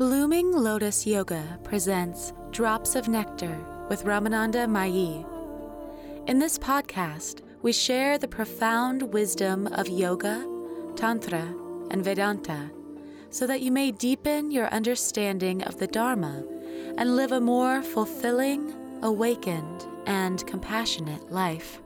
Blooming 0.00 0.50
Lotus 0.52 1.06
Yoga 1.06 1.58
presents 1.62 2.32
Drops 2.52 2.94
of 2.96 3.06
Nectar 3.06 3.54
with 3.90 4.04
Ramananda 4.04 4.66
Mayi. 4.66 5.26
In 6.26 6.38
this 6.38 6.58
podcast, 6.58 7.42
we 7.60 7.74
share 7.74 8.16
the 8.16 8.26
profound 8.26 9.12
wisdom 9.12 9.66
of 9.66 9.90
yoga, 9.90 10.42
tantra, 10.96 11.54
and 11.90 12.02
Vedanta 12.02 12.70
so 13.28 13.46
that 13.46 13.60
you 13.60 13.70
may 13.70 13.90
deepen 13.90 14.50
your 14.50 14.68
understanding 14.68 15.62
of 15.64 15.78
the 15.78 15.86
Dharma 15.86 16.44
and 16.96 17.14
live 17.14 17.32
a 17.32 17.40
more 17.42 17.82
fulfilling, 17.82 18.72
awakened, 19.02 19.84
and 20.06 20.46
compassionate 20.46 21.30
life. 21.30 21.82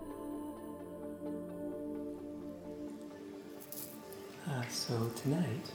Uh, 4.48 4.62
so 4.68 5.10
tonight, 5.16 5.72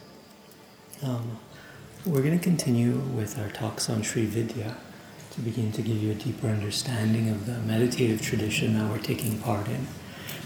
um, 1.02 1.38
we're 2.06 2.22
going 2.22 2.38
to 2.38 2.42
continue 2.42 2.92
with 2.92 3.38
our 3.38 3.50
talks 3.50 3.90
on 3.90 4.02
Sri 4.02 4.24
Vidya 4.24 4.76
to 5.32 5.40
begin 5.42 5.70
to 5.72 5.82
give 5.82 6.02
you 6.02 6.12
a 6.12 6.14
deeper 6.14 6.46
understanding 6.46 7.28
of 7.28 7.44
the 7.44 7.58
meditative 7.58 8.22
tradition 8.22 8.78
that 8.78 8.90
we're 8.90 8.98
taking 8.98 9.38
part 9.38 9.68
in. 9.68 9.86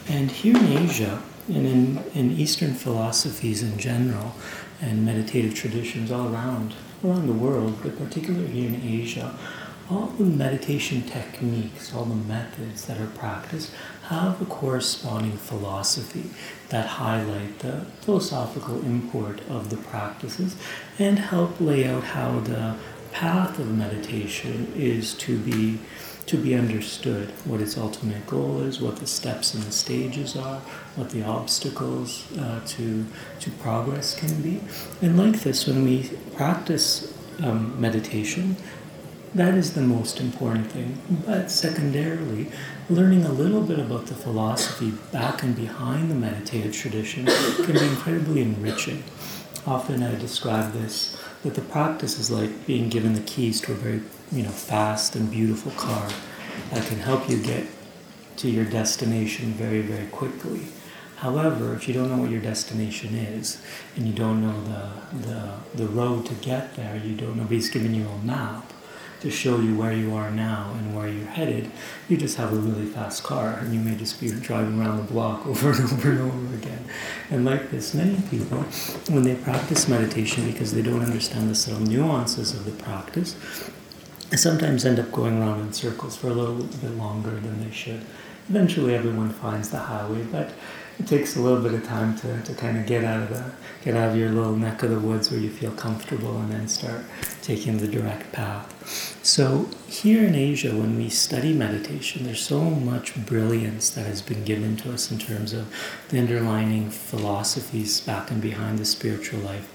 And 0.08 0.30
here 0.30 0.56
in 0.56 0.66
Asia, 0.78 1.22
and 1.46 1.66
in, 1.66 1.98
in 2.12 2.32
Eastern 2.32 2.74
philosophies 2.74 3.62
in 3.62 3.78
general, 3.78 4.34
and 4.80 5.06
meditative 5.06 5.54
traditions 5.54 6.10
all 6.10 6.34
around, 6.34 6.74
around 7.04 7.28
the 7.28 7.32
world, 7.32 7.78
but 7.82 7.96
particularly 7.98 8.48
here 8.48 8.68
in 8.68 8.82
Asia, 8.82 9.38
all 9.90 10.06
the 10.06 10.24
meditation 10.24 11.02
techniques, 11.02 11.94
all 11.94 12.04
the 12.04 12.14
methods 12.14 12.86
that 12.86 13.00
are 13.00 13.06
practiced 13.06 13.72
have 14.04 14.40
a 14.40 14.44
corresponding 14.44 15.36
philosophy 15.36 16.30
that 16.70 16.86
highlight 16.86 17.58
the 17.60 17.84
philosophical 18.00 18.80
import 18.82 19.40
of 19.48 19.70
the 19.70 19.76
practices 19.76 20.56
and 20.98 21.18
help 21.18 21.60
lay 21.60 21.86
out 21.86 22.04
how 22.04 22.40
the 22.40 22.76
path 23.12 23.58
of 23.58 23.68
meditation 23.70 24.72
is 24.74 25.14
to 25.14 25.38
be 25.38 25.78
to 26.26 26.38
be 26.38 26.54
understood 26.54 27.28
what 27.44 27.60
its 27.60 27.76
ultimate 27.76 28.26
goal 28.26 28.60
is, 28.60 28.80
what 28.80 28.96
the 28.96 29.06
steps 29.06 29.52
and 29.52 29.62
the 29.62 29.70
stages 29.70 30.36
are, 30.36 30.58
what 30.96 31.10
the 31.10 31.22
obstacles 31.22 32.26
uh, 32.38 32.60
to 32.66 33.04
to 33.40 33.50
progress 33.50 34.18
can 34.18 34.40
be. 34.40 34.60
And 35.02 35.18
like 35.18 35.40
this, 35.40 35.66
when 35.66 35.84
we 35.84 36.10
practice 36.34 37.14
um, 37.42 37.78
meditation, 37.78 38.56
that 39.34 39.54
is 39.54 39.74
the 39.74 39.80
most 39.80 40.20
important 40.20 40.70
thing. 40.70 40.98
But 41.26 41.50
secondarily, 41.50 42.50
learning 42.88 43.24
a 43.24 43.32
little 43.32 43.62
bit 43.62 43.78
about 43.78 44.06
the 44.06 44.14
philosophy 44.14 44.92
back 45.12 45.42
and 45.42 45.56
behind 45.56 46.10
the 46.10 46.14
meditative 46.14 46.74
tradition 46.74 47.26
can 47.26 47.72
be 47.72 47.84
incredibly 47.84 48.42
enriching. 48.42 49.02
Often 49.66 50.02
I 50.02 50.14
describe 50.14 50.72
this 50.72 51.20
that 51.42 51.54
the 51.54 51.62
practice 51.62 52.18
is 52.18 52.30
like 52.30 52.66
being 52.66 52.88
given 52.88 53.14
the 53.14 53.20
keys 53.20 53.60
to 53.62 53.72
a 53.72 53.74
very 53.74 54.02
you 54.30 54.42
know 54.42 54.50
fast 54.50 55.16
and 55.16 55.30
beautiful 55.30 55.72
car 55.72 56.08
that 56.70 56.86
can 56.86 56.98
help 56.98 57.28
you 57.28 57.42
get 57.42 57.66
to 58.36 58.50
your 58.50 58.64
destination 58.64 59.52
very 59.52 59.80
very 59.80 60.06
quickly. 60.06 60.60
However, 61.16 61.74
if 61.74 61.88
you 61.88 61.94
don't 61.94 62.10
know 62.10 62.18
what 62.18 62.30
your 62.30 62.40
destination 62.40 63.14
is 63.14 63.62
and 63.96 64.06
you 64.06 64.12
don't 64.12 64.42
know 64.42 64.60
the, 64.64 65.26
the, 65.26 65.52
the 65.74 65.86
road 65.86 66.26
to 66.26 66.34
get 66.34 66.74
there, 66.74 66.96
you 66.96 67.14
don't 67.14 67.36
nobody's 67.36 67.70
giving 67.70 67.94
you 67.94 68.06
a 68.06 68.18
map, 68.18 68.63
to 69.24 69.30
show 69.30 69.58
you 69.58 69.74
where 69.74 69.92
you 69.92 70.14
are 70.14 70.30
now 70.30 70.74
and 70.78 70.94
where 70.94 71.08
you're 71.08 71.26
headed. 71.26 71.70
You 72.08 72.16
just 72.16 72.36
have 72.36 72.52
a 72.52 72.56
really 72.56 72.84
fast 72.84 73.24
car 73.24 73.58
and 73.58 73.74
you 73.74 73.80
may 73.80 73.96
just 73.96 74.20
be 74.20 74.30
driving 74.30 74.78
around 74.78 74.98
the 74.98 75.12
block 75.12 75.46
over 75.46 75.70
and 75.70 75.80
over 75.80 76.10
and 76.10 76.20
over 76.20 76.54
again. 76.54 76.84
And 77.30 77.44
like 77.44 77.70
this, 77.70 77.94
many 77.94 78.20
people, 78.30 78.58
when 79.08 79.22
they 79.22 79.34
practice 79.34 79.88
meditation 79.88 80.50
because 80.50 80.74
they 80.74 80.82
don't 80.82 81.02
understand 81.02 81.50
the 81.50 81.54
subtle 81.54 81.80
nuances 81.80 82.52
of 82.52 82.66
the 82.66 82.82
practice, 82.84 83.34
sometimes 84.36 84.84
end 84.84 84.98
up 84.98 85.10
going 85.10 85.40
around 85.40 85.60
in 85.60 85.72
circles 85.72 86.16
for 86.16 86.28
a 86.28 86.34
little 86.34 86.62
bit 86.62 86.90
longer 86.92 87.30
than 87.30 87.64
they 87.64 87.74
should. 87.74 88.02
Eventually, 88.50 88.94
everyone 88.94 89.30
finds 89.30 89.70
the 89.70 89.78
highway, 89.78 90.22
but 90.24 90.50
it 90.98 91.06
takes 91.06 91.36
a 91.36 91.40
little 91.40 91.60
bit 91.60 91.74
of 91.74 91.84
time 91.84 92.16
to, 92.18 92.40
to 92.42 92.54
kind 92.54 92.78
of 92.78 92.86
get 92.86 93.04
out 93.04 93.22
of 93.22 93.28
the 93.30 93.52
get 93.84 93.96
out 93.96 94.10
of 94.10 94.16
your 94.16 94.30
little 94.30 94.56
neck 94.56 94.82
of 94.82 94.90
the 94.90 94.98
woods 94.98 95.30
where 95.30 95.40
you 95.40 95.50
feel 95.50 95.70
comfortable 95.72 96.38
and 96.38 96.50
then 96.50 96.66
start 96.66 97.02
taking 97.42 97.76
the 97.76 97.86
direct 97.86 98.32
path. 98.32 98.70
So 99.22 99.68
here 99.86 100.26
in 100.26 100.34
Asia, 100.34 100.70
when 100.70 100.96
we 100.96 101.10
study 101.10 101.52
meditation, 101.52 102.24
there's 102.24 102.44
so 102.44 102.62
much 102.62 103.14
brilliance 103.26 103.90
that 103.90 104.06
has 104.06 104.22
been 104.22 104.42
given 104.44 104.76
to 104.78 104.92
us 104.92 105.10
in 105.10 105.18
terms 105.18 105.52
of 105.52 105.70
the 106.08 106.18
underlining 106.18 106.90
philosophies 106.90 108.00
back 108.00 108.30
and 108.30 108.40
behind 108.40 108.78
the 108.78 108.86
spiritual 108.86 109.40
life. 109.40 109.68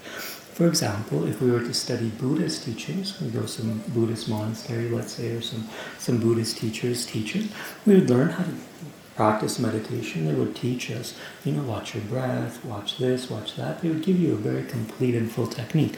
For 0.53 0.67
example, 0.67 1.25
if 1.25 1.41
we 1.41 1.51
were 1.51 1.61
to 1.61 1.73
study 1.73 2.09
Buddhist 2.09 2.65
teachings, 2.65 3.21
we 3.21 3.29
go 3.29 3.43
to 3.43 3.47
some 3.47 3.83
Buddhist 3.89 4.27
monastery, 4.27 4.89
let's 4.89 5.13
say, 5.13 5.31
or 5.31 5.41
some, 5.41 5.69
some 5.99 6.19
Buddhist 6.19 6.57
teachers 6.57 7.05
teaching, 7.05 7.47
we 7.85 7.93
would 7.95 8.09
learn 8.09 8.29
how 8.29 8.43
to 8.43 8.55
practice 9.19 9.59
meditation, 9.59 10.25
they 10.25 10.33
would 10.33 10.55
teach 10.55 10.89
us, 10.89 11.13
you 11.43 11.51
know, 11.51 11.63
watch 11.63 11.93
your 11.93 12.05
breath, 12.05 12.63
watch 12.63 12.97
this, 12.99 13.29
watch 13.29 13.57
that. 13.57 13.81
They 13.81 13.89
would 13.89 14.01
give 14.01 14.17
you 14.17 14.31
a 14.31 14.37
very 14.37 14.63
complete 14.63 15.13
and 15.13 15.29
full 15.29 15.47
technique. 15.47 15.97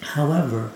However, 0.00 0.70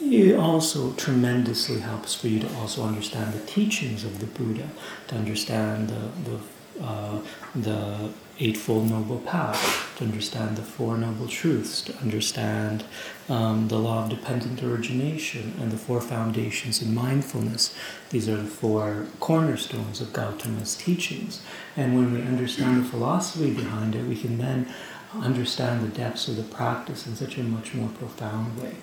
it 0.00 0.34
also 0.34 0.92
tremendously 0.94 1.80
helps 1.80 2.14
for 2.14 2.28
you 2.28 2.40
to 2.40 2.50
also 2.56 2.82
understand 2.82 3.34
the 3.34 3.44
teachings 3.44 4.04
of 4.04 4.20
the 4.20 4.26
Buddha, 4.38 4.70
to 5.08 5.16
understand 5.16 5.90
the, 5.90 6.02
the 6.26 6.40
uh, 6.82 7.18
the 7.54 8.10
Eightfold 8.42 8.88
Noble 8.88 9.18
Path, 9.18 9.94
to 9.98 10.04
understand 10.04 10.56
the 10.56 10.62
Four 10.62 10.96
Noble 10.96 11.28
Truths, 11.28 11.82
to 11.82 11.96
understand 11.98 12.84
um, 13.28 13.68
the 13.68 13.78
law 13.78 14.04
of 14.04 14.10
dependent 14.10 14.62
origination 14.62 15.52
and 15.60 15.70
the 15.70 15.76
four 15.76 16.00
foundations 16.00 16.80
in 16.80 16.94
mindfulness. 16.94 17.74
These 18.08 18.30
are 18.30 18.36
the 18.36 18.44
four 18.48 19.06
cornerstones 19.20 20.00
of 20.00 20.14
Gautama's 20.14 20.74
teachings. 20.74 21.42
And 21.76 21.94
when 21.94 22.14
we 22.14 22.22
understand 22.22 22.82
the 22.82 22.88
philosophy 22.88 23.52
behind 23.52 23.94
it, 23.94 24.06
we 24.06 24.16
can 24.16 24.38
then 24.38 24.72
understand 25.14 25.82
the 25.82 25.94
depths 25.94 26.28
of 26.28 26.36
the 26.36 26.42
practice 26.42 27.06
in 27.06 27.16
such 27.16 27.36
a 27.36 27.42
much 27.42 27.74
more 27.74 27.90
profound 27.90 28.60
way. 28.62 28.76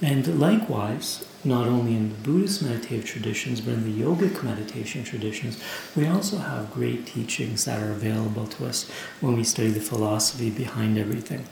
And 0.00 0.38
likewise, 0.38 1.26
not 1.44 1.66
only 1.66 1.94
in 1.96 2.08
the 2.08 2.14
Buddhist 2.16 2.62
meditative 2.62 3.04
traditions, 3.04 3.60
but 3.60 3.74
in 3.74 3.84
the 3.84 4.02
yogic 4.04 4.42
meditation 4.42 5.04
traditions, 5.04 5.62
we 5.96 6.06
also 6.06 6.38
have 6.38 6.72
great 6.72 7.06
teachings 7.06 7.64
that 7.64 7.82
are 7.82 7.92
available 7.92 8.46
to 8.46 8.66
us 8.66 8.90
when 9.20 9.36
we 9.36 9.44
study 9.44 9.70
the 9.70 9.80
philosophy 9.80 10.50
behind 10.50 10.98
everything. 10.98 11.46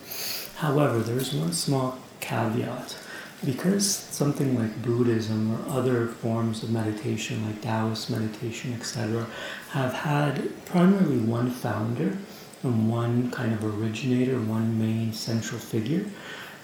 However, 0.56 1.00
there's 1.00 1.34
one 1.34 1.52
small 1.52 1.98
caveat. 2.20 2.96
Because 3.44 3.86
something 3.86 4.58
like 4.58 4.82
Buddhism 4.82 5.52
or 5.52 5.78
other 5.78 6.06
forms 6.06 6.62
of 6.62 6.70
meditation, 6.70 7.44
like 7.44 7.60
Taoist 7.60 8.08
meditation, 8.08 8.72
etc., 8.72 9.26
have 9.70 9.92
had 9.92 10.64
primarily 10.64 11.18
one 11.18 11.50
founder 11.50 12.16
and 12.62 12.90
one 12.90 13.30
kind 13.30 13.52
of 13.52 13.62
originator, 13.62 14.40
one 14.40 14.78
main 14.78 15.12
central 15.12 15.60
figure, 15.60 16.06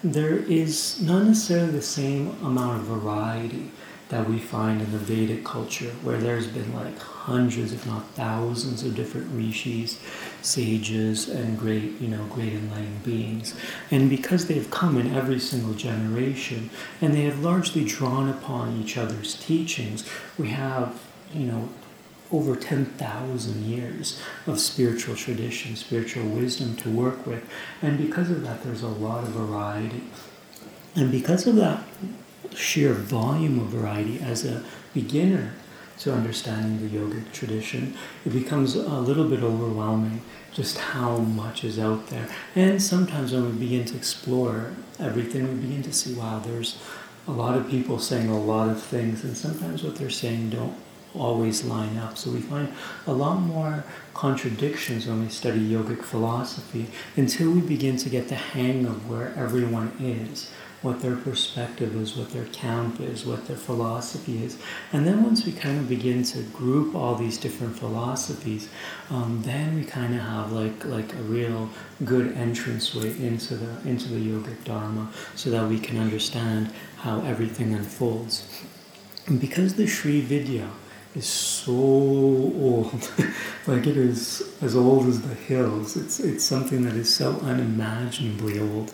there 0.03 0.35
is 0.35 1.01
not 1.01 1.23
necessarily 1.23 1.71
the 1.71 1.81
same 1.81 2.29
amount 2.43 2.81
of 2.81 2.87
variety 2.87 3.71
that 4.09 4.29
we 4.29 4.37
find 4.37 4.81
in 4.81 4.91
the 4.91 4.97
Vedic 4.97 5.45
culture, 5.45 5.89
where 6.03 6.17
there's 6.17 6.45
been 6.45 6.73
like 6.75 6.99
hundreds, 6.99 7.71
if 7.71 7.87
not 7.87 8.05
thousands, 8.09 8.83
of 8.83 8.95
different 8.95 9.27
rishis, 9.31 9.99
sages, 10.41 11.29
and 11.29 11.57
great, 11.57 11.99
you 12.01 12.09
know, 12.09 12.23
great 12.25 12.53
enlightened 12.53 13.03
beings. 13.03 13.55
And 13.89 14.09
because 14.09 14.47
they've 14.47 14.69
come 14.69 14.97
in 14.97 15.15
every 15.15 15.39
single 15.39 15.73
generation, 15.73 16.69
and 17.01 17.13
they 17.13 17.23
have 17.23 17.39
largely 17.39 17.85
drawn 17.85 18.29
upon 18.29 18.79
each 18.81 18.97
other's 18.97 19.35
teachings, 19.35 20.07
we 20.37 20.49
have, 20.49 21.01
you 21.33 21.45
know, 21.45 21.69
over 22.31 22.55
10,000 22.55 23.65
years 23.65 24.19
of 24.47 24.59
spiritual 24.59 25.15
tradition, 25.15 25.75
spiritual 25.75 26.25
wisdom 26.25 26.75
to 26.77 26.89
work 26.89 27.25
with. 27.25 27.43
And 27.81 27.97
because 27.97 28.29
of 28.29 28.41
that, 28.43 28.63
there's 28.63 28.81
a 28.81 28.87
lot 28.87 29.23
of 29.23 29.29
variety. 29.29 30.03
And 30.95 31.11
because 31.11 31.45
of 31.47 31.55
that 31.57 31.83
sheer 32.55 32.93
volume 32.93 33.59
of 33.59 33.67
variety 33.67 34.19
as 34.19 34.45
a 34.45 34.63
beginner 34.93 35.53
to 35.99 36.13
understanding 36.13 36.79
the 36.79 36.97
yogic 36.97 37.31
tradition, 37.31 37.95
it 38.25 38.31
becomes 38.31 38.75
a 38.75 38.99
little 38.99 39.27
bit 39.27 39.43
overwhelming 39.43 40.21
just 40.51 40.77
how 40.77 41.17
much 41.17 41.63
is 41.63 41.79
out 41.79 42.07
there. 42.07 42.27
And 42.55 42.81
sometimes 42.81 43.31
when 43.31 43.45
we 43.45 43.51
begin 43.51 43.85
to 43.85 43.95
explore 43.95 44.73
everything, 44.99 45.47
we 45.47 45.67
begin 45.67 45.83
to 45.83 45.93
see, 45.93 46.13
wow, 46.13 46.39
there's 46.39 46.77
a 47.27 47.31
lot 47.31 47.57
of 47.57 47.69
people 47.69 47.99
saying 47.99 48.29
a 48.29 48.39
lot 48.39 48.69
of 48.69 48.81
things, 48.81 49.23
and 49.23 49.35
sometimes 49.37 49.83
what 49.83 49.95
they're 49.95 50.09
saying 50.09 50.49
don't 50.49 50.75
always 51.15 51.63
line 51.63 51.97
up. 51.97 52.17
So 52.17 52.31
we 52.31 52.41
find 52.41 52.71
a 53.07 53.13
lot 53.13 53.39
more 53.39 53.83
contradictions 54.13 55.07
when 55.07 55.21
we 55.21 55.29
study 55.29 55.59
yogic 55.59 56.03
philosophy 56.03 56.87
until 57.15 57.51
we 57.51 57.61
begin 57.61 57.97
to 57.97 58.09
get 58.09 58.29
the 58.29 58.35
hang 58.35 58.85
of 58.85 59.09
where 59.09 59.33
everyone 59.35 59.91
is 59.99 60.51
what 60.83 60.99
their 60.99 61.15
perspective 61.15 61.95
is, 61.95 62.15
what 62.17 62.29
their 62.31 62.45
camp 62.47 62.99
is, 62.99 63.25
what 63.25 63.47
their 63.47 63.55
philosophy 63.55 64.43
is. 64.43 64.57
And 64.91 65.07
then 65.07 65.23
once 65.23 65.45
we 65.45 65.53
kind 65.53 65.79
of 65.79 65.87
begin 65.87 66.23
to 66.23 66.43
group 66.43 66.93
all 66.93 67.15
these 67.15 67.37
different 67.37 67.79
philosophies, 67.79 68.67
um, 69.09 69.41
then 69.43 69.75
we 69.75 69.85
kind 69.85 70.13
of 70.13 70.21
have 70.21 70.51
like 70.51 70.83
like 70.85 71.13
a 71.13 71.23
real 71.23 71.69
good 72.03 72.33
entranceway 72.33 73.17
into 73.17 73.55
the 73.55 73.89
into 73.89 74.09
the 74.09 74.19
yogic 74.19 74.63
dharma, 74.65 75.09
so 75.35 75.49
that 75.49 75.67
we 75.67 75.79
can 75.79 75.97
understand 75.97 76.71
how 76.97 77.21
everything 77.21 77.73
unfolds. 77.73 78.61
And 79.25 79.39
because 79.39 79.75
the 79.75 79.87
Sri 79.87 80.19
Vidya 80.19 80.69
is 81.15 81.27
so 81.27 81.71
old, 81.71 83.11
like 83.67 83.85
it 83.85 83.97
is 83.97 84.41
as 84.61 84.75
old 84.75 85.07
as 85.07 85.21
the 85.21 85.35
hills. 85.35 85.95
It's 85.95 86.19
it's 86.19 86.43
something 86.43 86.83
that 86.83 86.95
is 86.95 87.13
so 87.13 87.33
unimaginably 87.41 88.59
old. 88.59 88.93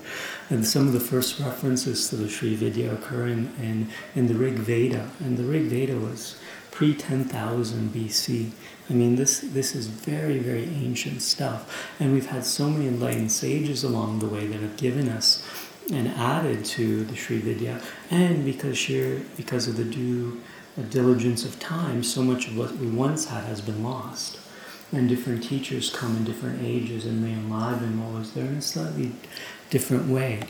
And 0.49 0.65
some 0.65 0.87
of 0.87 0.93
the 0.93 0.99
first 0.99 1.39
references 1.39 2.09
to 2.09 2.15
the 2.15 2.27
Sri 2.27 2.55
Vidya 2.55 2.93
occur 2.93 3.27
in, 3.27 3.53
in, 3.61 3.89
in 4.15 4.27
the 4.27 4.33
Rig 4.33 4.55
Veda, 4.55 5.11
and 5.19 5.37
the 5.37 5.43
Rig 5.43 5.65
Veda 5.65 5.95
was 5.95 6.39
pre 6.71 6.95
10,000 6.95 7.93
BC. 7.93 8.51
I 8.89 8.93
mean, 8.93 9.15
this, 9.15 9.41
this 9.41 9.75
is 9.75 9.87
very, 9.87 10.39
very 10.39 10.63
ancient 10.63 11.21
stuff. 11.21 11.91
And 11.99 12.13
we've 12.13 12.25
had 12.25 12.45
so 12.45 12.69
many 12.69 12.87
enlightened 12.87 13.31
sages 13.31 13.83
along 13.83 14.19
the 14.19 14.27
way 14.27 14.47
that 14.47 14.61
have 14.61 14.77
given 14.77 15.09
us 15.09 15.45
and 15.91 16.07
added 16.07 16.65
to 16.65 17.03
the 17.03 17.15
Sri 17.15 17.39
Vidya. 17.39 17.81
And 18.09 18.45
because 18.45 18.77
sheer, 18.77 19.21
because 19.37 19.67
of 19.67 19.77
the 19.77 19.83
due 19.83 20.41
diligence 20.83 21.45
of 21.45 21.59
time, 21.59 22.03
so 22.03 22.21
much 22.21 22.47
of 22.47 22.57
what 22.57 22.77
we 22.77 22.87
once 22.87 23.25
had 23.25 23.43
has 23.45 23.61
been 23.61 23.83
lost. 23.83 24.39
And 24.91 25.07
different 25.07 25.43
teachers 25.43 25.91
come 25.91 26.17
in 26.17 26.23
different 26.23 26.63
ages 26.63 27.05
and 27.05 27.23
they 27.23 27.31
enliven 27.31 28.03
what 28.03 28.19
was 28.19 28.33
there 28.33 28.45
in 28.45 28.55
a 28.55 28.61
slightly 28.61 29.11
different 29.69 30.07
way. 30.07 30.41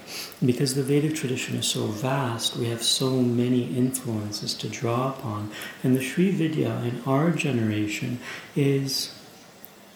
Because 0.46 0.76
the 0.76 0.84
Vedic 0.84 1.16
tradition 1.16 1.58
is 1.58 1.68
so 1.68 1.88
vast, 1.88 2.56
we 2.56 2.70
have 2.70 2.81
so 2.81 3.22
many 3.22 3.76
influences 3.76 4.54
to 4.56 4.70
draw 4.70 5.10
upon. 5.10 5.52
And 5.84 5.96
the 5.96 6.02
Sri 6.02 6.32
Vidya 6.32 6.82
in 6.86 7.02
our 7.06 7.32
generation 7.32 8.20
is 8.56 9.19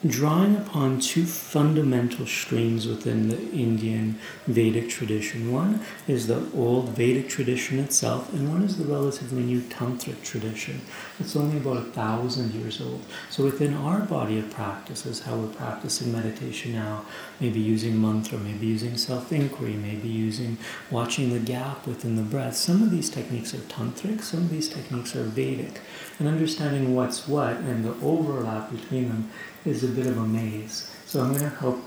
drawing 0.06 0.56
upon 0.58 1.00
two 1.00 1.26
fundamental 1.26 2.26
streams 2.26 2.86
within 2.86 3.30
the 3.30 3.42
Indian 3.52 4.20
Vedic 4.48 4.90
tradition. 4.90 5.52
One 5.52 5.80
is 6.08 6.28
the 6.28 6.46
old 6.54 6.90
Vedic 6.90 7.30
tradition 7.30 7.80
itself, 7.80 8.32
and 8.34 8.50
one 8.50 8.64
is 8.64 8.78
the 8.78 8.86
relatively 8.86 9.44
new 9.44 9.62
Tantric 9.62 10.22
tradition. 10.24 10.82
It's 11.20 11.36
only 11.36 11.58
about 11.58 11.78
a 11.78 11.92
thousand 11.92 12.54
years 12.54 12.82
old. 12.82 13.02
So 13.30 13.46
within 13.46 13.74
our 13.74 14.02
body 14.02 14.40
of 14.40 14.50
practices, 14.50 15.22
how 15.22 15.38
we're 15.38 15.54
practicing 15.54 16.12
meditation 16.12 16.74
now, 16.74 17.06
maybe 17.44 17.60
using 17.60 18.02
mantra, 18.02 18.38
maybe 18.38 18.66
using 18.66 18.96
self-inquiry, 18.96 19.74
maybe 19.74 20.08
using 20.08 20.58
watching 20.90 21.34
the 21.34 21.40
gap 21.40 21.86
within 21.86 22.16
the 22.16 22.22
breath. 22.22 22.56
Some 22.56 22.82
of 22.82 22.90
these 22.90 23.10
techniques 23.10 23.54
are 23.54 23.66
tantric, 23.76 24.22
some 24.22 24.44
of 24.44 24.50
these 24.50 24.70
techniques 24.70 25.14
are 25.14 25.26
Vedic. 25.26 25.82
And 26.20 26.30
understanding 26.30 26.96
what's 26.96 27.28
what 27.28 27.58
and 27.58 27.84
the 27.84 27.96
overlap 28.02 28.72
between 28.72 29.10
them 29.10 29.30
is 29.66 29.84
a 29.84 29.88
bit 29.88 30.08
of 30.08 30.18
a 30.18 30.26
maze. 30.26 30.90
So 31.06 31.20
I'm 31.20 31.32
going 31.32 31.44
to 31.44 31.50
help 31.50 31.80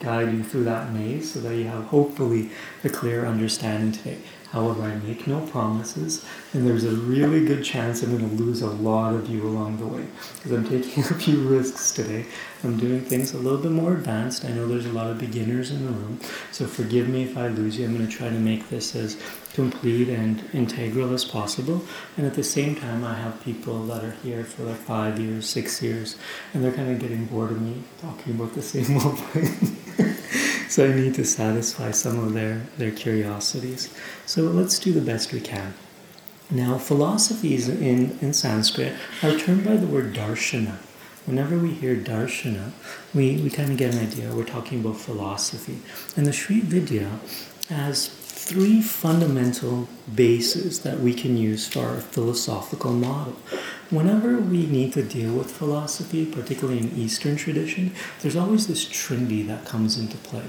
guide 0.00 0.32
you 0.32 0.42
through 0.42 0.64
that 0.64 0.92
maze 0.92 1.32
so 1.34 1.40
that 1.40 1.54
you 1.54 1.64
have 1.64 1.84
hopefully 1.84 2.50
a 2.82 2.88
clear 2.88 3.26
understanding 3.26 3.92
today. 3.92 4.18
However, 4.52 4.82
I 4.82 4.94
make 4.96 5.26
no 5.26 5.40
promises, 5.40 6.24
and 6.52 6.66
there's 6.66 6.84
a 6.84 6.90
really 6.90 7.44
good 7.44 7.64
chance 7.64 8.02
I'm 8.02 8.16
going 8.16 8.28
to 8.28 8.42
lose 8.42 8.62
a 8.62 8.70
lot 8.70 9.14
of 9.14 9.28
you 9.28 9.46
along 9.46 9.78
the 9.78 9.86
way 9.86 10.06
because 10.36 10.52
I'm 10.52 10.68
taking 10.68 11.02
a 11.10 11.14
few 11.14 11.40
risks 11.48 11.90
today. 11.90 12.26
I'm 12.62 12.78
doing 12.78 13.00
things 13.00 13.34
a 13.34 13.38
little 13.38 13.58
bit 13.58 13.72
more 13.72 13.92
advanced. 13.92 14.44
I 14.44 14.50
know 14.50 14.66
there's 14.66 14.86
a 14.86 14.92
lot 14.92 15.10
of 15.10 15.18
beginners 15.18 15.70
in 15.70 15.84
the 15.84 15.92
room, 15.92 16.20
so 16.52 16.66
forgive 16.66 17.08
me 17.08 17.24
if 17.24 17.36
I 17.36 17.48
lose 17.48 17.78
you. 17.78 17.84
I'm 17.84 17.96
going 17.96 18.08
to 18.08 18.12
try 18.12 18.28
to 18.28 18.38
make 18.38 18.68
this 18.70 18.94
as 18.94 19.20
complete 19.52 20.08
and 20.08 20.44
integral 20.52 21.12
as 21.12 21.24
possible. 21.24 21.82
And 22.16 22.26
at 22.26 22.34
the 22.34 22.44
same 22.44 22.76
time, 22.76 23.04
I 23.04 23.14
have 23.14 23.42
people 23.42 23.84
that 23.86 24.04
are 24.04 24.16
here 24.22 24.44
for 24.44 24.64
like 24.64 24.76
five 24.76 25.18
years, 25.18 25.48
six 25.48 25.82
years, 25.82 26.16
and 26.54 26.62
they're 26.62 26.72
kind 26.72 26.90
of 26.90 26.98
getting 26.98 27.24
bored 27.26 27.50
of 27.50 27.60
me 27.60 27.82
talking 28.00 28.34
about 28.34 28.54
the 28.54 28.62
same 28.62 28.96
old 29.04 29.18
thing. 29.18 30.36
so 30.68 30.90
I 30.90 30.94
need 30.94 31.14
to 31.14 31.24
satisfy 31.24 31.90
some 31.90 32.18
of 32.18 32.34
their, 32.34 32.62
their 32.78 32.90
curiosities. 32.90 33.92
So 34.26 34.42
let's 34.42 34.78
do 34.78 34.92
the 34.92 35.00
best 35.00 35.32
we 35.32 35.40
can. 35.40 35.74
Now, 36.50 36.78
philosophies 36.78 37.68
in, 37.68 38.18
in 38.20 38.32
Sanskrit 38.32 38.94
are 39.22 39.36
termed 39.36 39.64
by 39.64 39.76
the 39.76 39.86
word 39.86 40.14
darshana. 40.14 40.76
Whenever 41.24 41.58
we 41.58 41.72
hear 41.72 41.96
darshana, 41.96 42.70
we, 43.12 43.36
we 43.38 43.50
kind 43.50 43.72
of 43.72 43.76
get 43.76 43.94
an 43.94 44.00
idea. 44.00 44.32
We're 44.32 44.44
talking 44.44 44.80
about 44.80 44.96
philosophy. 44.96 45.78
And 46.16 46.24
the 46.24 46.32
Sri 46.32 46.60
Vidya 46.60 47.18
has 47.68 48.08
three 48.46 48.80
fundamental 48.80 49.88
bases 50.14 50.80
that 50.82 51.00
we 51.00 51.12
can 51.12 51.36
use 51.36 51.66
for 51.66 51.80
our 51.80 52.00
philosophical 52.00 52.92
model. 52.92 53.32
Whenever 53.90 54.38
we 54.38 54.66
need 54.66 54.92
to 54.92 55.02
deal 55.02 55.34
with 55.34 55.50
philosophy, 55.50 56.24
particularly 56.24 56.78
in 56.78 56.96
Eastern 56.96 57.34
tradition, 57.34 57.92
there's 58.20 58.36
always 58.36 58.68
this 58.68 58.84
trinity 58.84 59.42
that 59.42 59.64
comes 59.64 59.98
into 59.98 60.16
play. 60.18 60.44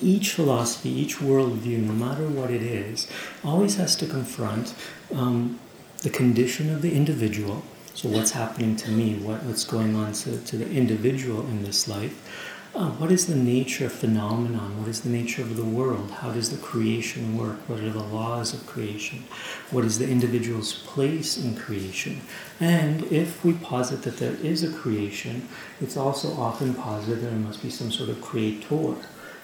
Each 0.00 0.32
philosophy, 0.32 0.88
each 0.88 1.16
worldview, 1.16 1.78
no 1.82 1.92
matter 1.92 2.26
what 2.26 2.50
it 2.50 2.62
is, 2.62 3.06
always 3.44 3.76
has 3.76 3.94
to 3.96 4.06
confront 4.06 4.74
um, 5.14 5.60
the 6.02 6.10
condition 6.10 6.72
of 6.74 6.80
the 6.80 6.94
individual. 6.94 7.62
So, 7.94 8.08
what's 8.08 8.30
happening 8.30 8.76
to 8.76 8.90
me? 8.90 9.16
What, 9.16 9.42
what's 9.42 9.64
going 9.64 9.94
on 9.96 10.12
to, 10.12 10.38
to 10.38 10.56
the 10.56 10.70
individual 10.70 11.40
in 11.40 11.64
this 11.64 11.88
life? 11.88 12.47
Uh, 12.74 12.90
what 12.92 13.10
is 13.10 13.26
the 13.26 13.34
nature 13.34 13.86
of 13.86 13.92
phenomenon? 13.92 14.78
What 14.78 14.88
is 14.88 15.00
the 15.00 15.08
nature 15.08 15.40
of 15.40 15.56
the 15.56 15.64
world? 15.64 16.10
How 16.10 16.32
does 16.32 16.50
the 16.50 16.58
creation 16.58 17.36
work? 17.38 17.56
What 17.66 17.80
are 17.80 17.90
the 17.90 18.02
laws 18.02 18.52
of 18.52 18.66
creation? 18.66 19.24
What 19.70 19.86
is 19.86 19.98
the 19.98 20.08
individual's 20.08 20.74
place 20.74 21.38
in 21.38 21.56
creation? 21.56 22.20
And 22.60 23.04
if 23.04 23.42
we 23.42 23.54
posit 23.54 24.02
that 24.02 24.18
there 24.18 24.34
is 24.34 24.62
a 24.62 24.72
creation, 24.72 25.48
it's 25.80 25.96
also 25.96 26.32
often 26.34 26.74
posited 26.74 27.22
that 27.22 27.30
there 27.30 27.38
must 27.38 27.62
be 27.62 27.70
some 27.70 27.90
sort 27.90 28.10
of 28.10 28.20
creator, 28.20 28.96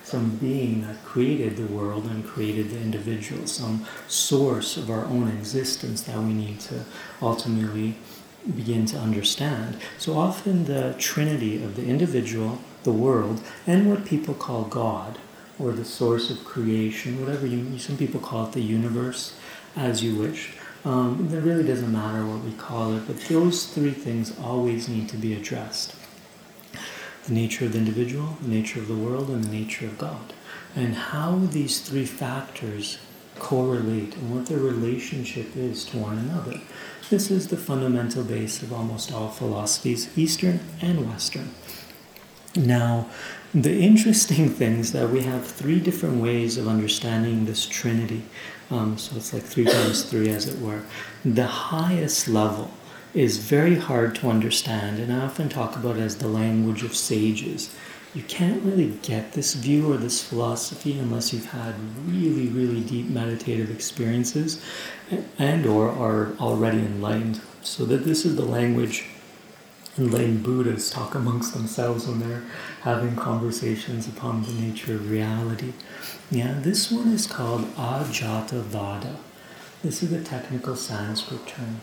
some 0.02 0.36
being 0.36 0.82
that 0.82 1.02
created 1.02 1.56
the 1.56 1.66
world 1.66 2.04
and 2.04 2.26
created 2.26 2.70
the 2.70 2.80
individual, 2.80 3.46
some 3.46 3.86
source 4.06 4.76
of 4.76 4.90
our 4.90 5.06
own 5.06 5.28
existence 5.28 6.02
that 6.02 6.18
we 6.18 6.34
need 6.34 6.60
to 6.60 6.84
ultimately 7.22 7.96
begin 8.54 8.84
to 8.84 8.98
understand. 8.98 9.78
So 9.96 10.18
often 10.18 10.66
the 10.66 10.94
trinity 10.98 11.64
of 11.64 11.74
the 11.74 11.86
individual, 11.86 12.58
the 12.84 12.92
world, 12.92 13.42
and 13.66 13.90
what 13.90 14.04
people 14.04 14.34
call 14.34 14.64
God, 14.64 15.18
or 15.58 15.72
the 15.72 15.84
source 15.84 16.30
of 16.30 16.44
creation, 16.44 17.20
whatever 17.20 17.46
you, 17.46 17.78
some 17.78 17.96
people 17.96 18.20
call 18.20 18.46
it 18.46 18.52
the 18.52 18.60
universe, 18.60 19.36
as 19.76 20.02
you 20.02 20.16
wish. 20.16 20.54
Um, 20.84 21.30
it 21.32 21.40
really 21.40 21.64
doesn't 21.64 21.92
matter 21.92 22.26
what 22.26 22.44
we 22.44 22.52
call 22.52 22.94
it, 22.94 23.06
but 23.06 23.18
those 23.22 23.66
three 23.66 23.92
things 23.92 24.38
always 24.38 24.88
need 24.88 25.08
to 25.10 25.16
be 25.16 25.34
addressed 25.34 25.94
the 27.24 27.32
nature 27.32 27.64
of 27.64 27.72
the 27.72 27.78
individual, 27.78 28.36
the 28.42 28.48
nature 28.48 28.80
of 28.80 28.88
the 28.88 28.94
world, 28.94 29.30
and 29.30 29.44
the 29.44 29.48
nature 29.48 29.86
of 29.86 29.96
God. 29.98 30.34
And 30.76 30.94
how 30.94 31.38
these 31.38 31.80
three 31.80 32.04
factors 32.04 32.98
correlate 33.38 34.14
and 34.16 34.34
what 34.34 34.46
their 34.46 34.58
relationship 34.58 35.56
is 35.56 35.84
to 35.86 35.98
one 35.98 36.18
another. 36.18 36.60
This 37.10 37.30
is 37.30 37.48
the 37.48 37.56
fundamental 37.56 38.24
base 38.24 38.62
of 38.62 38.72
almost 38.72 39.12
all 39.12 39.28
philosophies, 39.28 40.16
Eastern 40.16 40.60
and 40.80 41.08
Western. 41.08 41.54
Now, 42.56 43.08
the 43.52 43.78
interesting 43.80 44.48
thing 44.58 44.78
is 44.78 44.92
that 44.92 45.10
we 45.10 45.22
have 45.22 45.46
three 45.46 45.80
different 45.80 46.22
ways 46.22 46.56
of 46.56 46.68
understanding 46.68 47.44
this 47.44 47.66
Trinity. 47.66 48.22
Um, 48.70 48.98
so 48.98 49.16
it's 49.16 49.32
like 49.32 49.42
three 49.42 49.64
times 49.64 50.04
three, 50.04 50.30
as 50.30 50.48
it 50.48 50.60
were. 50.60 50.82
The 51.24 51.46
highest 51.46 52.28
level 52.28 52.70
is 53.12 53.38
very 53.38 53.76
hard 53.76 54.14
to 54.16 54.28
understand, 54.28 54.98
and 54.98 55.12
I 55.12 55.24
often 55.24 55.48
talk 55.48 55.76
about 55.76 55.96
it 55.96 56.00
as 56.00 56.16
the 56.16 56.28
language 56.28 56.82
of 56.82 56.96
sages 56.96 57.74
you 58.14 58.22
can't 58.22 58.62
really 58.62 58.96
get 59.02 59.32
this 59.32 59.54
view 59.54 59.92
or 59.92 59.96
this 59.96 60.22
philosophy 60.22 60.98
unless 60.98 61.32
you've 61.32 61.50
had 61.50 61.74
really 62.06 62.46
really 62.48 62.80
deep 62.80 63.06
meditative 63.06 63.70
experiences 63.70 64.64
and 65.38 65.66
or 65.66 65.90
are 65.90 66.32
already 66.38 66.78
enlightened 66.78 67.40
so 67.62 67.84
that 67.84 68.04
this 68.04 68.24
is 68.24 68.36
the 68.36 68.44
language 68.44 69.06
enlightened 69.96 70.42
buddhas 70.42 70.90
talk 70.90 71.14
amongst 71.14 71.54
themselves 71.54 72.06
when 72.06 72.20
they're 72.20 72.42
having 72.82 73.14
conversations 73.16 74.08
upon 74.08 74.42
the 74.42 74.52
nature 74.52 74.94
of 74.94 75.10
reality. 75.10 75.72
Yeah 76.30 76.58
this 76.60 76.90
one 76.90 77.08
is 77.08 77.26
called 77.26 77.64
ajata 77.76 78.60
vada 78.62 79.16
this 79.84 80.02
is 80.02 80.12
a 80.12 80.24
technical 80.24 80.76
sanskrit 80.76 81.46
term. 81.46 81.82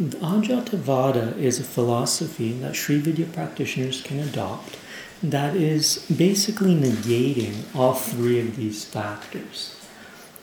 Ajata 0.00 0.78
vada 0.78 1.36
is 1.36 1.60
a 1.60 1.64
philosophy 1.64 2.52
that 2.60 2.74
sri 2.74 2.96
vidya 2.96 3.26
practitioners 3.26 4.00
can 4.00 4.20
adopt 4.20 4.78
that 5.22 5.54
is 5.54 6.06
basically 6.16 6.74
negating 6.74 7.62
all 7.74 7.92
three 7.92 8.40
of 8.40 8.56
these 8.56 8.86
factors. 8.86 9.76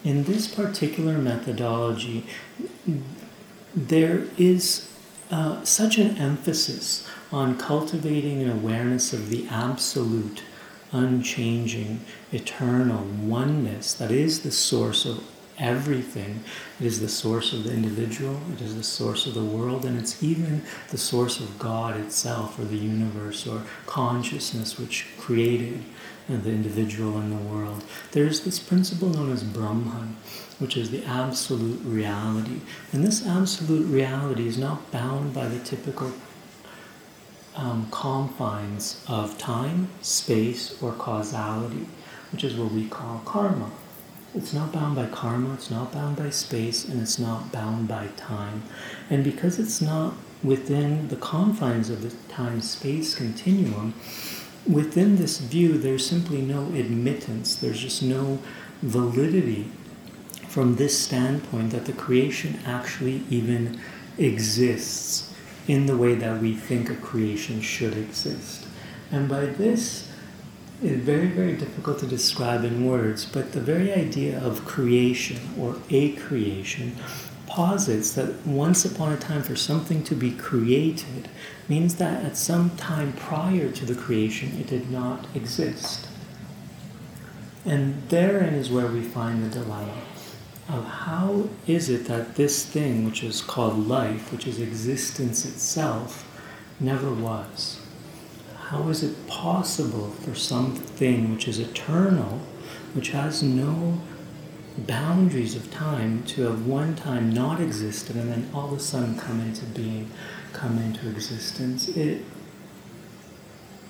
In 0.04 0.22
this 0.22 0.46
particular 0.46 1.18
methodology, 1.18 2.26
there 3.74 4.26
is 4.38 4.88
uh, 5.32 5.64
such 5.64 5.98
an 5.98 6.16
emphasis 6.16 7.09
on 7.32 7.56
cultivating 7.56 8.42
an 8.42 8.50
awareness 8.50 9.12
of 9.12 9.30
the 9.30 9.46
absolute, 9.48 10.42
unchanging, 10.92 12.00
eternal 12.32 13.04
oneness 13.04 13.94
that 13.94 14.10
is 14.10 14.40
the 14.40 14.50
source 14.50 15.04
of 15.04 15.22
everything. 15.58 16.42
It 16.80 16.86
is 16.86 17.00
the 17.00 17.08
source 17.08 17.52
of 17.52 17.64
the 17.64 17.72
individual, 17.72 18.40
it 18.52 18.60
is 18.60 18.74
the 18.76 18.82
source 18.82 19.26
of 19.26 19.34
the 19.34 19.44
world, 19.44 19.84
and 19.84 19.98
it's 19.98 20.22
even 20.22 20.62
the 20.88 20.98
source 20.98 21.38
of 21.38 21.58
God 21.58 22.00
itself, 22.00 22.58
or 22.58 22.64
the 22.64 22.76
universe, 22.76 23.46
or 23.46 23.62
consciousness 23.86 24.78
which 24.78 25.06
created 25.18 25.84
the 26.28 26.50
individual 26.50 27.18
and 27.18 27.32
the 27.32 27.52
world. 27.52 27.84
There's 28.12 28.40
this 28.40 28.58
principle 28.58 29.08
known 29.08 29.32
as 29.32 29.42
Brahman, 29.42 30.16
which 30.58 30.76
is 30.76 30.90
the 30.90 31.04
absolute 31.04 31.80
reality. 31.84 32.60
And 32.92 33.04
this 33.04 33.26
absolute 33.26 33.86
reality 33.86 34.46
is 34.46 34.56
not 34.56 34.90
bound 34.92 35.34
by 35.34 35.48
the 35.48 35.58
typical 35.58 36.12
um, 37.56 37.88
confines 37.90 39.04
of 39.08 39.36
time, 39.38 39.88
space, 40.00 40.80
or 40.82 40.92
causality, 40.92 41.86
which 42.32 42.44
is 42.44 42.54
what 42.54 42.72
we 42.72 42.88
call 42.88 43.22
karma. 43.24 43.70
It's 44.34 44.52
not 44.52 44.72
bound 44.72 44.94
by 44.94 45.06
karma, 45.06 45.54
it's 45.54 45.70
not 45.70 45.92
bound 45.92 46.16
by 46.16 46.30
space, 46.30 46.84
and 46.84 47.02
it's 47.02 47.18
not 47.18 47.50
bound 47.50 47.88
by 47.88 48.08
time. 48.16 48.62
And 49.08 49.24
because 49.24 49.58
it's 49.58 49.80
not 49.80 50.14
within 50.42 51.08
the 51.08 51.16
confines 51.16 51.90
of 51.90 52.02
the 52.02 52.32
time 52.32 52.60
space 52.60 53.14
continuum, 53.14 53.94
within 54.66 55.16
this 55.16 55.38
view, 55.38 55.76
there's 55.76 56.06
simply 56.06 56.40
no 56.40 56.66
admittance, 56.66 57.56
there's 57.56 57.80
just 57.80 58.02
no 58.02 58.38
validity 58.82 59.70
from 60.46 60.76
this 60.76 60.98
standpoint 60.98 61.70
that 61.70 61.86
the 61.86 61.92
creation 61.92 62.60
actually 62.64 63.22
even 63.30 63.80
exists 64.18 65.29
in 65.66 65.86
the 65.86 65.96
way 65.96 66.14
that 66.14 66.40
we 66.40 66.54
think 66.54 66.90
a 66.90 66.94
creation 66.94 67.60
should 67.60 67.96
exist. 67.96 68.66
And 69.10 69.28
by 69.28 69.46
this, 69.46 70.10
it's 70.82 71.02
very, 71.02 71.28
very 71.28 71.56
difficult 71.56 71.98
to 71.98 72.06
describe 72.06 72.64
in 72.64 72.86
words, 72.86 73.26
but 73.26 73.52
the 73.52 73.60
very 73.60 73.92
idea 73.92 74.42
of 74.42 74.64
creation 74.64 75.38
or 75.58 75.76
a 75.90 76.12
creation 76.12 76.96
posits 77.46 78.12
that 78.14 78.46
once 78.46 78.84
upon 78.84 79.12
a 79.12 79.16
time 79.16 79.42
for 79.42 79.56
something 79.56 80.02
to 80.04 80.14
be 80.14 80.30
created 80.30 81.28
means 81.68 81.96
that 81.96 82.24
at 82.24 82.36
some 82.36 82.70
time 82.76 83.12
prior 83.12 83.70
to 83.72 83.84
the 83.84 83.94
creation 83.94 84.56
it 84.58 84.68
did 84.68 84.90
not 84.90 85.26
exist. 85.34 86.08
And 87.66 88.08
therein 88.08 88.54
is 88.54 88.70
where 88.70 88.86
we 88.86 89.02
find 89.02 89.44
the 89.44 89.48
dilemma 89.48 90.00
of 90.72 90.84
how 90.84 91.48
is 91.66 91.88
it 91.88 92.06
that 92.06 92.36
this 92.36 92.64
thing, 92.64 93.04
which 93.04 93.22
is 93.22 93.40
called 93.40 93.88
life, 93.88 94.32
which 94.32 94.46
is 94.46 94.60
existence 94.60 95.44
itself, 95.44 96.26
never 96.78 97.12
was? 97.12 97.80
How 98.56 98.88
is 98.88 99.02
it 99.02 99.26
possible 99.26 100.10
for 100.10 100.34
something 100.34 101.32
which 101.32 101.48
is 101.48 101.58
eternal, 101.58 102.40
which 102.94 103.10
has 103.10 103.42
no 103.42 104.00
boundaries 104.78 105.56
of 105.56 105.70
time 105.70 106.22
to 106.24 106.42
have 106.42 106.66
one 106.66 106.94
time 106.94 107.30
not 107.30 107.60
existed 107.60 108.16
and 108.16 108.30
then 108.30 108.48
all 108.54 108.72
of 108.72 108.78
a 108.78 108.80
sudden 108.80 109.18
come 109.18 109.40
into 109.40 109.64
being, 109.66 110.10
come 110.52 110.78
into 110.78 111.08
existence, 111.08 111.88
it, 111.88 112.24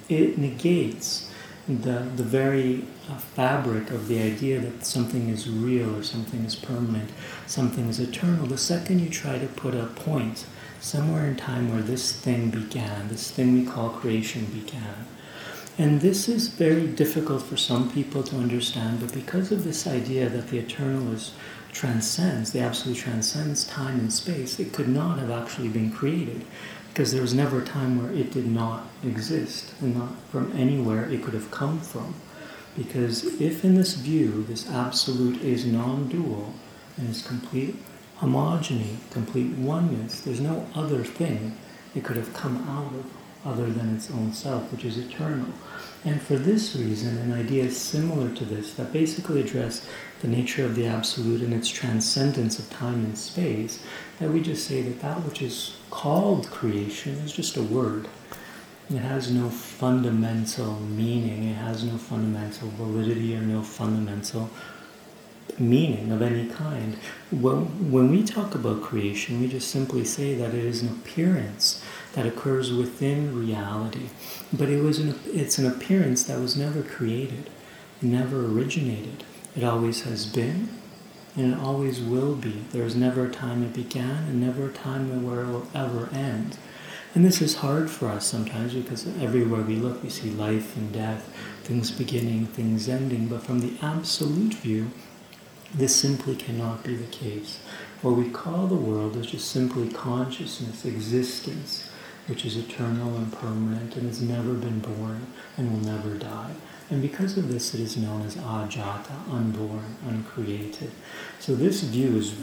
it 0.08 0.38
negates 0.38 1.29
the, 1.78 2.06
the 2.16 2.22
very 2.22 2.84
uh, 3.08 3.16
fabric 3.16 3.90
of 3.90 4.08
the 4.08 4.20
idea 4.20 4.60
that 4.60 4.84
something 4.84 5.28
is 5.28 5.48
real 5.48 5.96
or 5.96 6.02
something 6.02 6.44
is 6.44 6.54
permanent, 6.54 7.10
something 7.46 7.88
is 7.88 8.00
eternal. 8.00 8.46
The 8.46 8.58
second 8.58 9.00
you 9.00 9.08
try 9.08 9.38
to 9.38 9.46
put 9.46 9.74
a 9.74 9.86
point 9.86 10.46
somewhere 10.80 11.26
in 11.26 11.36
time 11.36 11.72
where 11.72 11.82
this 11.82 12.12
thing 12.12 12.50
began, 12.50 13.08
this 13.08 13.30
thing 13.30 13.54
we 13.54 13.64
call 13.64 13.90
creation 13.90 14.44
began, 14.46 15.06
and 15.78 16.00
this 16.00 16.28
is 16.28 16.48
very 16.48 16.86
difficult 16.86 17.42
for 17.42 17.56
some 17.56 17.90
people 17.90 18.22
to 18.24 18.36
understand, 18.36 19.00
but 19.00 19.14
because 19.14 19.50
of 19.50 19.64
this 19.64 19.86
idea 19.86 20.28
that 20.28 20.48
the 20.48 20.58
eternal 20.58 21.12
is 21.12 21.32
transcends, 21.72 22.52
the 22.52 22.60
absolute 22.60 22.98
transcends 22.98 23.64
time 23.64 23.98
and 24.00 24.12
space, 24.12 24.58
it 24.58 24.72
could 24.72 24.88
not 24.88 25.18
have 25.18 25.30
actually 25.30 25.68
been 25.68 25.90
created 25.90 26.44
because 26.90 27.12
there 27.12 27.22
was 27.22 27.32
never 27.32 27.62
a 27.62 27.64
time 27.64 28.02
where 28.02 28.12
it 28.12 28.32
did 28.32 28.46
not 28.46 28.86
exist 29.04 29.72
and 29.80 29.96
not 29.96 30.10
from 30.30 30.52
anywhere 30.56 31.08
it 31.08 31.22
could 31.22 31.34
have 31.34 31.50
come 31.50 31.80
from. 31.80 32.14
Because 32.76 33.40
if 33.40 33.64
in 33.64 33.76
this 33.76 33.94
view 33.94 34.44
this 34.48 34.68
absolute 34.68 35.40
is 35.40 35.64
non 35.64 36.08
dual 36.08 36.52
and 36.96 37.08
is 37.08 37.22
complete 37.26 37.76
homogeny, 38.18 38.96
complete 39.10 39.56
oneness, 39.56 40.20
there's 40.20 40.40
no 40.40 40.66
other 40.74 41.04
thing 41.04 41.56
it 41.94 42.04
could 42.04 42.16
have 42.16 42.34
come 42.34 42.68
out 42.68 42.92
of 42.94 43.06
other 43.44 43.70
than 43.70 43.94
its 43.94 44.10
own 44.10 44.32
self, 44.32 44.70
which 44.70 44.84
is 44.84 44.98
eternal. 44.98 45.48
And 46.04 46.20
for 46.20 46.36
this 46.36 46.74
reason, 46.76 47.16
an 47.18 47.32
idea 47.32 47.70
similar 47.70 48.34
to 48.34 48.44
this 48.44 48.74
that 48.74 48.92
basically 48.92 49.40
address 49.40 49.88
the 50.20 50.28
nature 50.28 50.64
of 50.64 50.76
the 50.76 50.86
absolute 50.86 51.42
and 51.42 51.52
its 51.52 51.68
transcendence 51.68 52.58
of 52.58 52.70
time 52.70 53.04
and 53.04 53.16
space, 53.16 53.82
that 54.18 54.30
we 54.30 54.40
just 54.40 54.66
say 54.66 54.82
that 54.82 55.00
that 55.00 55.24
which 55.24 55.42
is 55.42 55.76
called 55.90 56.50
creation 56.50 57.14
is 57.16 57.32
just 57.32 57.56
a 57.56 57.62
word. 57.62 58.08
It 58.90 58.98
has 58.98 59.30
no 59.30 59.48
fundamental 59.48 60.80
meaning, 60.80 61.44
it 61.44 61.54
has 61.54 61.84
no 61.84 61.96
fundamental 61.96 62.68
validity 62.70 63.36
or 63.36 63.40
no 63.40 63.62
fundamental 63.62 64.50
meaning 65.58 66.10
of 66.10 66.22
any 66.22 66.48
kind. 66.48 66.96
When, 67.30 67.90
when 67.90 68.10
we 68.10 68.22
talk 68.24 68.54
about 68.54 68.82
creation, 68.82 69.40
we 69.40 69.48
just 69.48 69.70
simply 69.70 70.04
say 70.04 70.34
that 70.34 70.54
it 70.54 70.64
is 70.64 70.82
an 70.82 70.88
appearance 70.88 71.82
that 72.14 72.26
occurs 72.26 72.72
within 72.72 73.38
reality. 73.38 74.08
But 74.52 74.68
it 74.68 74.82
was 74.82 74.98
an, 74.98 75.18
it's 75.26 75.58
an 75.58 75.66
appearance 75.66 76.24
that 76.24 76.40
was 76.40 76.56
never 76.56 76.82
created, 76.82 77.48
never 78.02 78.46
originated. 78.46 79.24
It 79.56 79.64
always 79.64 80.02
has 80.02 80.26
been, 80.26 80.68
and 81.36 81.52
it 81.52 81.58
always 81.58 82.00
will 82.00 82.34
be. 82.34 82.64
There 82.72 82.84
is 82.84 82.94
never 82.94 83.26
a 83.26 83.30
time 83.30 83.62
it 83.62 83.72
began, 83.72 84.24
and 84.24 84.40
never 84.40 84.66
a 84.66 84.72
time 84.72 85.24
where 85.24 85.42
it 85.42 85.48
will 85.48 85.66
ever 85.74 86.08
end. 86.12 86.56
And 87.14 87.24
this 87.24 87.42
is 87.42 87.56
hard 87.56 87.90
for 87.90 88.08
us 88.08 88.24
sometimes 88.24 88.74
because 88.74 89.06
everywhere 89.20 89.62
we 89.62 89.74
look, 89.74 90.02
we 90.02 90.10
see 90.10 90.30
life 90.30 90.76
and 90.76 90.92
death, 90.92 91.34
things 91.64 91.90
beginning, 91.90 92.46
things 92.46 92.88
ending. 92.88 93.26
But 93.26 93.42
from 93.42 93.58
the 93.58 93.74
absolute 93.82 94.54
view, 94.54 94.92
this 95.74 95.96
simply 95.96 96.36
cannot 96.36 96.84
be 96.84 96.94
the 96.94 97.10
case. 97.10 97.58
What 98.02 98.16
we 98.16 98.30
call 98.30 98.68
the 98.68 98.76
world 98.76 99.16
is 99.16 99.26
just 99.26 99.50
simply 99.50 99.88
consciousness, 99.88 100.84
existence 100.84 101.90
which 102.30 102.44
is 102.44 102.56
eternal 102.56 103.16
and 103.16 103.32
permanent 103.32 103.96
and 103.96 104.06
has 104.06 104.22
never 104.22 104.54
been 104.54 104.78
born 104.78 105.26
and 105.56 105.72
will 105.72 105.92
never 105.92 106.14
die. 106.14 106.52
And 106.90 107.00
because 107.00 107.38
of 107.38 107.48
this, 107.52 107.72
it 107.72 107.80
is 107.80 107.96
known 107.96 108.22
as 108.22 108.34
ajata, 108.34 109.28
unborn, 109.30 109.96
uncreated. 110.08 110.90
So 111.38 111.54
this 111.54 111.82
view 111.82 112.16
is 112.16 112.34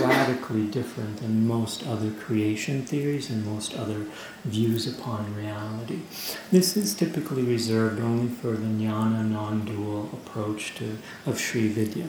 radically 0.00 0.66
different 0.66 1.18
than 1.18 1.46
most 1.46 1.86
other 1.86 2.10
creation 2.10 2.86
theories 2.86 3.28
and 3.28 3.44
most 3.44 3.76
other 3.76 4.06
views 4.46 4.86
upon 4.86 5.34
reality. 5.36 6.00
This 6.50 6.74
is 6.74 6.94
typically 6.94 7.42
reserved 7.42 8.00
only 8.00 8.28
for 8.28 8.52
the 8.52 8.66
jnana 8.66 9.28
non-dual 9.28 10.08
approach 10.14 10.74
to, 10.76 10.96
of 11.26 11.38
Sri 11.38 11.68
Vidya. 11.68 12.08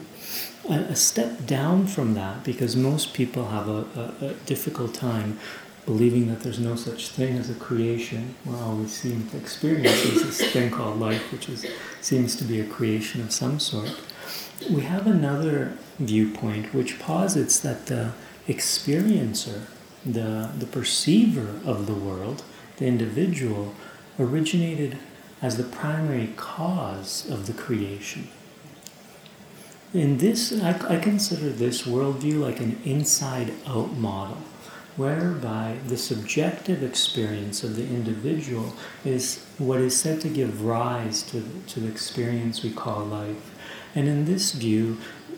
A, 0.69 0.75
a 0.75 0.95
step 0.95 1.45
down 1.45 1.87
from 1.87 2.13
that, 2.13 2.45
because 2.45 2.77
most 2.77 3.13
people 3.13 3.49
have 3.49 3.67
a, 3.67 3.85
a, 4.21 4.27
a 4.27 4.33
difficult 4.45 4.93
time 4.93 5.37
believing 5.85 6.27
that 6.27 6.41
there's 6.41 6.59
no 6.59 6.75
such 6.75 7.09
thing 7.09 7.37
as 7.37 7.49
a 7.49 7.55
creation, 7.55 8.35
where 8.43 8.57
all 8.61 8.75
we 8.75 8.87
seem 8.87 9.27
to 9.29 9.37
experience 9.37 10.03
is 10.05 10.23
this 10.23 10.51
thing 10.53 10.71
called 10.71 10.99
life, 10.99 11.31
which 11.31 11.49
is, 11.49 11.65
seems 12.01 12.35
to 12.37 12.43
be 12.43 12.61
a 12.61 12.65
creation 12.65 13.21
of 13.21 13.31
some 13.31 13.59
sort. 13.59 13.99
We 14.71 14.81
have 14.81 15.07
another 15.07 15.77
viewpoint 15.99 16.73
which 16.73 16.99
posits 16.99 17.59
that 17.59 17.87
the 17.87 18.13
experiencer, 18.47 19.63
the, 20.05 20.51
the 20.57 20.65
perceiver 20.65 21.59
of 21.65 21.85
the 21.85 21.93
world, 21.93 22.43
the 22.77 22.85
individual, 22.85 23.75
originated 24.17 24.97
as 25.41 25.57
the 25.57 25.63
primary 25.63 26.29
cause 26.37 27.29
of 27.29 27.45
the 27.47 27.53
creation. 27.53 28.29
In 29.93 30.17
this, 30.17 30.53
I, 30.63 30.95
I 30.95 30.97
consider 30.97 31.49
this 31.49 31.83
worldview 31.83 32.39
like 32.39 32.61
an 32.61 32.79
inside 32.85 33.53
out 33.67 33.91
model 33.91 34.37
whereby 34.95 35.77
the 35.87 35.97
subjective 35.97 36.83
experience 36.83 37.63
of 37.63 37.75
the 37.75 37.83
individual 37.83 38.73
is 39.03 39.45
what 39.57 39.79
is 39.79 39.97
said 39.97 40.21
to 40.21 40.29
give 40.29 40.63
rise 40.63 41.23
to, 41.23 41.43
to 41.67 41.79
the 41.79 41.87
experience 41.87 42.63
we 42.63 42.71
call 42.71 43.03
life. 43.03 43.51
And 43.95 44.07
in 44.07 44.25
this 44.25 44.51
view, 44.53 44.97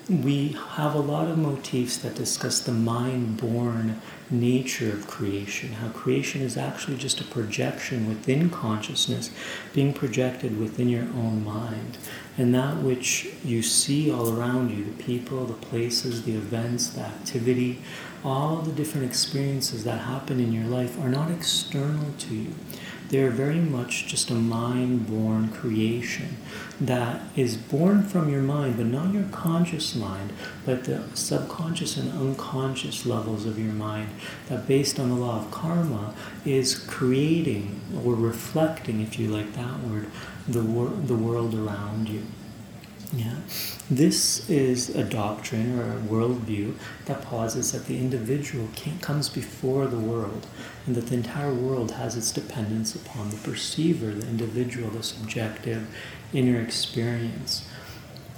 we 0.09 0.49
have 0.75 0.93
a 0.93 0.99
lot 0.99 1.27
of 1.27 1.37
motifs 1.37 1.97
that 1.97 2.13
discuss 2.13 2.59
the 2.59 2.71
mind 2.71 3.37
born 3.37 3.99
nature 4.29 4.91
of 4.91 5.07
creation, 5.07 5.71
how 5.73 5.89
creation 5.89 6.41
is 6.41 6.57
actually 6.57 6.97
just 6.97 7.21
a 7.21 7.23
projection 7.23 8.07
within 8.07 8.49
consciousness 8.49 9.31
being 9.73 9.93
projected 9.93 10.59
within 10.59 10.89
your 10.89 11.03
own 11.03 11.43
mind. 11.43 11.97
And 12.37 12.53
that 12.53 12.77
which 12.77 13.27
you 13.43 13.63
see 13.63 14.11
all 14.11 14.37
around 14.37 14.75
you 14.75 14.85
the 14.85 15.03
people, 15.03 15.45
the 15.45 15.53
places, 15.53 16.23
the 16.23 16.35
events, 16.35 16.89
the 16.89 17.01
activity 17.01 17.81
all 18.25 18.57
the 18.57 18.71
different 18.71 19.05
experiences 19.05 19.83
that 19.83 19.99
happen 20.01 20.39
in 20.39 20.51
your 20.51 20.65
life 20.65 20.99
are 20.99 21.09
not 21.09 21.29
external 21.29 22.11
to 22.17 22.33
you. 22.33 22.55
They're 23.09 23.29
very 23.29 23.59
much 23.59 24.07
just 24.07 24.31
a 24.31 24.33
mind 24.33 25.05
born 25.07 25.49
creation 25.49 26.37
that 26.81 27.21
is 27.35 27.55
born 27.55 28.01
from 28.01 28.31
your 28.31 28.41
mind, 28.41 28.77
but 28.77 28.87
not 28.87 29.13
your 29.13 29.25
conscious 29.31 29.93
mind, 29.93 30.33
but 30.65 30.85
the 30.85 31.03
subconscious 31.13 31.97
and 31.97 32.11
unconscious 32.11 33.05
levels 33.05 33.45
of 33.45 33.59
your 33.59 33.73
mind, 33.73 34.09
that 34.49 34.67
based 34.67 34.99
on 34.99 35.09
the 35.09 35.15
law 35.15 35.37
of 35.37 35.51
karma 35.51 36.15
is 36.45 36.75
creating 36.75 37.79
or 38.03 38.15
reflecting, 38.15 39.01
if 39.01 39.19
you 39.19 39.27
like 39.27 39.53
that 39.53 39.79
word, 39.81 40.09
the, 40.47 40.63
wor- 40.63 40.89
the 40.89 41.15
world 41.15 41.53
around 41.53 42.09
you. 42.09 42.23
Yeah. 43.15 43.35
This 43.89 44.49
is 44.49 44.89
a 44.89 45.03
doctrine 45.03 45.79
or 45.79 45.93
a 45.93 46.01
worldview 46.01 46.73
that 47.05 47.21
posits 47.21 47.71
that 47.71 47.85
the 47.85 47.97
individual 47.97 48.67
comes 49.01 49.29
before 49.29 49.87
the 49.87 49.97
world 49.97 50.47
and 50.85 50.95
that 50.95 51.07
the 51.07 51.15
entire 51.15 51.53
world 51.53 51.91
has 51.91 52.17
its 52.17 52.31
dependence 52.33 52.93
upon 52.93 53.29
the 53.29 53.37
perceiver, 53.37 54.11
the 54.11 54.27
individual, 54.27 54.89
the 54.89 55.01
subjective 55.01 55.87
inner 56.33 56.59
experience. 56.59 57.65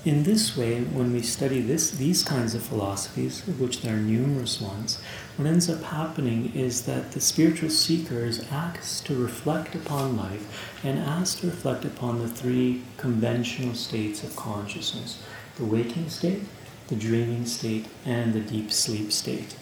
In 0.08 0.24
this 0.24 0.56
way, 0.56 0.80
when 0.84 1.12
we 1.12 1.22
study 1.22 1.60
this, 1.60 1.92
these 1.92 2.24
kinds 2.24 2.56
of 2.56 2.64
philosophies, 2.64 3.46
of 3.46 3.60
which 3.60 3.82
there 3.82 3.98
are 3.98 4.00
numerous 4.00 4.62
ones, 4.62 5.02
what 5.36 5.50
ends 5.50 5.70
up 5.70 5.84
happening 5.84 6.50
is 6.56 6.84
that 6.86 7.12
the 7.12 7.20
spiritual 7.20 7.70
seeker 7.70 8.20
is 8.20 8.50
asked 8.50 9.06
to 9.08 9.22
reflect 9.22 9.76
upon 9.76 10.16
life 10.16 10.80
and 10.82 10.98
asked 10.98 11.40
to 11.40 11.48
reflect 11.48 11.84
upon 11.84 12.20
the 12.20 12.30
three 12.30 12.84
conventional 12.96 13.76
states 13.76 14.24
of 14.24 14.34
consciousness 14.38 15.22
the 15.58 15.66
waking 15.66 16.08
state, 16.08 16.44
the 16.88 16.96
dreaming 16.96 17.46
state, 17.46 17.88
and 18.06 18.34
the 18.34 18.40
deep 18.40 18.72
sleep 18.72 19.12
state. 19.12 19.58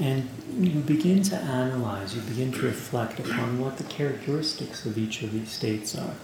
And 0.00 0.30
you 0.58 0.80
begin 0.80 1.22
to 1.24 1.36
analyze, 1.36 2.16
you 2.16 2.22
begin 2.22 2.52
to 2.52 2.62
reflect 2.62 3.20
upon 3.20 3.60
what 3.60 3.76
the 3.76 3.84
characteristics 3.84 4.86
of 4.86 4.96
each 4.96 5.22
of 5.22 5.32
these 5.32 5.50
states 5.50 5.94
are 5.94 6.14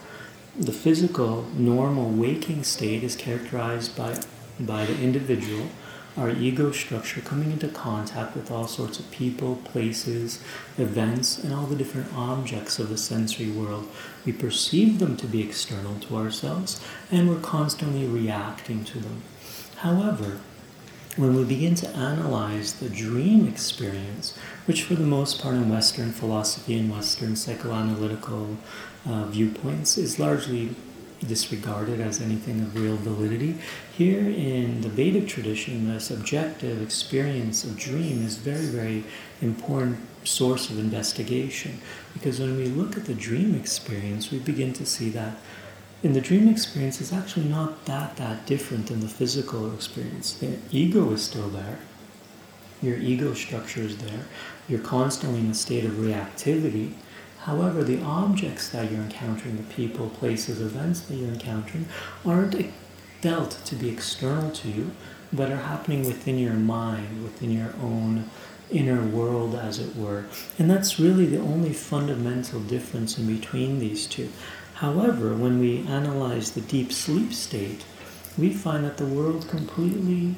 the 0.58 0.72
physical, 0.72 1.44
normal 1.54 2.10
waking 2.10 2.64
state 2.64 3.02
is 3.02 3.16
characterized 3.16 3.96
by, 3.96 4.20
by 4.58 4.84
the 4.84 5.00
individual, 5.00 5.68
our 6.16 6.30
ego 6.30 6.72
structure 6.72 7.20
coming 7.20 7.52
into 7.52 7.68
contact 7.68 8.34
with 8.34 8.50
all 8.50 8.66
sorts 8.66 8.98
of 8.98 9.10
people, 9.12 9.56
places, 9.64 10.42
events, 10.76 11.38
and 11.38 11.54
all 11.54 11.66
the 11.66 11.76
different 11.76 12.12
objects 12.14 12.78
of 12.78 12.88
the 12.88 12.98
sensory 12.98 13.50
world. 13.50 13.88
We 14.26 14.32
perceive 14.32 14.98
them 14.98 15.16
to 15.18 15.26
be 15.26 15.40
external 15.40 16.00
to 16.00 16.16
ourselves, 16.16 16.80
and 17.12 17.28
we're 17.28 17.40
constantly 17.40 18.06
reacting 18.06 18.84
to 18.86 18.98
them. 18.98 19.22
However, 19.76 20.40
when 21.16 21.34
we 21.34 21.44
begin 21.44 21.74
to 21.76 21.88
analyze 21.90 22.74
the 22.74 22.88
dream 22.88 23.46
experience, 23.46 24.36
which 24.66 24.82
for 24.82 24.94
the 24.94 25.04
most 25.04 25.40
part 25.40 25.54
in 25.54 25.68
Western 25.68 26.12
philosophy 26.12 26.78
and 26.78 26.90
Western 26.90 27.32
psychoanalytical 27.32 28.56
uh, 29.08 29.24
viewpoints 29.26 29.96
is 29.98 30.18
largely 30.18 30.74
disregarded 31.26 32.00
as 32.00 32.20
anything 32.20 32.60
of 32.60 32.74
real 32.74 32.96
validity. 32.96 33.56
Here 33.96 34.20
in 34.20 34.80
the 34.80 34.88
Vedic 34.88 35.28
tradition, 35.28 35.92
the 35.92 36.00
subjective 36.00 36.80
experience 36.82 37.64
of 37.64 37.76
dream 37.76 38.24
is 38.24 38.36
very, 38.36 38.66
very 38.66 39.04
important 39.42 39.98
source 40.24 40.70
of 40.70 40.78
investigation 40.78 41.80
because 42.12 42.40
when 42.40 42.56
we 42.56 42.66
look 42.66 42.96
at 42.96 43.06
the 43.06 43.14
dream 43.14 43.54
experience, 43.54 44.30
we 44.30 44.38
begin 44.38 44.72
to 44.74 44.86
see 44.86 45.08
that 45.10 45.36
in 46.02 46.14
the 46.14 46.20
dream 46.20 46.48
experience 46.48 47.00
it's 47.00 47.12
actually 47.12 47.46
not 47.46 47.84
that 47.84 48.16
that 48.16 48.46
different 48.46 48.86
than 48.86 49.00
the 49.00 49.08
physical 49.08 49.74
experience. 49.74 50.32
The 50.34 50.58
ego 50.70 51.10
is 51.12 51.22
still 51.24 51.48
there. 51.48 51.78
Your 52.80 52.96
ego 52.96 53.34
structure 53.34 53.82
is 53.82 53.98
there. 53.98 54.24
You're 54.68 54.80
constantly 54.80 55.40
in 55.40 55.50
a 55.50 55.54
state 55.54 55.84
of 55.84 55.92
reactivity 55.92 56.94
However, 57.42 57.82
the 57.82 58.02
objects 58.02 58.68
that 58.68 58.90
you're 58.90 59.00
encountering, 59.00 59.56
the 59.56 59.74
people, 59.74 60.10
places, 60.10 60.60
events 60.60 61.00
that 61.00 61.14
you're 61.14 61.32
encountering, 61.32 61.86
aren't 62.24 62.54
felt 63.22 63.60
to 63.64 63.74
be 63.74 63.88
external 63.88 64.50
to 64.50 64.68
you, 64.68 64.90
but 65.32 65.50
are 65.50 65.56
happening 65.56 66.04
within 66.06 66.38
your 66.38 66.54
mind, 66.54 67.22
within 67.22 67.50
your 67.50 67.74
own 67.82 68.28
inner 68.70 69.02
world, 69.02 69.54
as 69.54 69.78
it 69.78 69.96
were. 69.96 70.26
And 70.58 70.70
that's 70.70 71.00
really 71.00 71.26
the 71.26 71.40
only 71.40 71.72
fundamental 71.72 72.60
difference 72.60 73.18
in 73.18 73.26
between 73.26 73.78
these 73.78 74.06
two. 74.06 74.28
However, 74.74 75.34
when 75.34 75.58
we 75.58 75.86
analyze 75.86 76.52
the 76.52 76.60
deep 76.60 76.92
sleep 76.92 77.32
state, 77.32 77.84
we 78.38 78.52
find 78.52 78.84
that 78.84 78.96
the 78.96 79.06
world 79.06 79.48
completely 79.48 80.34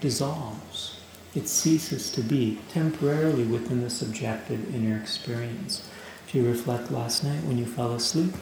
dissolves 0.00 0.91
it 1.34 1.48
ceases 1.48 2.10
to 2.12 2.20
be 2.20 2.58
temporarily 2.68 3.44
within 3.44 3.80
the 3.80 3.90
subjective 3.90 4.74
inner 4.74 4.96
experience. 4.96 5.88
If 6.26 6.34
you 6.34 6.46
reflect 6.46 6.90
last 6.90 7.24
night 7.24 7.44
when 7.44 7.58
you 7.58 7.66
fell 7.66 7.92
asleep, 7.94 8.34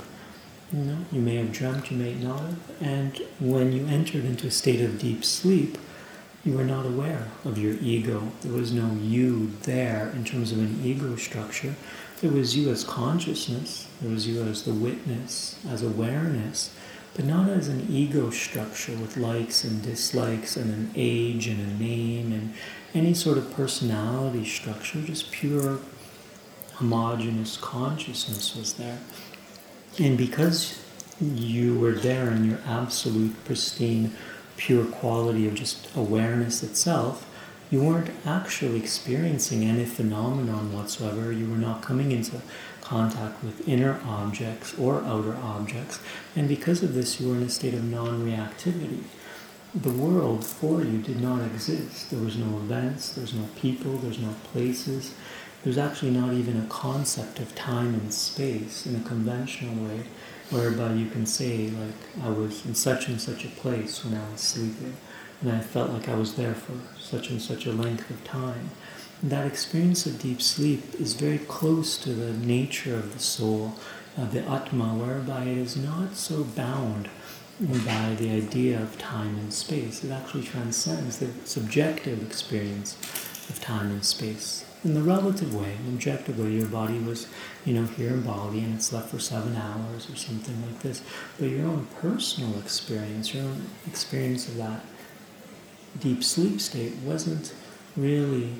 you 0.72 0.80
know, 0.80 0.98
you 1.10 1.20
may 1.20 1.36
have 1.36 1.52
dreamt, 1.52 1.90
you 1.90 1.96
may 1.96 2.14
not 2.14 2.40
have, 2.40 2.58
and 2.80 3.20
when 3.40 3.72
you 3.72 3.86
entered 3.86 4.24
into 4.24 4.46
a 4.46 4.50
state 4.52 4.80
of 4.80 4.98
deep 4.98 5.24
sleep, 5.24 5.78
you 6.44 6.56
were 6.56 6.64
not 6.64 6.86
aware 6.86 7.28
of 7.44 7.58
your 7.58 7.74
ego. 7.80 8.30
There 8.40 8.52
was 8.52 8.72
no 8.72 8.92
you 8.94 9.50
there 9.62 10.10
in 10.14 10.24
terms 10.24 10.52
of 10.52 10.58
an 10.58 10.80
ego 10.82 11.16
structure. 11.16 11.74
There 12.20 12.30
was 12.30 12.56
you 12.56 12.70
as 12.70 12.84
consciousness, 12.84 13.88
there 14.00 14.10
was 14.10 14.26
you 14.26 14.42
as 14.42 14.62
the 14.62 14.72
witness, 14.72 15.58
as 15.68 15.82
awareness, 15.82 16.74
but 17.14 17.24
not 17.24 17.48
as 17.48 17.68
an 17.68 17.86
ego 17.90 18.30
structure 18.30 18.96
with 18.96 19.16
likes 19.16 19.64
and 19.64 19.82
dislikes 19.82 20.56
and 20.56 20.72
an 20.72 20.90
age 20.94 21.46
and 21.46 21.60
a 21.60 21.82
name 21.82 22.32
and 22.32 22.54
any 22.94 23.14
sort 23.14 23.38
of 23.38 23.52
personality 23.52 24.44
structure, 24.44 25.00
just 25.02 25.30
pure 25.30 25.78
homogenous 26.74 27.56
consciousness 27.56 28.56
was 28.56 28.74
there. 28.74 28.98
And 29.98 30.16
because 30.16 30.82
you 31.20 31.78
were 31.78 31.92
there 31.92 32.30
in 32.30 32.48
your 32.48 32.60
absolute, 32.66 33.44
pristine, 33.44 34.16
pure 34.56 34.84
quality 34.84 35.46
of 35.46 35.54
just 35.54 35.88
awareness 35.94 36.62
itself, 36.62 37.26
you 37.70 37.82
weren't 37.82 38.10
actually 38.26 38.78
experiencing 38.78 39.64
any 39.64 39.84
phenomenon 39.84 40.72
whatsoever. 40.72 41.30
You 41.30 41.48
were 41.48 41.56
not 41.56 41.82
coming 41.82 42.10
into 42.10 42.40
contact 42.80 43.44
with 43.44 43.68
inner 43.68 44.00
objects 44.04 44.76
or 44.76 45.02
outer 45.04 45.36
objects. 45.36 46.00
And 46.34 46.48
because 46.48 46.82
of 46.82 46.94
this, 46.94 47.20
you 47.20 47.28
were 47.28 47.36
in 47.36 47.44
a 47.44 47.48
state 47.48 47.74
of 47.74 47.84
non 47.84 48.24
reactivity 48.26 49.04
the 49.74 49.92
world 49.92 50.44
for 50.44 50.82
you 50.82 50.98
did 50.98 51.20
not 51.20 51.42
exist. 51.42 52.10
There 52.10 52.20
was 52.20 52.36
no 52.36 52.56
events, 52.58 53.12
there's 53.12 53.34
no 53.34 53.46
people, 53.56 53.92
there's 53.98 54.18
no 54.18 54.34
places. 54.52 55.14
There's 55.62 55.78
actually 55.78 56.10
not 56.10 56.32
even 56.32 56.58
a 56.58 56.66
concept 56.66 57.38
of 57.38 57.54
time 57.54 57.94
and 57.94 58.12
space 58.12 58.86
in 58.86 58.96
a 58.96 59.08
conventional 59.08 59.84
way, 59.84 60.04
whereby 60.50 60.94
you 60.94 61.08
can 61.08 61.24
say, 61.24 61.70
like, 61.70 62.24
I 62.24 62.30
was 62.30 62.66
in 62.66 62.74
such 62.74 63.08
and 63.08 63.20
such 63.20 63.44
a 63.44 63.48
place 63.48 64.04
when 64.04 64.14
I 64.18 64.30
was 64.32 64.40
sleeping, 64.40 64.96
and 65.40 65.52
I 65.52 65.60
felt 65.60 65.90
like 65.90 66.08
I 66.08 66.14
was 66.14 66.34
there 66.34 66.54
for 66.54 66.72
such 66.98 67.30
and 67.30 67.40
such 67.40 67.66
a 67.66 67.72
length 67.72 68.10
of 68.10 68.24
time. 68.24 68.70
That 69.22 69.46
experience 69.46 70.06
of 70.06 70.20
deep 70.20 70.42
sleep 70.42 70.94
is 70.98 71.12
very 71.12 71.38
close 71.38 71.96
to 71.98 72.12
the 72.12 72.32
nature 72.32 72.96
of 72.96 73.12
the 73.12 73.20
soul, 73.20 73.74
of 74.16 74.32
the 74.32 74.40
Atma, 74.40 74.94
whereby 74.94 75.44
it 75.44 75.58
is 75.58 75.76
not 75.76 76.16
so 76.16 76.42
bound 76.42 77.08
by 77.60 78.14
the 78.18 78.30
idea 78.30 78.80
of 78.80 78.96
time 78.96 79.36
and 79.36 79.52
space. 79.52 80.02
It 80.02 80.10
actually 80.10 80.44
transcends 80.44 81.18
the 81.18 81.28
subjective 81.44 82.22
experience 82.22 82.96
of 83.50 83.60
time 83.60 83.90
and 83.90 84.04
space. 84.04 84.64
In 84.82 84.94
the 84.94 85.02
relative 85.02 85.54
way, 85.54 85.76
objectively, 85.88 86.56
your 86.56 86.68
body 86.68 86.98
was, 86.98 87.28
you 87.66 87.74
know, 87.74 87.84
here 87.84 88.10
in 88.10 88.22
Bali 88.22 88.60
and 88.60 88.74
it's 88.74 88.94
left 88.94 89.10
for 89.10 89.18
seven 89.18 89.56
hours 89.56 90.08
or 90.08 90.16
something 90.16 90.56
like 90.66 90.80
this. 90.80 91.02
But 91.38 91.50
your 91.50 91.66
own 91.66 91.86
personal 92.00 92.58
experience, 92.58 93.34
your 93.34 93.44
own 93.44 93.66
experience 93.86 94.48
of 94.48 94.56
that 94.56 94.80
deep 95.98 96.24
sleep 96.24 96.62
state 96.62 96.94
wasn't 97.04 97.52
really 97.94 98.54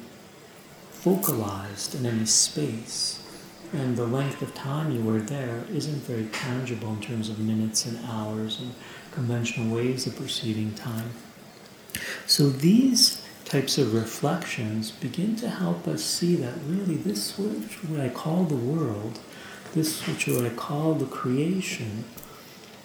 focalized 0.91 1.95
in 1.95 2.05
any 2.05 2.27
space 2.27 3.20
and 3.73 3.97
the 3.97 4.07
length 4.07 4.43
of 4.43 4.55
time 4.55 4.91
you 4.91 5.03
were 5.03 5.21
there 5.21 5.65
isn't 5.73 6.03
very 6.03 6.27
tangible 6.27 6.91
in 6.91 7.01
terms 7.01 7.29
of 7.29 7.39
minutes 7.39 7.87
and 7.87 7.99
hours 8.07 8.61
and 8.61 8.75
conventional 9.13 9.75
ways 9.75 10.07
of 10.07 10.17
perceiving 10.17 10.75
time. 10.75 11.11
So 12.27 12.49
these 12.51 13.25
types 13.45 13.79
of 13.79 13.95
reflections 13.95 14.91
begin 14.91 15.37
to 15.37 15.49
help 15.49 15.89
us 15.89 16.05
see 16.05 16.37
that 16.37 16.55
really 16.67 16.97
this 16.97 17.37
which 17.39 17.83
what 17.85 18.01
I 18.01 18.09
call 18.09 18.45
the 18.45 18.55
world, 18.55 19.21
this 19.75 20.07
which 20.07 20.27
what 20.29 20.45
I 20.45 20.51
call 20.51 20.95
the 20.95 21.07
creation, 21.07 22.05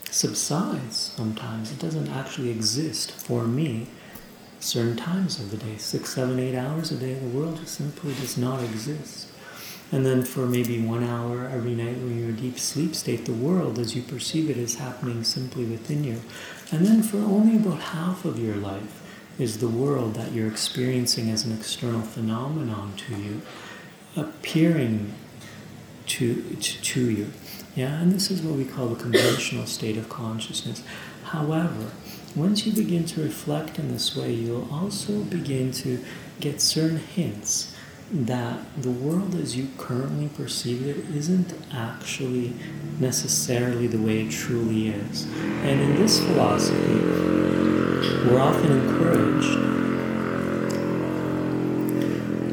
subsides 0.09 0.95
sometimes. 0.95 1.71
It 1.71 1.79
doesn't 1.79 2.09
actually 2.09 2.49
exist 2.49 3.11
for 3.11 3.45
me 3.45 3.87
certain 4.59 4.95
times 4.95 5.39
of 5.39 5.51
the 5.51 5.57
day, 5.57 5.77
six, 5.77 6.15
seven, 6.15 6.39
eight 6.39 6.55
hours 6.55 6.91
a 6.91 6.95
day, 6.95 7.13
the 7.13 7.37
world 7.37 7.57
just 7.57 7.75
simply 7.75 8.13
does 8.13 8.37
not 8.37 8.63
exist. 8.63 9.27
And 9.95 10.05
then 10.05 10.23
for 10.23 10.45
maybe 10.45 10.77
one 10.81 11.05
hour 11.05 11.47
every 11.47 11.73
night 11.73 11.95
when 11.95 12.19
you're 12.19 12.27
in 12.27 12.35
a 12.35 12.41
deep 12.41 12.59
sleep 12.59 12.93
state, 12.93 13.23
the 13.23 13.31
world 13.31 13.79
as 13.79 13.95
you 13.95 14.01
perceive 14.01 14.49
it 14.49 14.57
is 14.57 14.75
happening 14.75 15.23
simply 15.23 15.63
within 15.63 16.03
you. 16.03 16.19
And 16.69 16.85
then 16.85 17.01
for 17.01 17.15
only 17.15 17.55
about 17.55 17.79
half 17.79 18.25
of 18.25 18.37
your 18.37 18.57
life 18.57 19.01
is 19.39 19.59
the 19.59 19.69
world 19.69 20.15
that 20.15 20.33
you're 20.33 20.49
experiencing 20.49 21.29
as 21.29 21.45
an 21.45 21.57
external 21.57 22.01
phenomenon 22.01 22.91
to 23.07 23.15
you 23.15 23.41
appearing 24.17 25.13
to, 26.07 26.43
to, 26.55 26.81
to 26.81 27.09
you. 27.09 27.31
Yeah, 27.73 27.97
and 28.01 28.11
this 28.11 28.29
is 28.29 28.41
what 28.41 28.57
we 28.57 28.65
call 28.65 28.89
the 28.89 29.01
conventional 29.01 29.65
state 29.65 29.95
of 29.95 30.09
consciousness. 30.09 30.83
However, 31.23 31.91
once 32.35 32.65
you 32.65 32.73
begin 32.73 33.05
to 33.05 33.23
reflect 33.23 33.79
in 33.79 33.93
this 33.93 34.13
way, 34.13 34.33
you'll 34.33 34.67
also 34.73 35.23
begin 35.23 35.71
to 35.71 36.03
get 36.41 36.59
certain 36.59 36.97
hints 36.97 37.74
that 38.11 38.59
the 38.81 38.91
world 38.91 39.33
as 39.35 39.55
you 39.57 39.67
currently 39.77 40.29
perceive 40.29 40.85
it 40.87 40.97
isn't 41.15 41.53
actually 41.73 42.53
necessarily 42.99 43.87
the 43.87 43.97
way 43.97 44.21
it 44.21 44.31
truly 44.31 44.89
is. 44.89 45.25
And 45.33 45.81
in 45.81 45.95
this 45.95 46.19
philosophy, 46.19 46.99
we're 48.29 48.39
often 48.39 48.71
encouraged 48.71 49.53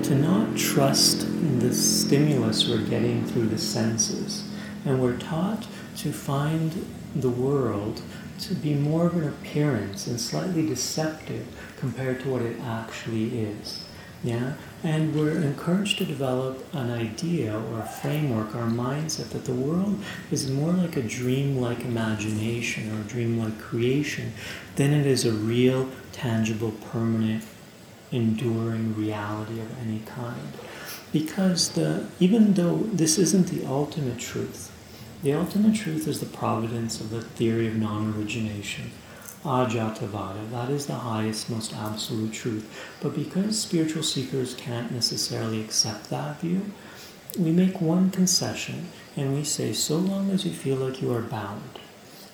to 0.05 0.15
not 0.15 0.57
trust 0.57 1.27
the 1.61 1.73
stimulus 1.73 2.69
we're 2.69 2.87
getting 2.87 3.25
through 3.27 3.47
the 3.47 3.59
senses. 3.59 4.49
And 4.85 5.03
we're 5.03 5.19
taught 5.19 5.67
to 5.99 6.13
find 6.13 6.87
the 7.15 7.29
world 7.29 8.03
to 8.41 8.55
be 8.55 8.75
more 8.75 9.07
of 9.07 9.17
an 9.17 9.29
appearance 9.29 10.07
and 10.07 10.19
slightly 10.21 10.67
deceptive 10.67 11.47
compared 11.77 12.21
to 12.21 12.31
what 12.31 12.43
it 12.43 12.59
actually 12.61 13.39
is. 13.39 13.85
Yeah? 14.25 14.55
And 14.85 15.15
we're 15.15 15.41
encouraged 15.41 15.99
to 15.99 16.05
develop 16.05 16.67
an 16.75 16.91
idea 16.91 17.57
or 17.57 17.79
a 17.79 17.87
framework 17.87 18.55
or 18.55 18.63
a 18.63 18.71
mindset 18.71 19.31
that 19.31 19.45
the 19.45 19.55
world 19.55 20.03
is 20.33 20.51
more 20.51 20.73
like 20.73 20.97
a 20.97 21.03
dream-like 21.03 21.85
imagination 21.85 22.91
or 22.93 23.01
a 23.01 23.05
dream-like 23.05 23.61
creation 23.61 24.33
than 24.75 24.93
it 24.93 25.07
is 25.07 25.25
a 25.25 25.33
real, 25.33 25.89
tangible, 26.11 26.73
permanent, 26.91 27.45
enduring 28.11 28.97
reality 28.97 29.61
of 29.61 29.79
any 29.81 30.01
kind. 30.01 30.53
Because 31.13 31.71
the, 31.71 32.07
even 32.19 32.55
though 32.55 32.79
this 32.79 33.19
isn't 33.19 33.49
the 33.49 33.65
ultimate 33.67 34.19
truth, 34.19 34.73
the 35.23 35.35
ultimate 35.35 35.77
truth 35.77 36.09
is 36.09 36.19
the 36.19 36.27
providence 36.27 37.01
of 37.01 37.11
the 37.11 37.23
theory 37.23 37.69
of 37.69 37.77
non 37.77 38.15
origination. 38.15 38.91
Ajatavada, 39.45 40.49
that 40.53 40.71
is 40.71 40.87
the 40.87 40.95
highest, 40.95 41.51
most 41.51 41.75
absolute 41.75 42.33
truth. 42.33 42.97
But 43.01 43.15
because 43.15 43.59
spiritual 43.59 44.05
seekers 44.05 44.55
can't 44.55 44.93
necessarily 44.93 45.61
accept 45.61 46.11
that 46.11 46.41
view, 46.41 46.63
we 47.37 47.51
make 47.51 47.81
one 47.81 48.11
concession 48.11 48.89
and 49.17 49.35
we 49.35 49.43
say, 49.43 49.73
so 49.73 49.97
long 49.97 50.31
as 50.31 50.45
you 50.45 50.53
feel 50.53 50.77
like 50.77 51.03
you 51.03 51.13
are 51.13 51.23
bound, 51.23 51.81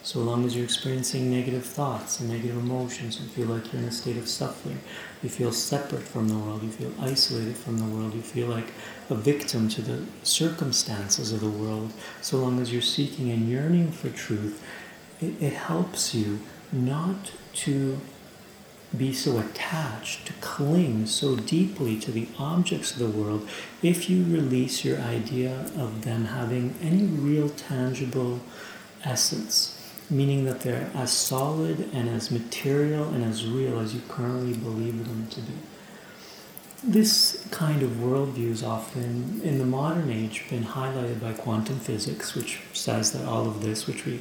so 0.02 0.20
long 0.20 0.44
as 0.44 0.54
you're 0.54 0.64
experiencing 0.64 1.30
negative 1.30 1.64
thoughts 1.64 2.20
and 2.20 2.28
negative 2.28 2.56
emotions, 2.58 3.20
you 3.20 3.28
feel 3.28 3.46
like 3.46 3.72
you're 3.72 3.82
in 3.82 3.88
a 3.88 3.92
state 3.92 4.16
of 4.16 4.28
suffering, 4.28 4.78
you 5.22 5.28
feel 5.28 5.52
separate 5.52 6.02
from 6.02 6.28
the 6.28 6.36
world, 6.36 6.62
you 6.62 6.70
feel 6.70 6.92
isolated 7.00 7.56
from 7.56 7.78
the 7.78 7.84
world, 7.84 8.14
you 8.14 8.22
feel 8.22 8.48
like 8.48 8.72
a 9.08 9.14
victim 9.14 9.68
to 9.68 9.82
the 9.82 10.04
circumstances 10.22 11.32
of 11.32 11.40
the 11.40 11.48
world, 11.48 11.92
so 12.20 12.36
long 12.36 12.60
as 12.60 12.72
you're 12.72 12.82
seeking 12.82 13.30
and 13.30 13.48
yearning 13.48 13.90
for 13.92 14.10
truth, 14.10 14.62
it, 15.20 15.34
it 15.42 15.52
helps 15.52 16.14
you 16.14 16.38
not 16.72 17.32
to 17.54 17.98
be 18.96 19.12
so 19.12 19.38
attached, 19.38 20.26
to 20.26 20.32
cling 20.34 21.04
so 21.06 21.36
deeply 21.36 21.98
to 21.98 22.10
the 22.10 22.28
objects 22.38 22.92
of 22.92 22.98
the 22.98 23.18
world 23.18 23.46
if 23.82 24.08
you 24.08 24.24
release 24.24 24.84
your 24.84 24.98
idea 24.98 25.70
of 25.76 26.04
them 26.04 26.26
having 26.26 26.74
any 26.80 27.04
real 27.04 27.50
tangible 27.50 28.40
essence 29.04 29.78
meaning 30.10 30.44
that 30.44 30.60
they're 30.60 30.90
as 30.94 31.12
solid 31.12 31.90
and 31.92 32.08
as 32.08 32.30
material 32.30 33.08
and 33.08 33.22
as 33.24 33.46
real 33.46 33.78
as 33.78 33.94
you 33.94 34.00
currently 34.08 34.54
believe 34.54 35.06
them 35.06 35.26
to 35.28 35.40
be. 35.40 35.52
This 36.82 37.46
kind 37.50 37.82
of 37.82 37.90
worldview 37.90 38.50
is 38.50 38.62
often, 38.62 39.40
in 39.42 39.58
the 39.58 39.66
modern 39.66 40.10
age, 40.10 40.44
been 40.48 40.62
highlighted 40.62 41.20
by 41.20 41.32
quantum 41.32 41.80
physics, 41.80 42.34
which 42.34 42.60
says 42.72 43.12
that 43.12 43.26
all 43.26 43.48
of 43.48 43.62
this, 43.62 43.86
which 43.86 44.06
we 44.06 44.20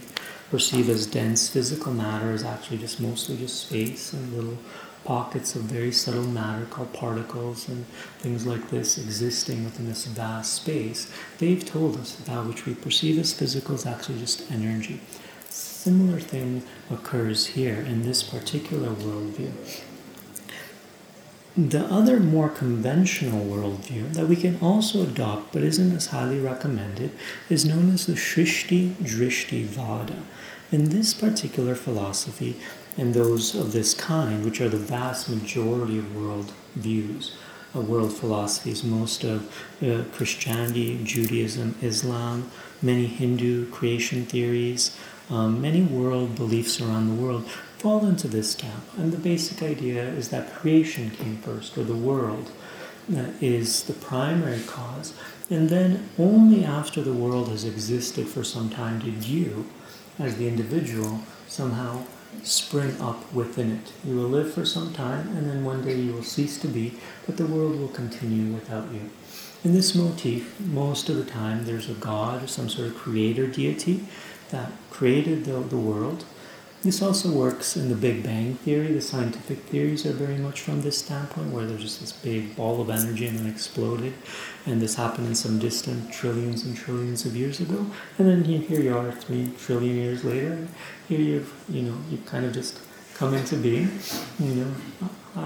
perceive 0.49 0.89
as 0.89 1.05
dense 1.05 1.49
physical 1.49 1.93
matter, 1.93 2.31
is 2.31 2.43
actually 2.43 2.77
just 2.77 2.99
mostly 2.99 3.37
just 3.37 3.67
space 3.67 4.13
and 4.13 4.33
little 4.33 4.57
pockets 5.03 5.55
of 5.55 5.61
very 5.63 5.91
subtle 5.91 6.27
matter 6.27 6.65
called 6.65 6.91
particles 6.93 7.69
and 7.69 7.85
things 8.19 8.45
like 8.45 8.69
this 8.69 8.97
existing 8.97 9.63
within 9.63 9.87
this 9.87 10.05
vast 10.05 10.53
space. 10.53 11.11
They've 11.37 11.63
told 11.63 11.97
us 11.97 12.15
that 12.15 12.25
that 12.25 12.45
which 12.45 12.65
we 12.65 12.75
perceive 12.75 13.17
as 13.19 13.33
physical 13.33 13.75
is 13.75 13.85
actually 13.85 14.19
just 14.19 14.51
energy 14.51 14.99
similar 15.87 16.19
thing 16.19 16.61
occurs 16.91 17.45
here 17.45 17.79
in 17.79 18.01
this 18.01 18.21
particular 18.21 18.89
worldview. 18.89 19.53
The 21.57 21.85
other 21.85 22.19
more 22.19 22.49
conventional 22.49 23.43
worldview 23.43 24.13
that 24.13 24.27
we 24.27 24.35
can 24.35 24.59
also 24.61 25.01
adopt 25.01 25.53
but 25.53 25.63
isn't 25.63 25.95
as 25.95 26.07
highly 26.07 26.39
recommended 26.39 27.09
is 27.49 27.65
known 27.65 27.91
as 27.91 28.05
the 28.05 28.13
Shrishti 28.13 28.91
Drishti 29.01 29.63
Vada. 29.65 30.17
In 30.71 30.89
this 30.89 31.15
particular 31.15 31.73
philosophy, 31.73 32.57
and 32.95 33.15
those 33.15 33.55
of 33.55 33.71
this 33.71 33.95
kind, 33.95 34.45
which 34.45 34.61
are 34.61 34.69
the 34.69 34.77
vast 34.77 35.29
majority 35.29 35.97
of 35.97 36.15
world 36.15 36.53
views, 36.75 37.35
of 37.73 37.89
world 37.89 38.13
philosophies, 38.13 38.83
most 38.83 39.23
of 39.23 39.51
uh, 39.81 40.03
Christianity, 40.13 41.03
Judaism, 41.03 41.73
Islam, 41.81 42.51
many 42.83 43.07
Hindu 43.07 43.71
creation 43.71 44.27
theories, 44.27 44.95
um, 45.31 45.59
many 45.59 45.81
world 45.81 46.35
beliefs 46.35 46.79
around 46.79 47.07
the 47.07 47.21
world 47.21 47.49
fall 47.77 48.05
into 48.05 48.27
this 48.27 48.55
camp. 48.55 48.83
And 48.97 49.11
the 49.11 49.17
basic 49.17 49.61
idea 49.61 50.03
is 50.03 50.29
that 50.29 50.53
creation 50.53 51.11
came 51.11 51.37
first, 51.37 51.77
or 51.77 51.83
the 51.83 51.95
world 51.95 52.51
uh, 53.15 53.25
is 53.39 53.83
the 53.83 53.93
primary 53.93 54.61
cause. 54.61 55.13
And 55.49 55.69
then 55.69 56.09
only 56.19 56.65
after 56.65 57.01
the 57.01 57.13
world 57.13 57.49
has 57.49 57.63
existed 57.63 58.27
for 58.27 58.43
some 58.43 58.69
time 58.69 58.99
did 58.99 59.23
you, 59.25 59.67
as 60.19 60.35
the 60.37 60.47
individual, 60.47 61.21
somehow 61.47 62.03
spring 62.43 62.99
up 62.99 63.31
within 63.33 63.71
it. 63.71 63.93
You 64.03 64.15
will 64.17 64.27
live 64.27 64.53
for 64.53 64.65
some 64.65 64.93
time, 64.93 65.27
and 65.37 65.49
then 65.49 65.63
one 65.63 65.83
day 65.83 65.95
you 65.95 66.13
will 66.13 66.23
cease 66.23 66.59
to 66.59 66.67
be, 66.67 66.93
but 67.25 67.37
the 67.37 67.45
world 67.45 67.79
will 67.79 67.87
continue 67.87 68.53
without 68.53 68.91
you. 68.91 69.09
In 69.63 69.73
this 69.73 69.95
motif, 69.95 70.59
most 70.59 71.09
of 71.09 71.15
the 71.15 71.25
time 71.25 71.65
there's 71.65 71.89
a 71.89 71.93
god, 71.93 72.49
some 72.49 72.69
sort 72.69 72.89
of 72.89 72.95
creator 72.95 73.47
deity, 73.47 74.05
that 74.49 74.71
created 74.89 75.45
the, 75.45 75.59
the 75.59 75.77
world. 75.77 76.25
This 76.87 77.01
also 77.01 77.29
works 77.29 77.75
in 77.75 77.89
the 77.89 77.95
Big 77.95 78.23
Bang 78.23 78.55
theory. 78.63 78.93
The 78.93 79.01
scientific 79.01 79.57
theories 79.63 80.05
are 80.05 80.13
very 80.13 80.37
much 80.37 80.61
from 80.61 80.83
this 80.83 80.97
standpoint, 80.99 81.51
where 81.51 81.65
there's 81.65 81.81
just 81.81 81.99
this 81.99 82.13
big 82.13 82.55
ball 82.55 82.79
of 82.79 82.89
energy 82.89 83.27
and 83.27 83.37
then 83.37 83.45
exploded, 83.45 84.13
and 84.65 84.81
this 84.81 84.95
happened 84.95 85.27
in 85.27 85.35
some 85.35 85.59
distant 85.59 86.13
trillions 86.13 86.63
and 86.63 86.77
trillions 86.77 87.25
of 87.25 87.35
years 87.35 87.59
ago. 87.59 87.87
And 88.17 88.29
then 88.29 88.45
here 88.45 88.79
you 88.79 88.97
are, 88.97 89.11
three 89.11 89.51
trillion 89.59 89.97
years 89.97 90.23
later. 90.23 90.65
Here 91.09 91.19
you've 91.19 91.53
you 91.67 91.81
know 91.81 91.97
you've 92.09 92.25
kind 92.25 92.45
of 92.45 92.53
just 92.53 92.79
come 93.15 93.33
into 93.33 93.57
being, 93.57 93.91
you 94.39 94.55
know, 94.55 94.73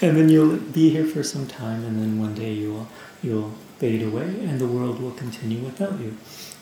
and 0.00 0.16
then 0.16 0.30
you'll 0.30 0.56
be 0.56 0.88
here 0.88 1.04
for 1.04 1.22
some 1.22 1.46
time, 1.46 1.84
and 1.84 2.00
then 2.00 2.18
one 2.18 2.34
day 2.34 2.54
you 2.54 2.72
will 2.72 2.88
you'll 3.22 3.52
fade 3.76 4.00
away, 4.02 4.40
and 4.48 4.58
the 4.58 4.66
world 4.66 4.98
will 4.98 5.10
continue 5.10 5.62
without 5.62 6.00
you. 6.00 6.16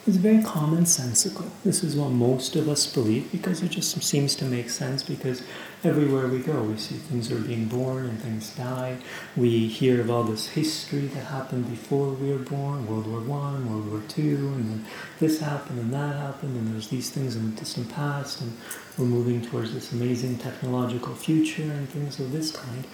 It's 0.05 0.17
very 0.17 0.39
commonsensical. 0.39 1.49
This 1.63 1.85
is 1.85 1.95
what 1.95 2.11
most 2.11 2.57
of 2.57 2.69
us 2.69 2.93
believe 2.93 3.31
because 3.31 3.63
it 3.63 3.71
just 3.71 4.03
seems 4.03 4.35
to 4.35 4.45
make 4.45 4.69
sense 4.69 5.01
because 5.05 5.45
everywhere 5.85 6.27
we 6.27 6.41
go 6.41 6.61
we 6.65 6.77
see 6.77 6.97
things 6.97 7.31
are 7.31 7.39
being 7.39 7.67
born 7.67 8.07
and 8.07 8.21
things 8.21 8.51
die. 8.51 8.97
We 9.37 9.69
hear 9.69 10.01
of 10.01 10.11
all 10.11 10.25
this 10.25 10.49
history 10.49 11.07
that 11.07 11.27
happened 11.27 11.71
before 11.71 12.09
we 12.09 12.33
were 12.33 12.39
born, 12.39 12.89
World 12.89 13.07
War 13.07 13.21
One, 13.21 13.71
World 13.71 13.93
War 13.93 14.03
Two, 14.09 14.53
and 14.57 14.71
then 14.71 14.87
this 15.21 15.39
happened 15.39 15.79
and 15.79 15.95
that 15.95 16.17
happened 16.17 16.57
and 16.57 16.75
there's 16.75 16.89
these 16.89 17.11
things 17.11 17.37
in 17.37 17.55
the 17.55 17.61
distant 17.61 17.89
past 17.93 18.41
and 18.41 18.59
we're 18.99 19.05
moving 19.05 19.41
towards 19.41 19.73
this 19.73 19.93
amazing 19.93 20.37
technological 20.39 21.15
future 21.15 21.63
and 21.63 21.89
things 21.89 22.19
of 22.19 22.33
this 22.33 22.51
kind. 22.51 22.89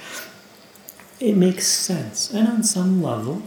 It 1.20 1.38
makes 1.38 1.66
sense. 1.66 2.30
And 2.34 2.46
on 2.46 2.62
some 2.64 3.02
level 3.02 3.44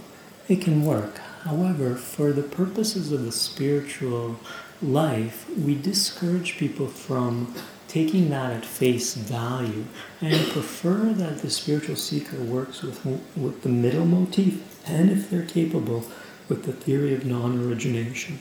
it 0.47 0.61
can 0.61 0.83
work. 0.83 1.20
However, 1.43 1.95
for 1.95 2.31
the 2.31 2.43
purposes 2.43 3.11
of 3.11 3.25
the 3.25 3.31
spiritual 3.31 4.39
life, 4.81 5.49
we 5.57 5.75
discourage 5.75 6.57
people 6.57 6.87
from 6.87 7.53
taking 7.87 8.29
that 8.29 8.51
at 8.51 8.65
face 8.65 9.15
value 9.15 9.85
and 10.21 10.47
prefer 10.49 11.11
that 11.13 11.39
the 11.39 11.49
spiritual 11.49 11.95
seeker 11.95 12.37
works 12.37 12.81
with, 12.83 13.05
with 13.35 13.63
the 13.63 13.69
middle 13.69 14.05
motif 14.05 14.61
and, 14.87 15.09
if 15.11 15.29
they're 15.29 15.45
capable, 15.45 16.05
with 16.47 16.63
the 16.65 16.73
theory 16.73 17.13
of 17.13 17.25
non 17.25 17.57
origination. 17.67 18.39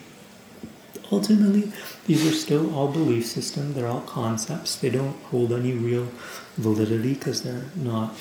ultimately, 1.10 1.72
these 2.06 2.26
are 2.26 2.34
still 2.34 2.74
all 2.74 2.88
belief 2.88 3.26
systems, 3.26 3.74
they're 3.74 3.88
all 3.88 4.02
concepts, 4.02 4.76
they 4.76 4.90
don't 4.90 5.20
hold 5.24 5.52
any 5.52 5.72
real 5.72 6.08
validity 6.56 7.14
because 7.14 7.42
they're 7.42 7.70
not 7.74 8.14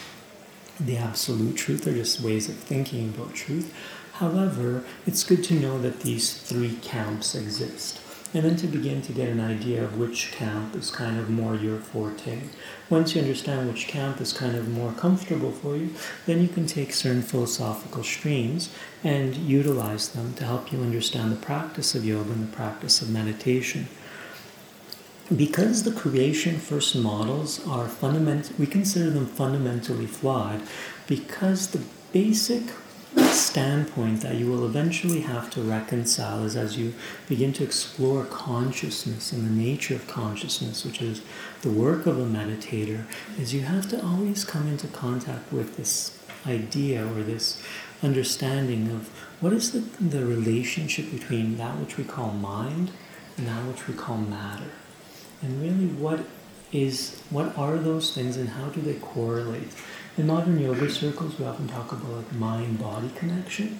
the 0.80 0.98
absolute 0.98 1.56
truth, 1.56 1.84
they're 1.84 1.94
just 1.94 2.22
ways 2.22 2.50
of 2.50 2.56
thinking 2.56 3.10
about 3.10 3.34
truth. 3.34 3.74
However, 4.20 4.84
it's 5.08 5.24
good 5.24 5.46
to 5.46 5.54
know 5.54 5.80
that 5.80 6.02
these 6.02 6.34
three 6.34 6.76
camps 6.82 7.36
exist 7.36 8.02
and 8.34 8.44
then 8.44 8.58
to 8.58 8.68
begin 8.68 9.02
to 9.04 9.14
get 9.14 9.30
an 9.30 9.40
idea 9.40 9.82
of 9.82 9.98
which 9.98 10.34
camp 10.34 10.76
is 10.76 10.92
kind 10.92 11.18
of 11.18 11.30
more 11.30 11.56
your 11.56 11.78
forte. 11.80 12.42
Once 12.90 13.16
you 13.16 13.22
understand 13.22 13.70
which 13.70 13.88
camp 13.88 14.20
is 14.20 14.34
kind 14.34 14.58
of 14.58 14.68
more 14.68 14.92
comfortable 14.92 15.54
for 15.54 15.78
you, 15.78 15.92
then 16.26 16.42
you 16.42 16.50
can 16.50 16.68
take 16.68 16.92
certain 16.92 17.22
philosophical 17.22 18.04
streams 18.04 18.70
and 19.06 19.38
utilize 19.38 20.10
them 20.10 20.34
to 20.34 20.44
help 20.44 20.74
you 20.74 20.80
understand 20.80 21.32
the 21.32 21.38
practice 21.38 21.96
of 21.96 22.04
yoga 22.04 22.30
and 22.32 22.52
the 22.52 22.56
practice 22.56 23.02
of 23.02 23.10
meditation. 23.10 23.88
Because 25.34 25.84
the 25.84 25.94
creation 25.94 26.58
first 26.58 26.94
models 26.94 27.66
are 27.66 27.88
fundamental, 27.88 28.54
we 28.60 28.68
consider 28.68 29.12
them 29.12 29.28
fundamentally 29.28 30.08
flawed 30.08 30.62
because 31.08 31.68
the 31.68 31.82
basic 32.12 32.64
standpoint 33.16 34.22
that 34.22 34.36
you 34.36 34.50
will 34.50 34.66
eventually 34.66 35.22
have 35.22 35.50
to 35.50 35.62
reconcile 35.62 36.44
is 36.44 36.56
as 36.56 36.78
you 36.78 36.94
begin 37.28 37.52
to 37.54 37.64
explore 37.64 38.24
consciousness 38.26 39.32
and 39.32 39.46
the 39.46 39.64
nature 39.64 39.96
of 39.96 40.08
consciousness, 40.08 40.86
which 40.86 41.02
is 41.02 41.22
the 41.62 41.70
work 41.70 42.06
of 42.06 42.20
a 42.20 42.26
meditator, 42.26 43.06
is 43.40 43.54
you 43.54 43.62
have 43.62 43.90
to 43.90 44.06
always 44.06 44.46
come 44.46 44.68
into 44.68 44.88
contact 44.88 45.52
with 45.52 45.78
this 45.78 46.20
idea 46.46 47.04
or 47.04 47.24
this 47.24 47.62
understanding 48.04 48.90
of 48.92 49.10
what 49.42 49.54
is 49.54 49.72
the, 49.72 49.80
the 50.04 50.26
relationship 50.26 51.12
between 51.12 51.58
that 51.58 51.78
which 51.80 51.98
we 51.98 52.04
call 52.04 52.32
mind 52.32 52.92
and 53.38 53.48
that 53.48 53.66
which 53.66 53.88
we 53.88 53.94
call 53.94 54.18
matter. 54.18 54.72
And 55.42 55.62
really 55.62 55.88
what 55.88 56.20
is 56.72 57.20
what 57.30 57.58
are 57.58 57.78
those 57.78 58.14
things 58.14 58.38
and 58.38 58.50
how 58.50 58.70
do 58.70 58.82
they 58.82 58.96
correlate? 58.96 59.70
In 60.20 60.28
modern 60.28 60.60
yoga 60.60 60.90
circles, 60.90 61.40
we 61.40 61.46
often 61.46 61.70
talk 61.70 61.94
about 61.94 62.36
mind 62.36 62.78
body 62.78 63.10
connection. 63.16 63.80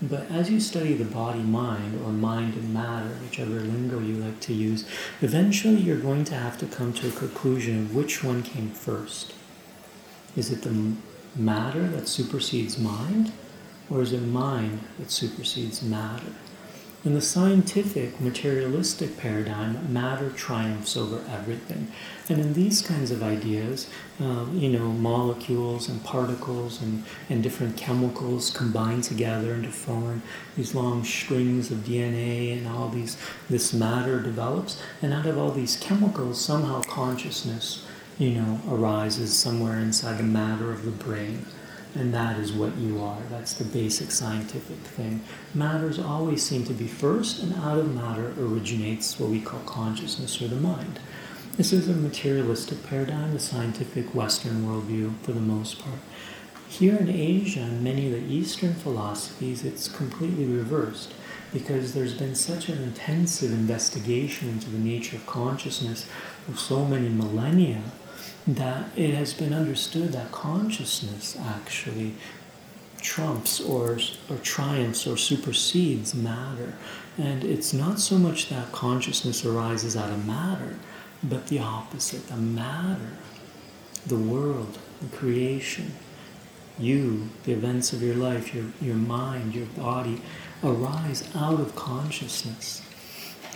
But 0.00 0.30
as 0.30 0.48
you 0.48 0.60
study 0.60 0.94
the 0.94 1.04
body 1.04 1.40
mind 1.40 2.00
or 2.06 2.12
mind 2.12 2.54
and 2.54 2.72
matter, 2.72 3.08
whichever 3.24 3.58
lingo 3.58 3.98
you 3.98 4.14
like 4.14 4.38
to 4.42 4.54
use, 4.54 4.84
eventually 5.20 5.78
you're 5.78 5.98
going 5.98 6.22
to 6.26 6.36
have 6.36 6.56
to 6.58 6.66
come 6.66 6.92
to 6.92 7.08
a 7.08 7.10
conclusion 7.10 7.78
of 7.78 7.94
which 7.96 8.22
one 8.22 8.44
came 8.44 8.70
first. 8.70 9.34
Is 10.36 10.52
it 10.52 10.62
the 10.62 10.94
matter 11.34 11.88
that 11.88 12.06
supersedes 12.06 12.78
mind, 12.78 13.32
or 13.90 14.00
is 14.00 14.12
it 14.12 14.22
mind 14.22 14.82
that 15.00 15.10
supersedes 15.10 15.82
matter? 15.82 16.34
In 17.02 17.14
the 17.14 17.22
scientific, 17.22 18.20
materialistic 18.20 19.16
paradigm, 19.16 19.90
matter 19.90 20.28
triumphs 20.28 20.98
over 20.98 21.24
everything. 21.30 21.90
And 22.28 22.38
in 22.38 22.52
these 22.52 22.82
kinds 22.82 23.10
of 23.10 23.22
ideas, 23.22 23.88
um, 24.18 24.58
you 24.58 24.68
know, 24.68 24.92
molecules 24.92 25.88
and 25.88 26.04
particles 26.04 26.82
and, 26.82 27.04
and 27.30 27.42
different 27.42 27.78
chemicals 27.78 28.50
combine 28.50 29.00
together 29.00 29.54
and 29.54 29.64
to 29.64 29.70
form 29.70 30.22
these 30.58 30.74
long 30.74 31.02
strings 31.02 31.70
of 31.70 31.78
DNA 31.78 32.58
and 32.58 32.68
all 32.68 32.90
these, 32.90 33.16
this 33.48 33.72
matter 33.72 34.20
develops. 34.20 34.82
And 35.00 35.14
out 35.14 35.24
of 35.24 35.38
all 35.38 35.52
these 35.52 35.78
chemicals, 35.78 36.38
somehow 36.38 36.82
consciousness, 36.82 37.86
you 38.18 38.32
know, 38.32 38.60
arises 38.68 39.34
somewhere 39.34 39.78
inside 39.78 40.18
the 40.18 40.24
matter 40.24 40.70
of 40.70 40.84
the 40.84 40.90
brain 40.90 41.46
and 41.94 42.14
that 42.14 42.38
is 42.38 42.52
what 42.52 42.76
you 42.76 43.02
are. 43.02 43.18
That's 43.30 43.54
the 43.54 43.64
basic 43.64 44.10
scientific 44.10 44.78
thing. 44.78 45.22
Matters 45.54 45.98
always 45.98 46.42
seem 46.42 46.64
to 46.64 46.72
be 46.72 46.86
first, 46.86 47.42
and 47.42 47.54
out 47.54 47.78
of 47.78 47.94
matter 47.94 48.32
originates 48.38 49.18
what 49.18 49.30
we 49.30 49.40
call 49.40 49.60
consciousness 49.60 50.40
or 50.40 50.48
the 50.48 50.56
mind. 50.56 51.00
This 51.56 51.72
is 51.72 51.88
a 51.88 51.94
materialistic 51.94 52.84
paradigm, 52.86 53.32
the 53.32 53.40
scientific 53.40 54.14
Western 54.14 54.64
worldview 54.64 55.18
for 55.22 55.32
the 55.32 55.40
most 55.40 55.80
part. 55.80 55.98
Here 56.68 56.96
in 56.96 57.08
Asia 57.08 57.60
and 57.60 57.82
many 57.82 58.06
of 58.06 58.12
the 58.12 58.32
Eastern 58.32 58.74
philosophies, 58.74 59.64
it's 59.64 59.88
completely 59.88 60.44
reversed 60.44 61.12
because 61.52 61.92
there's 61.92 62.14
been 62.14 62.36
such 62.36 62.68
an 62.68 62.80
intensive 62.82 63.52
investigation 63.52 64.48
into 64.48 64.70
the 64.70 64.78
nature 64.78 65.16
of 65.16 65.26
consciousness 65.26 66.06
for 66.46 66.56
so 66.56 66.84
many 66.84 67.08
millennia 67.08 67.82
that 68.46 68.86
it 68.96 69.14
has 69.14 69.34
been 69.34 69.52
understood 69.52 70.12
that 70.12 70.32
consciousness 70.32 71.36
actually 71.38 72.14
trumps 73.00 73.60
or, 73.60 73.98
or 74.28 74.36
triumphs 74.42 75.06
or 75.06 75.16
supersedes 75.16 76.14
matter. 76.14 76.74
And 77.18 77.44
it's 77.44 77.72
not 77.72 77.98
so 77.98 78.18
much 78.18 78.48
that 78.48 78.72
consciousness 78.72 79.44
arises 79.44 79.96
out 79.96 80.10
of 80.10 80.26
matter, 80.26 80.76
but 81.22 81.46
the 81.48 81.58
opposite. 81.58 82.26
The 82.28 82.36
matter, 82.36 83.16
the 84.06 84.16
world, 84.16 84.78
the 85.00 85.16
creation, 85.16 85.92
you, 86.78 87.28
the 87.44 87.52
events 87.52 87.92
of 87.92 88.02
your 88.02 88.14
life, 88.14 88.54
your, 88.54 88.66
your 88.80 88.96
mind, 88.96 89.54
your 89.54 89.66
body, 89.66 90.20
arise 90.62 91.28
out 91.34 91.60
of 91.60 91.74
consciousness. 91.76 92.82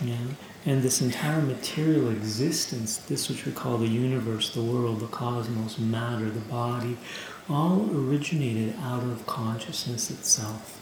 Yeah? 0.03 0.17
And 0.65 0.81
this 0.81 1.01
entire 1.01 1.41
material 1.41 2.09
existence, 2.09 2.97
this 2.97 3.29
which 3.29 3.45
we 3.45 3.51
call 3.51 3.77
the 3.77 3.87
universe, 3.87 4.49
the 4.49 4.63
world, 4.63 4.99
the 4.99 5.07
cosmos, 5.07 5.77
matter, 5.77 6.29
the 6.29 6.39
body, 6.39 6.97
all 7.47 7.87
originated 7.93 8.75
out 8.81 9.03
of 9.03 9.27
consciousness 9.27 10.09
itself. 10.09 10.81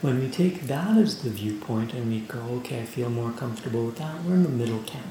When 0.00 0.20
we 0.20 0.28
take 0.28 0.62
that 0.68 0.96
as 0.96 1.22
the 1.22 1.30
viewpoint 1.30 1.94
and 1.94 2.10
we 2.10 2.20
go, 2.20 2.38
okay, 2.58 2.82
I 2.82 2.84
feel 2.84 3.10
more 3.10 3.32
comfortable 3.32 3.86
with 3.86 3.96
that, 3.96 4.22
we're 4.22 4.34
in 4.34 4.44
the 4.44 4.48
middle 4.50 4.82
camp. 4.82 5.06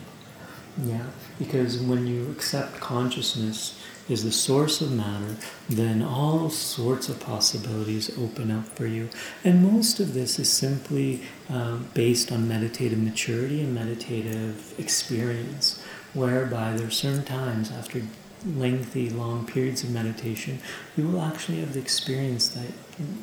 Yeah, 0.81 1.07
because 1.37 1.79
when 1.79 2.07
you 2.07 2.31
accept 2.31 2.79
consciousness 2.79 3.82
is 4.09 4.23
the 4.23 4.31
source 4.31 4.81
of 4.81 4.91
matter, 4.91 5.35
then 5.69 6.01
all 6.01 6.49
sorts 6.49 7.09
of 7.09 7.19
possibilities 7.19 8.17
open 8.17 8.51
up 8.51 8.65
for 8.67 8.85
you. 8.85 9.09
And 9.43 9.63
most 9.63 9.99
of 9.99 10.13
this 10.13 10.39
is 10.39 10.51
simply 10.51 11.21
uh, 11.49 11.77
based 11.93 12.31
on 12.31 12.47
meditative 12.47 12.99
maturity 12.99 13.61
and 13.61 13.73
meditative 13.73 14.77
experience, 14.77 15.81
whereby 16.13 16.73
there 16.73 16.87
are 16.87 16.91
certain 16.91 17.23
times 17.23 17.71
after 17.71 18.01
lengthy, 18.45 19.09
long 19.09 19.45
periods 19.45 19.83
of 19.83 19.91
meditation, 19.91 20.59
you 20.97 21.07
will 21.07 21.21
actually 21.21 21.59
have 21.61 21.73
the 21.73 21.79
experience 21.79 22.49
that 22.49 22.67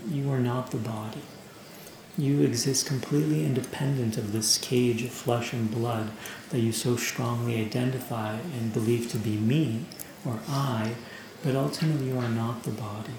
you 0.09 0.31
are 0.31 0.41
not 0.41 0.71
the 0.71 0.79
body. 0.79 1.21
You 2.17 2.43
exist 2.43 2.87
completely 2.87 3.45
independent 3.45 4.17
of 4.17 4.33
this 4.33 4.59
cage 4.59 5.05
of 5.05 5.11
flesh 5.11 5.53
and 5.53 5.71
blood 5.71 6.11
that 6.51 6.59
you 6.61 6.73
so 6.73 6.97
strongly 6.97 7.61
identify 7.61 8.35
and 8.35 8.73
believe 8.73 9.11
to 9.13 9.19
be 9.19 9.37
me 9.37 9.85
or 10.25 10.39
I, 10.49 10.95
but 11.43 11.55
ultimately 11.55 12.09
you 12.09 12.19
are 12.19 12.29
not 12.29 12.63
the 12.63 12.71
body. 12.71 13.13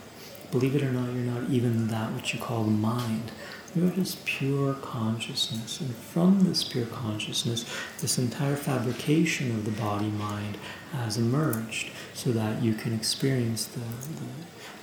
Believe 0.51 0.75
it 0.75 0.83
or 0.83 0.91
not, 0.91 1.13
you're 1.13 1.23
not 1.23 1.49
even 1.49 1.87
that 1.87 2.13
which 2.13 2.33
you 2.33 2.39
call 2.39 2.63
the 2.63 2.71
mind. 2.71 3.31
You 3.73 3.87
are 3.87 3.91
just 3.91 4.25
pure 4.25 4.73
consciousness. 4.73 5.79
And 5.79 5.95
from 5.95 6.41
this 6.41 6.63
pure 6.63 6.87
consciousness, 6.87 7.65
this 8.01 8.17
entire 8.17 8.57
fabrication 8.57 9.51
of 9.51 9.63
the 9.63 9.71
body 9.71 10.09
mind 10.09 10.57
has 10.91 11.17
emerged 11.17 11.91
so 12.13 12.31
that 12.33 12.61
you 12.61 12.73
can 12.73 12.93
experience 12.93 13.65
the, 13.65 13.79
the, 13.79 14.25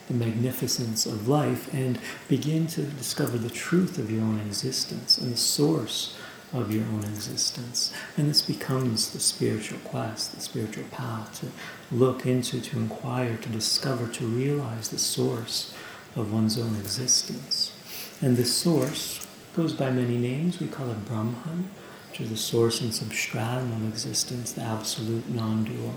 the 0.08 0.14
magnificence 0.14 1.04
of 1.04 1.28
life 1.28 1.72
and 1.74 1.98
begin 2.28 2.66
to 2.68 2.82
discover 2.82 3.36
the 3.36 3.50
truth 3.50 3.98
of 3.98 4.10
your 4.10 4.22
own 4.22 4.40
existence 4.40 5.18
and 5.18 5.30
the 5.30 5.36
source 5.36 6.16
of 6.54 6.72
your 6.72 6.84
own 6.84 7.04
existence. 7.04 7.92
And 8.16 8.28
this 8.28 8.40
becomes 8.40 9.10
the 9.10 9.20
spiritual 9.20 9.80
quest, 9.80 10.34
the 10.34 10.40
spiritual 10.40 10.84
path 10.90 11.40
to 11.40 11.46
look 11.90 12.26
into, 12.26 12.60
to 12.60 12.76
inquire, 12.76 13.36
to 13.36 13.48
discover, 13.48 14.08
to 14.08 14.26
realize 14.26 14.88
the 14.88 14.98
source 14.98 15.74
of 16.16 16.32
one's 16.32 16.58
own 16.58 16.76
existence. 16.76 17.72
And 18.20 18.36
this 18.36 18.54
source 18.54 19.26
goes 19.54 19.72
by 19.72 19.90
many 19.90 20.18
names. 20.18 20.60
We 20.60 20.68
call 20.68 20.90
it 20.90 21.04
Brahman, 21.06 21.70
which 22.10 22.20
is 22.20 22.30
the 22.30 22.36
source 22.36 22.80
and 22.80 22.94
substratum 22.94 23.72
of 23.72 23.88
existence, 23.88 24.52
the 24.52 24.62
absolute 24.62 25.28
non 25.28 25.64
dual 25.64 25.94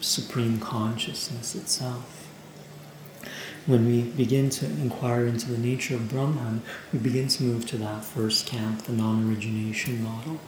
supreme 0.00 0.60
consciousness 0.60 1.54
itself 1.54 2.28
when 3.68 3.84
we 3.84 4.00
begin 4.00 4.48
to 4.48 4.64
inquire 4.64 5.26
into 5.26 5.52
the 5.52 5.58
nature 5.58 5.94
of 5.94 6.08
Brahman, 6.08 6.62
we 6.90 6.98
begin 6.98 7.28
to 7.28 7.42
move 7.42 7.66
to 7.66 7.76
that 7.76 8.02
first 8.02 8.46
camp, 8.46 8.84
the 8.84 8.92
non 8.92 9.28
origination 9.28 10.02
model, 10.02 10.40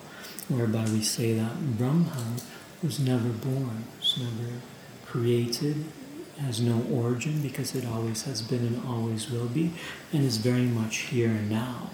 whereby 0.48 0.84
we 0.84 1.02
say 1.02 1.34
that 1.34 1.76
Brahman 1.76 2.40
was 2.82 2.98
never 2.98 3.28
born, 3.28 3.84
was 3.98 4.18
never 4.18 4.60
created, 5.04 5.84
has 6.38 6.60
no 6.60 6.82
origin 6.90 7.42
because 7.42 7.74
it 7.74 7.84
always 7.86 8.22
has 8.22 8.40
been 8.40 8.66
and 8.66 8.86
always 8.86 9.30
will 9.30 9.48
be, 9.48 9.72
and 10.12 10.24
is 10.24 10.38
very 10.38 10.62
much 10.62 10.98
here 10.98 11.28
and 11.28 11.50
now. 11.50 11.90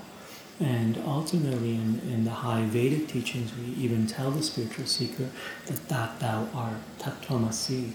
And 0.59 0.97
ultimately, 1.07 1.75
in, 1.75 2.01
in 2.01 2.25
the 2.25 2.31
high 2.31 2.65
Vedic 2.65 3.09
teachings, 3.09 3.53
we 3.57 3.75
even 3.75 4.07
tell 4.07 4.31
the 4.31 4.43
spiritual 4.43 4.87
seeker 4.87 5.29
that 5.67 5.89
that 5.89 6.21
thou 6.21 6.49
art, 6.55 6.81
tatvamasi, 6.99 7.93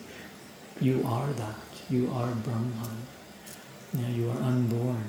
you 0.79 1.03
are 1.05 1.31
that, 1.33 1.55
you 1.89 2.11
are 2.11 2.31
Brahman. 2.35 3.07
Now 3.93 4.07
you 4.09 4.29
are 4.29 4.37
unborn. 4.37 5.03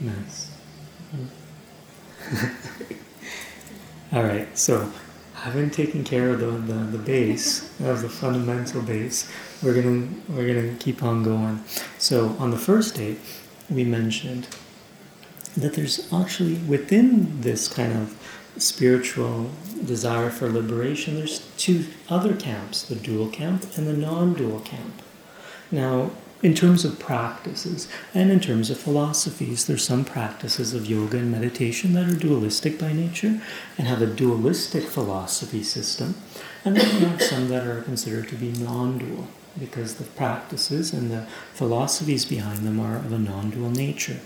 Nice. 0.00 0.50
All 4.14 4.22
right, 4.22 4.56
so 4.56 4.92
having 5.34 5.70
taken 5.70 6.04
care 6.04 6.30
of 6.30 6.38
the, 6.38 6.46
the, 6.46 6.78
the 6.96 6.98
base, 6.98 7.68
of 7.80 8.00
the 8.00 8.08
fundamental 8.08 8.80
base, 8.80 9.28
we're 9.60 9.74
gonna 9.74 10.06
we're 10.28 10.46
gonna 10.46 10.76
keep 10.76 11.02
on 11.02 11.24
going. 11.24 11.64
So 11.98 12.36
on 12.38 12.52
the 12.52 12.56
first 12.56 12.94
day, 12.94 13.16
we 13.68 13.82
mentioned 13.82 14.46
that 15.56 15.74
there's 15.74 16.12
actually 16.12 16.54
within 16.58 17.40
this 17.40 17.66
kind 17.66 17.92
of 17.92 18.16
spiritual 18.56 19.50
desire 19.84 20.30
for 20.30 20.48
liberation, 20.48 21.16
there's 21.16 21.40
two 21.56 21.84
other 22.08 22.36
camps, 22.36 22.84
the 22.84 22.94
dual 22.94 23.30
camp 23.30 23.66
and 23.76 23.84
the 23.84 23.96
non-dual 23.96 24.60
camp. 24.60 25.02
Now, 25.72 26.12
in 26.44 26.54
terms 26.54 26.84
of 26.84 26.98
practices 26.98 27.88
and 28.12 28.30
in 28.30 28.38
terms 28.38 28.68
of 28.68 28.78
philosophies, 28.78 29.64
there's 29.64 29.82
some 29.82 30.04
practices 30.04 30.74
of 30.74 30.84
yoga 30.84 31.16
and 31.16 31.32
meditation 31.32 31.94
that 31.94 32.06
are 32.06 32.14
dualistic 32.14 32.78
by 32.78 32.92
nature 32.92 33.40
and 33.78 33.88
have 33.88 34.02
a 34.02 34.06
dualistic 34.06 34.84
philosophy 34.84 35.62
system. 35.62 36.14
And 36.62 36.76
then 36.76 37.00
you 37.00 37.06
have 37.06 37.22
some 37.22 37.48
that 37.48 37.66
are 37.66 37.80
considered 37.80 38.28
to 38.28 38.34
be 38.34 38.52
non-dual 38.52 39.26
because 39.58 39.94
the 39.94 40.04
practices 40.04 40.92
and 40.92 41.10
the 41.10 41.26
philosophies 41.54 42.26
behind 42.26 42.58
them 42.58 42.78
are 42.78 42.96
of 42.96 43.10
a 43.10 43.18
non-dual 43.18 43.70
nature. 43.70 44.20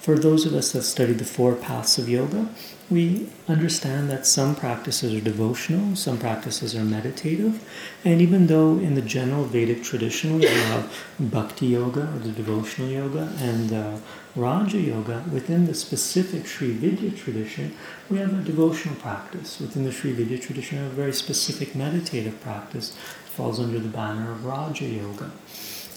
For 0.00 0.18
those 0.18 0.46
of 0.46 0.54
us 0.54 0.72
that 0.72 0.84
study 0.84 1.12
the 1.12 1.24
four 1.26 1.54
paths 1.54 1.98
of 1.98 2.08
yoga, 2.08 2.48
we 2.90 3.28
understand 3.46 4.08
that 4.08 4.26
some 4.26 4.54
practices 4.54 5.14
are 5.14 5.20
devotional, 5.20 5.94
some 5.94 6.16
practices 6.18 6.74
are 6.74 6.84
meditative, 6.84 7.62
and 8.02 8.22
even 8.22 8.46
though 8.46 8.78
in 8.78 8.94
the 8.94 9.02
general 9.02 9.44
Vedic 9.44 9.82
tradition 9.82 10.38
we 10.38 10.46
have 10.46 10.90
Bhakti 11.20 11.66
Yoga 11.66 12.02
or 12.14 12.18
the 12.18 12.32
devotional 12.32 12.88
yoga 12.88 13.30
and 13.40 13.72
uh, 13.72 13.98
Raja 14.34 14.78
Yoga, 14.78 15.24
within 15.30 15.66
the 15.66 15.74
specific 15.74 16.46
Sri 16.46 16.72
Vidya 16.72 17.10
tradition, 17.10 17.74
we 18.08 18.18
have 18.18 18.32
a 18.32 18.42
devotional 18.42 18.96
practice. 18.96 19.60
Within 19.60 19.84
the 19.84 19.92
Sri 19.92 20.12
Vidya 20.12 20.38
tradition, 20.38 20.78
we 20.78 20.84
have 20.84 20.92
a 20.92 20.96
very 20.96 21.12
specific 21.12 21.74
meditative 21.74 22.40
practice. 22.40 22.90
It 22.90 23.30
falls 23.30 23.60
under 23.60 23.78
the 23.78 23.88
banner 23.88 24.32
of 24.32 24.46
Raja 24.46 24.86
Yoga. 24.86 25.30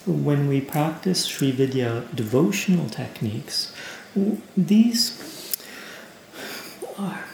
When 0.05 0.47
we 0.47 0.59
practice 0.59 1.25
Sri 1.25 1.51
Vidya 1.51 2.03
devotional 2.13 2.89
techniques, 2.89 3.73
these 4.57 5.30
are, 7.01 7.25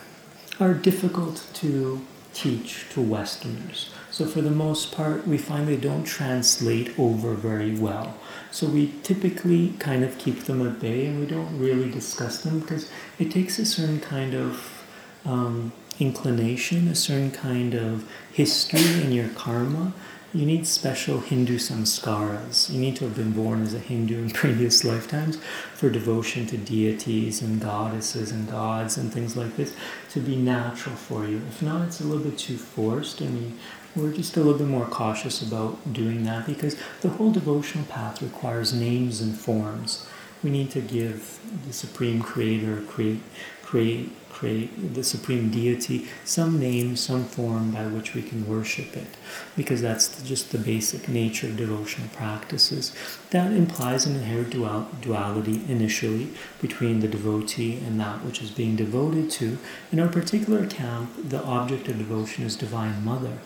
are 0.60 0.74
difficult 0.74 1.46
to 1.56 2.06
teach 2.34 2.86
to 2.92 3.02
Westerners. 3.02 3.92
So, 4.12 4.26
for 4.26 4.42
the 4.42 4.52
most 4.52 4.92
part, 4.92 5.28
we 5.28 5.38
find 5.38 5.68
they 5.68 5.76
don't 5.76 6.04
translate 6.04 6.98
over 6.98 7.34
very 7.34 7.76
well. 7.76 8.18
So, 8.52 8.68
we 8.68 8.94
typically 9.04 9.74
kind 9.80 10.04
of 10.04 10.18
keep 10.18 10.44
them 10.46 10.66
at 10.66 10.80
bay 10.80 11.06
and 11.08 11.20
we 11.20 11.26
don't 11.26 11.60
really 11.60 11.90
discuss 11.90 12.42
them 12.42 12.60
because 12.60 12.90
it 13.20 13.32
takes 13.32 13.60
a 13.60 13.66
certain 13.66 14.00
kind 14.00 14.34
of 14.34 14.84
um, 15.26 15.72
inclination, 16.00 16.88
a 16.88 16.96
certain 16.96 17.32
kind 17.32 17.74
of 17.74 18.10
history 18.32 19.04
in 19.04 19.12
your 19.12 19.30
karma 19.30 19.94
you 20.34 20.46
need 20.46 20.68
special 20.68 21.20
Hindu 21.20 21.58
samskaras. 21.58 22.70
You 22.70 22.80
need 22.80 22.96
to 22.98 23.06
have 23.06 23.16
been 23.16 23.32
born 23.32 23.64
as 23.64 23.74
a 23.74 23.80
Hindu 23.80 24.24
in 24.24 24.30
previous 24.44 24.84
lifetimes 24.84 25.38
for 25.74 25.90
devotion 25.90 26.46
to 26.48 26.58
deities 26.58 27.42
and 27.42 27.62
goddesses 27.62 28.32
and 28.32 28.50
gods 28.50 28.98
and 28.98 29.12
things 29.12 29.38
like 29.38 29.56
this 29.56 29.74
to 30.12 30.20
be 30.20 30.36
natural 30.36 30.96
for 30.96 31.26
you. 31.26 31.38
If 31.48 31.62
not, 31.62 31.88
it's 31.88 32.02
a 32.02 32.04
little 32.04 32.24
bit 32.24 32.38
too 32.38 32.58
forced, 32.58 33.22
and 33.22 33.40
we, 33.40 33.54
we're 34.02 34.14
just 34.14 34.36
a 34.36 34.42
little 34.42 34.58
bit 34.58 34.68
more 34.68 34.86
cautious 34.86 35.42
about 35.42 35.94
doing 35.94 36.24
that 36.26 36.46
because 36.46 36.76
the 37.02 37.10
whole 37.10 37.32
devotional 37.32 37.86
path 37.86 38.22
requires 38.22 38.74
names 38.74 39.22
and 39.22 39.38
forms. 39.38 40.08
We 40.44 40.50
need 40.52 40.70
to 40.72 40.82
give 40.82 41.40
the 41.66 41.74
Supreme 41.74 42.22
Creator, 42.22 42.84
create, 42.88 43.22
create 43.64 44.12
create 44.27 44.27
the 44.42 45.04
supreme 45.04 45.50
deity 45.50 46.08
some 46.24 46.60
name, 46.60 46.96
some 46.96 47.26
form 47.26 47.72
by 47.72 47.88
which 47.88 48.14
we 48.14 48.22
can 48.22 48.48
worship 48.48 48.96
it, 48.96 49.08
because 49.56 49.82
that's 49.82 50.22
just 50.24 50.52
the 50.52 50.58
basic 50.58 51.10
nature 51.10 51.48
of 51.48 51.58
devotional 51.58 52.10
practices. 52.10 52.94
That 53.32 53.52
implies 53.52 54.06
an 54.06 54.16
inherent 54.16 54.52
dual- 54.52 54.88
duality 55.02 55.62
initially 55.68 56.30
between 56.62 57.00
the 57.00 57.08
devotee 57.08 57.78
and 57.78 58.00
that 58.00 58.24
which 58.24 58.42
is 58.42 58.52
being 58.52 58.76
devoted 58.76 59.32
to. 59.32 59.58
In 59.92 60.00
our 60.00 60.08
particular 60.08 60.66
camp, 60.66 61.12
the 61.30 61.44
object 61.44 61.88
of 61.88 61.98
devotion 61.98 62.46
is 62.46 62.56
Divine 62.56 63.04
Mother. 63.04 63.40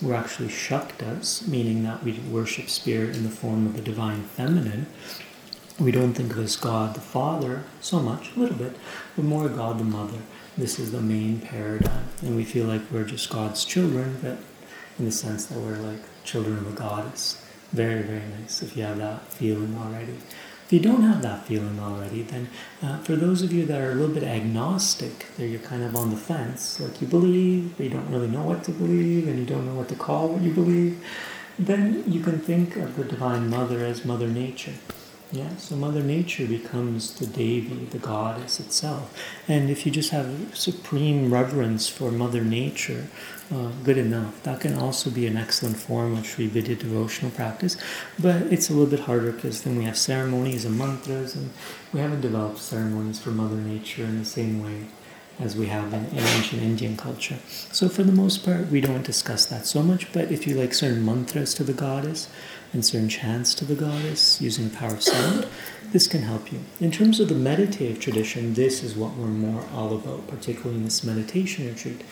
We're 0.00 0.14
actually 0.14 0.48
Shaktas, 0.48 1.46
meaning 1.46 1.82
that 1.84 2.02
we 2.02 2.12
worship 2.30 2.70
spirit 2.70 3.16
in 3.16 3.24
the 3.24 3.30
form 3.30 3.66
of 3.66 3.76
the 3.76 3.82
Divine 3.82 4.22
Feminine, 4.22 4.86
we 5.78 5.92
don't 5.92 6.14
think 6.14 6.32
of 6.32 6.38
as 6.40 6.56
God 6.56 6.94
the 6.94 7.00
Father 7.00 7.62
so 7.80 8.00
much, 8.00 8.34
a 8.34 8.40
little 8.40 8.56
bit, 8.56 8.74
but 9.14 9.24
more 9.24 9.48
God 9.48 9.78
the 9.78 9.84
Mother. 9.84 10.18
This 10.58 10.80
is 10.80 10.90
the 10.90 11.00
main 11.00 11.40
paradigm. 11.40 12.08
And 12.20 12.34
we 12.34 12.42
feel 12.42 12.66
like 12.66 12.82
we're 12.90 13.04
just 13.04 13.30
God's 13.30 13.64
children, 13.64 14.18
but 14.20 14.38
in 14.98 15.04
the 15.04 15.12
sense 15.12 15.46
that 15.46 15.56
we're 15.56 15.76
like 15.76 16.00
children 16.24 16.58
of 16.58 16.66
a 16.66 16.76
goddess. 16.76 17.40
Very, 17.70 18.02
very 18.02 18.24
nice 18.40 18.60
if 18.60 18.76
you 18.76 18.82
have 18.82 18.98
that 18.98 19.32
feeling 19.32 19.78
already. 19.80 20.18
If 20.66 20.72
you 20.72 20.80
don't 20.80 21.02
have 21.02 21.22
that 21.22 21.46
feeling 21.46 21.78
already, 21.78 22.22
then 22.22 22.48
uh, 22.82 22.98
for 23.04 23.14
those 23.14 23.40
of 23.42 23.52
you 23.52 23.66
that 23.66 23.80
are 23.80 23.92
a 23.92 23.94
little 23.94 24.12
bit 24.12 24.24
agnostic, 24.24 25.26
that 25.36 25.46
you're 25.46 25.60
kind 25.60 25.84
of 25.84 25.94
on 25.94 26.10
the 26.10 26.16
fence, 26.16 26.80
like 26.80 27.00
you 27.00 27.06
believe, 27.06 27.76
but 27.76 27.84
you 27.84 27.90
don't 27.90 28.10
really 28.10 28.26
know 28.26 28.42
what 28.42 28.64
to 28.64 28.72
believe, 28.72 29.28
and 29.28 29.38
you 29.38 29.46
don't 29.46 29.64
know 29.64 29.74
what 29.74 29.88
to 29.90 29.94
call 29.94 30.26
what 30.26 30.42
you 30.42 30.52
believe, 30.52 31.00
then 31.56 32.02
you 32.04 32.20
can 32.20 32.40
think 32.40 32.74
of 32.74 32.96
the 32.96 33.04
Divine 33.04 33.48
Mother 33.48 33.84
as 33.84 34.04
Mother 34.04 34.26
Nature. 34.26 34.74
Yeah, 35.30 35.56
so 35.56 35.76
Mother 35.76 36.02
Nature 36.02 36.46
becomes 36.46 37.12
the 37.18 37.26
Devi, 37.26 37.86
the 37.90 37.98
goddess 37.98 38.60
itself. 38.60 39.14
And 39.46 39.68
if 39.68 39.84
you 39.84 39.92
just 39.92 40.10
have 40.10 40.56
supreme 40.56 41.30
reverence 41.30 41.86
for 41.86 42.10
Mother 42.10 42.42
Nature, 42.42 43.08
uh, 43.52 43.68
good 43.84 43.98
enough. 43.98 44.42
That 44.42 44.60
can 44.60 44.74
also 44.74 45.10
be 45.10 45.26
an 45.26 45.36
excellent 45.36 45.76
form 45.76 46.16
of 46.16 46.26
Sri 46.26 46.46
Vidya 46.46 46.76
devotional 46.76 47.30
practice, 47.30 47.76
but 48.18 48.36
it's 48.52 48.70
a 48.70 48.72
little 48.72 48.88
bit 48.88 49.00
harder 49.00 49.32
because 49.32 49.62
then 49.62 49.76
we 49.76 49.84
have 49.84 49.98
ceremonies 49.98 50.64
and 50.64 50.78
mantras, 50.78 51.34
and 51.34 51.50
we 51.92 52.00
haven't 52.00 52.22
developed 52.22 52.58
ceremonies 52.58 53.20
for 53.20 53.30
Mother 53.30 53.56
Nature 53.56 54.04
in 54.04 54.18
the 54.18 54.24
same 54.24 54.62
way 54.62 54.86
as 55.40 55.56
we 55.56 55.66
have 55.66 55.92
in, 55.92 56.04
in, 56.06 56.18
ancient 56.18 56.62
Indian 56.62 56.96
culture. 56.96 57.38
So, 57.70 57.88
for 57.88 58.02
the 58.02 58.12
most 58.12 58.44
part, 58.44 58.68
we 58.68 58.80
don't 58.80 59.04
discuss 59.04 59.46
that 59.46 59.66
so 59.66 59.82
much, 59.82 60.12
but 60.12 60.32
if 60.32 60.46
you 60.46 60.54
like 60.54 60.74
certain 60.74 61.04
mantras 61.04 61.54
to 61.54 61.64
the 61.64 61.72
goddess, 61.72 62.28
and 62.72 62.84
certain 62.84 63.08
chants 63.08 63.54
to 63.54 63.64
the 63.64 63.74
goddess 63.74 64.40
using 64.40 64.68
the 64.68 64.76
power 64.76 64.94
of 64.94 65.02
sound, 65.02 65.46
this 65.92 66.06
can 66.06 66.22
help 66.22 66.52
you. 66.52 66.60
In 66.80 66.90
terms 66.90 67.18
of 67.20 67.28
the 67.28 67.34
meditative 67.34 68.00
tradition, 68.00 68.54
this 68.54 68.82
is 68.82 68.94
what 68.94 69.16
we're 69.16 69.26
more 69.26 69.64
all 69.72 69.94
about, 69.94 70.26
particularly 70.28 70.76
in 70.76 70.84
this 70.84 71.02
meditation 71.04 71.66
retreat. 71.66 72.02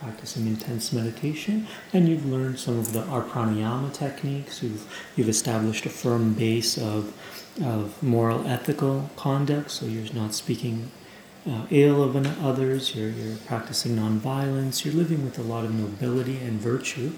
Practicing 0.00 0.46
intense 0.46 0.92
meditation, 0.92 1.66
and 1.92 2.08
you've 2.08 2.24
learned 2.24 2.60
some 2.60 2.78
of 2.78 2.92
the 2.92 3.02
our 3.06 3.20
pranayama 3.20 3.92
techniques. 3.92 4.62
You've 4.62 4.86
you've 5.16 5.28
established 5.28 5.86
a 5.86 5.88
firm 5.88 6.34
base 6.34 6.78
of 6.78 7.12
of 7.60 8.00
moral 8.00 8.46
ethical 8.46 9.10
conduct, 9.16 9.72
so 9.72 9.86
you're 9.86 10.14
not 10.14 10.34
speaking 10.34 10.92
uh, 11.48 11.66
ill 11.70 12.02
of 12.02 12.14
others. 12.44 12.94
You're 12.94 13.10
you're 13.10 13.36
practicing 13.38 13.96
nonviolence. 13.96 14.84
You're 14.84 14.94
living 14.94 15.24
with 15.24 15.38
a 15.38 15.42
lot 15.42 15.64
of 15.64 15.74
nobility 15.74 16.38
and 16.38 16.60
virtue 16.60 17.12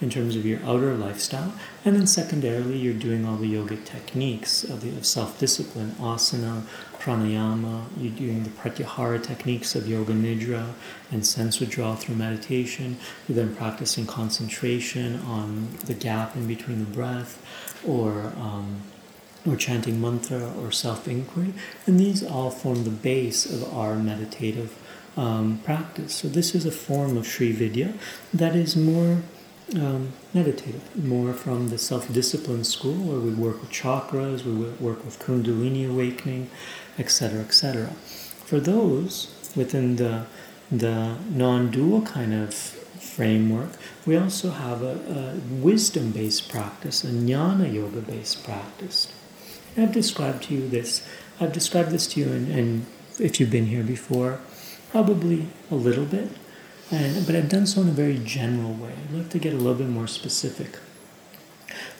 in 0.00 0.10
terms 0.10 0.36
of 0.36 0.44
your 0.44 0.60
outer 0.64 0.94
lifestyle. 0.94 1.52
And 1.84 1.94
then 1.96 2.06
secondarily, 2.06 2.78
you're 2.78 2.94
doing 2.94 3.24
all 3.24 3.36
the 3.36 3.52
yogic 3.52 3.84
techniques 3.84 4.64
of, 4.64 4.84
of 4.96 5.06
self-discipline, 5.06 5.92
asana, 6.00 6.62
pranayama, 7.04 7.84
you're 7.98 8.12
doing 8.12 8.42
the 8.44 8.50
pratyahara 8.50 9.22
techniques 9.22 9.74
of 9.74 9.86
yoga 9.86 10.14
nidra 10.14 10.72
and 11.10 11.26
sense 11.26 11.60
withdrawal 11.60 11.96
through 11.96 12.16
meditation. 12.16 12.96
You're 13.28 13.36
then 13.36 13.54
practicing 13.54 14.06
concentration 14.06 15.20
on 15.20 15.68
the 15.84 15.94
gap 15.94 16.34
in 16.34 16.46
between 16.46 16.78
the 16.78 16.90
breath 16.90 17.38
or 17.86 18.32
um, 18.38 18.80
or 19.46 19.56
chanting 19.56 20.00
mantra 20.00 20.52
or 20.60 20.72
self-inquiry. 20.72 21.52
And 21.86 22.00
these 22.00 22.24
all 22.24 22.50
form 22.50 22.84
the 22.84 22.90
base 22.90 23.44
of 23.46 23.72
our 23.74 23.96
meditative 23.96 24.76
um, 25.16 25.60
practice. 25.64 26.14
So 26.14 26.28
this 26.28 26.54
is 26.54 26.66
a 26.66 26.72
form 26.72 27.16
of 27.16 27.26
Sri 27.26 27.52
Vidya 27.52 27.94
that 28.32 28.56
is 28.56 28.76
more 28.76 29.22
um, 29.74 30.12
meditative, 30.32 31.04
more 31.04 31.32
from 31.32 31.70
the 31.70 31.78
self 31.78 32.12
discipline 32.12 32.64
school 32.64 32.94
where 32.94 33.18
we 33.18 33.32
work 33.32 33.60
with 33.60 33.70
chakras, 33.70 34.44
we 34.44 34.52
work 34.52 35.04
with 35.04 35.18
Kundalini 35.18 35.88
awakening, 35.88 36.50
etc., 36.98 37.40
etc. 37.40 37.86
For 38.44 38.60
those 38.60 39.34
within 39.56 39.96
the, 39.96 40.26
the 40.70 41.16
non 41.30 41.70
dual 41.70 42.02
kind 42.02 42.34
of 42.34 42.54
framework, 42.54 43.70
we 44.04 44.16
also 44.16 44.50
have 44.50 44.82
a, 44.82 44.96
a 45.08 45.54
wisdom 45.54 46.10
based 46.10 46.50
practice, 46.50 47.04
a 47.04 47.08
jnana 47.08 47.72
yoga 47.72 48.00
based 48.00 48.44
practice. 48.44 49.12
I've 49.76 49.92
described 49.92 50.44
to 50.44 50.54
you 50.54 50.68
this, 50.68 51.06
I've 51.40 51.52
described 51.52 51.90
this 51.90 52.06
to 52.08 52.20
you, 52.20 52.26
and, 52.26 52.48
and 52.48 52.86
if 53.18 53.40
you've 53.40 53.50
been 53.50 53.66
here 53.66 53.82
before, 53.82 54.40
probably 54.90 55.48
a 55.70 55.74
little 55.74 56.04
bit 56.04 56.30
and, 56.90 57.26
but 57.26 57.34
I've 57.34 57.48
done 57.48 57.66
so 57.66 57.80
in 57.82 57.88
a 57.88 57.92
very 57.92 58.18
general 58.18 58.72
way. 58.74 58.92
I'd 59.08 59.14
like 59.14 59.28
to 59.30 59.38
get 59.38 59.52
a 59.52 59.56
little 59.56 59.74
bit 59.74 59.88
more 59.88 60.06
specific. 60.06 60.76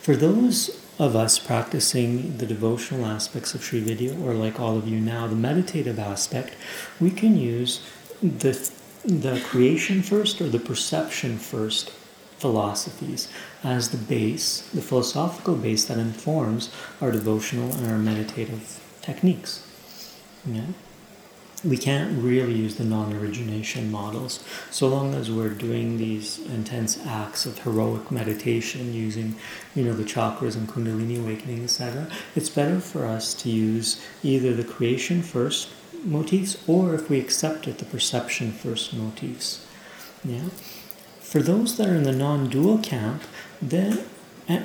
For 0.00 0.14
those 0.14 0.80
of 0.98 1.16
us 1.16 1.38
practicing 1.38 2.36
the 2.38 2.46
devotional 2.46 3.06
aspects 3.06 3.54
of 3.54 3.64
Sri 3.64 3.80
Vidya, 3.80 4.18
or 4.20 4.34
like 4.34 4.60
all 4.60 4.76
of 4.76 4.86
you 4.86 5.00
now, 5.00 5.26
the 5.26 5.34
meditative 5.34 5.98
aspect, 5.98 6.54
we 7.00 7.10
can 7.10 7.36
use 7.36 7.84
the, 8.22 8.70
the 9.04 9.40
creation 9.40 10.02
first 10.02 10.40
or 10.40 10.48
the 10.48 10.58
perception 10.58 11.38
first 11.38 11.90
philosophies 12.44 13.28
as 13.62 13.88
the 13.88 13.96
base, 13.96 14.68
the 14.74 14.82
philosophical 14.82 15.56
base 15.56 15.86
that 15.86 15.96
informs 15.96 16.70
our 17.00 17.10
devotional 17.10 17.72
and 17.76 17.90
our 17.90 17.96
meditative 17.96 18.64
techniques. 19.00 19.66
Yeah? 20.44 20.66
we 21.64 21.78
can't 21.78 22.22
really 22.22 22.52
use 22.52 22.74
the 22.76 22.84
non-origination 22.84 23.90
models 23.90 24.44
so 24.70 24.86
long 24.86 25.14
as 25.14 25.30
we're 25.30 25.48
doing 25.68 25.96
these 25.96 26.38
intense 26.50 26.98
acts 27.06 27.46
of 27.46 27.58
heroic 27.60 28.10
meditation 28.10 28.92
using 28.92 29.34
you 29.74 29.82
know 29.82 29.94
the 29.94 30.04
chakras 30.04 30.54
and 30.56 30.68
kundalini 30.68 31.18
awakening 31.18 31.64
etc 31.64 32.06
it's 32.34 32.50
better 32.50 32.78
for 32.78 33.06
us 33.06 33.32
to 33.32 33.48
use 33.48 34.04
either 34.22 34.52
the 34.52 34.70
creation 34.74 35.22
first 35.22 35.70
motifs 36.04 36.52
or 36.68 36.94
if 36.94 37.08
we 37.08 37.18
accept 37.18 37.66
it 37.66 37.78
the 37.78 37.90
perception 37.96 38.52
first 38.52 38.92
motifs 38.92 39.66
yeah 40.22 40.48
for 41.34 41.42
those 41.42 41.76
that 41.76 41.88
are 41.88 41.96
in 41.96 42.04
the 42.04 42.12
non-dual 42.12 42.78
camp 42.78 43.24
then 43.60 43.98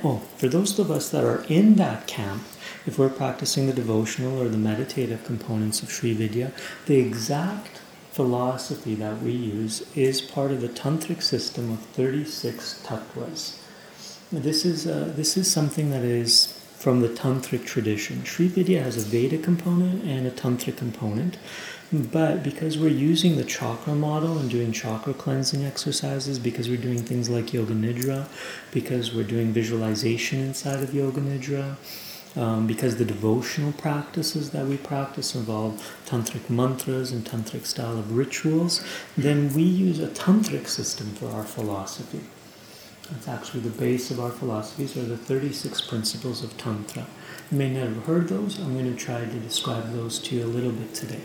oh 0.03 0.21
for 0.37 0.47
those 0.47 0.77
of 0.77 0.91
us 0.91 1.09
that 1.09 1.23
are 1.23 1.43
in 1.45 1.75
that 1.77 2.05
camp 2.05 2.43
if 2.85 2.97
we're 2.97 3.09
practicing 3.09 3.67
the 3.67 3.73
devotional 3.73 4.41
or 4.41 4.49
the 4.49 4.57
meditative 4.57 5.23
components 5.23 5.83
of 5.83 5.91
Sri 5.91 6.13
Vidya, 6.13 6.51
the 6.85 6.97
exact 6.97 7.81
philosophy 8.11 8.95
that 8.95 9.21
we 9.21 9.31
use 9.31 9.85
is 9.95 10.21
part 10.21 10.51
of 10.51 10.61
the 10.61 10.69
tantric 10.69 11.21
system 11.21 11.71
of 11.71 11.79
36 11.79 12.81
tattvas. 12.83 13.61
This 14.31 14.65
is, 14.65 14.87
uh, 14.87 15.13
this 15.15 15.37
is 15.37 15.51
something 15.51 15.91
that 15.91 16.03
is 16.03 16.58
from 16.79 17.01
the 17.01 17.09
tantric 17.09 17.65
tradition. 17.65 18.23
Sri 18.23 18.47
Vidya 18.47 18.81
has 18.81 18.95
a 18.95 19.01
Veda 19.01 19.37
component 19.37 20.01
and 20.05 20.25
a 20.25 20.31
tantric 20.31 20.77
component. 20.77 21.37
But 21.91 22.41
because 22.41 22.77
we're 22.77 22.87
using 22.87 23.35
the 23.35 23.43
chakra 23.43 23.95
model 23.95 24.37
and 24.37 24.49
doing 24.49 24.71
chakra 24.71 25.13
cleansing 25.13 25.65
exercises, 25.65 26.39
because 26.39 26.69
we're 26.69 26.77
doing 26.77 27.03
things 27.03 27.29
like 27.29 27.51
Yoga 27.51 27.73
Nidra, 27.73 28.27
because 28.71 29.13
we're 29.13 29.25
doing 29.25 29.51
visualization 29.51 30.39
inside 30.39 30.81
of 30.81 30.93
Yoga 30.93 31.19
Nidra, 31.19 31.75
um, 32.37 32.65
because 32.65 32.95
the 32.95 33.05
devotional 33.05 33.73
practices 33.73 34.51
that 34.51 34.65
we 34.65 34.77
practice 34.77 35.35
involve 35.35 35.97
tantric 36.05 36.49
mantras 36.49 37.11
and 37.11 37.25
tantric 37.25 37.65
style 37.65 37.97
of 37.97 38.15
rituals, 38.15 38.85
then 39.17 39.53
we 39.53 39.63
use 39.63 39.99
a 39.99 40.07
tantric 40.07 40.67
system 40.67 41.07
for 41.15 41.27
our 41.31 41.43
philosophy. 41.43 42.21
That's 43.11 43.27
actually 43.27 43.61
the 43.61 43.77
base 43.77 44.11
of 44.11 44.19
our 44.19 44.29
philosophies 44.29 44.95
are 44.95 45.03
the 45.03 45.17
36 45.17 45.81
principles 45.81 46.43
of 46.43 46.55
Tantra. 46.57 47.07
You 47.51 47.57
may 47.57 47.73
not 47.73 47.87
have 47.87 48.05
heard 48.05 48.27
those. 48.27 48.59
I'm 48.59 48.73
going 48.73 48.93
to 48.93 48.99
try 48.99 49.21
to 49.21 49.39
describe 49.39 49.91
those 49.93 50.19
to 50.19 50.35
you 50.35 50.43
a 50.43 50.45
little 50.45 50.71
bit 50.71 50.93
today. 50.93 51.21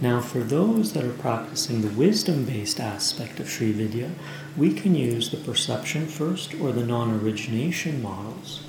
Now, 0.00 0.20
for 0.20 0.38
those 0.38 0.92
that 0.92 1.04
are 1.04 1.12
practicing 1.12 1.82
the 1.82 1.88
wisdom 1.88 2.44
based 2.44 2.80
aspect 2.80 3.40
of 3.40 3.50
Sri 3.50 3.72
Vidya, 3.72 4.12
we 4.56 4.72
can 4.72 4.94
use 4.94 5.30
the 5.30 5.36
perception 5.36 6.06
first 6.06 6.54
or 6.54 6.72
the 6.72 6.86
non 6.86 7.20
origination 7.20 8.00
models. 8.00 8.62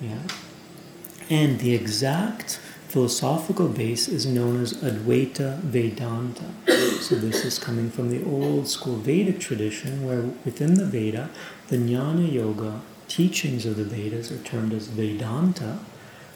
Yeah. 0.00 0.22
And 1.30 1.58
the 1.58 1.74
exact 1.74 2.60
philosophical 2.90 3.68
base 3.68 4.08
is 4.08 4.26
known 4.26 4.60
as 4.60 4.72
Advaita 4.82 5.58
Vedanta. 5.60 6.46
So 7.00 7.14
this 7.14 7.44
is 7.44 7.56
coming 7.56 7.88
from 7.88 8.10
the 8.10 8.24
old 8.24 8.66
school 8.66 8.96
Vedic 8.96 9.38
tradition 9.38 10.04
where 10.04 10.22
within 10.44 10.74
the 10.74 10.84
Veda, 10.84 11.30
the 11.68 11.76
Jnana 11.76 12.32
Yoga 12.32 12.80
teachings 13.06 13.64
of 13.64 13.76
the 13.76 13.84
Vedas 13.84 14.32
are 14.32 14.42
termed 14.42 14.72
as 14.72 14.88
Vedanta. 14.88 15.78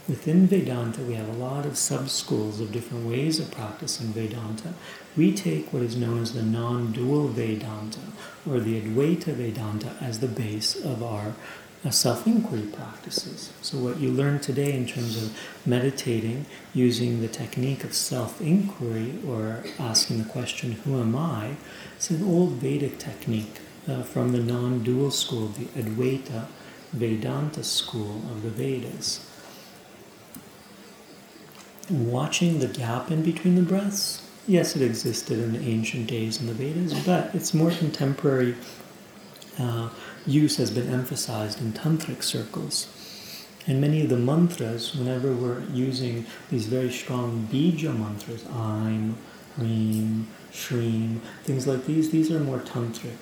Within 0.08 0.46
Vedanta, 0.46 1.00
we 1.00 1.14
have 1.14 1.28
a 1.28 1.32
lot 1.32 1.66
of 1.66 1.76
sub 1.76 2.08
schools 2.08 2.60
of 2.60 2.70
different 2.70 3.04
ways 3.04 3.40
of 3.40 3.50
practicing 3.50 4.12
Vedanta. 4.12 4.74
We 5.16 5.34
take 5.34 5.72
what 5.72 5.82
is 5.82 5.96
known 5.96 6.22
as 6.22 6.34
the 6.34 6.42
non 6.42 6.92
dual 6.92 7.28
Vedanta 7.28 8.00
or 8.48 8.60
the 8.60 8.80
Advaita 8.80 9.34
Vedanta 9.34 9.96
as 10.00 10.20
the 10.20 10.28
base 10.28 10.76
of 10.76 11.02
our 11.02 11.34
self 11.92 12.26
inquiry 12.26 12.62
practices. 12.62 13.52
So, 13.60 13.78
what 13.78 13.98
you 13.98 14.10
learn 14.10 14.40
today 14.40 14.72
in 14.72 14.86
terms 14.86 15.22
of 15.22 15.36
meditating 15.66 16.46
using 16.72 17.20
the 17.20 17.28
technique 17.28 17.84
of 17.84 17.94
self 17.94 18.40
inquiry 18.40 19.18
or 19.26 19.64
asking 19.78 20.18
the 20.18 20.28
question, 20.28 20.72
Who 20.72 20.98
am 20.98 21.14
I? 21.14 21.56
It's 21.96 22.10
an 22.10 22.24
old 22.24 22.52
Vedic 22.52 22.98
technique 22.98 23.60
uh, 23.88 24.02
from 24.02 24.32
the 24.32 24.38
non 24.38 24.82
dual 24.82 25.10
school, 25.10 25.48
the 25.48 25.66
Advaita 25.80 26.46
Vedanta 26.92 27.64
school 27.64 28.22
of 28.30 28.42
the 28.42 28.50
Vedas. 28.50 29.28
Watching 31.90 32.60
the 32.60 32.68
gap 32.68 33.10
in 33.10 33.22
between 33.22 33.56
the 33.56 33.62
breaths, 33.62 34.26
yes, 34.46 34.74
it 34.74 34.82
existed 34.82 35.38
in 35.38 35.52
the 35.52 35.60
ancient 35.60 36.06
days 36.06 36.40
in 36.40 36.46
the 36.46 36.54
Vedas, 36.54 36.94
but 37.04 37.34
it's 37.34 37.52
more 37.52 37.70
contemporary. 37.70 38.54
Uh, 39.58 39.90
use 40.26 40.56
has 40.56 40.70
been 40.70 40.88
emphasized 40.88 41.60
in 41.60 41.72
tantric 41.72 42.22
circles. 42.22 42.88
And 43.66 43.80
many 43.80 44.02
of 44.02 44.10
the 44.10 44.16
mantras, 44.16 44.94
whenever 44.94 45.32
we're 45.32 45.62
using 45.72 46.26
these 46.50 46.66
very 46.66 46.90
strong 46.90 47.48
bija 47.50 47.96
mantras, 47.96 48.44
Aim, 48.46 49.16
Hrim, 49.56 50.28
Shrim, 50.52 51.20
things 51.44 51.66
like 51.66 51.86
these, 51.86 52.10
these 52.10 52.30
are 52.30 52.40
more 52.40 52.58
tantric 52.58 53.16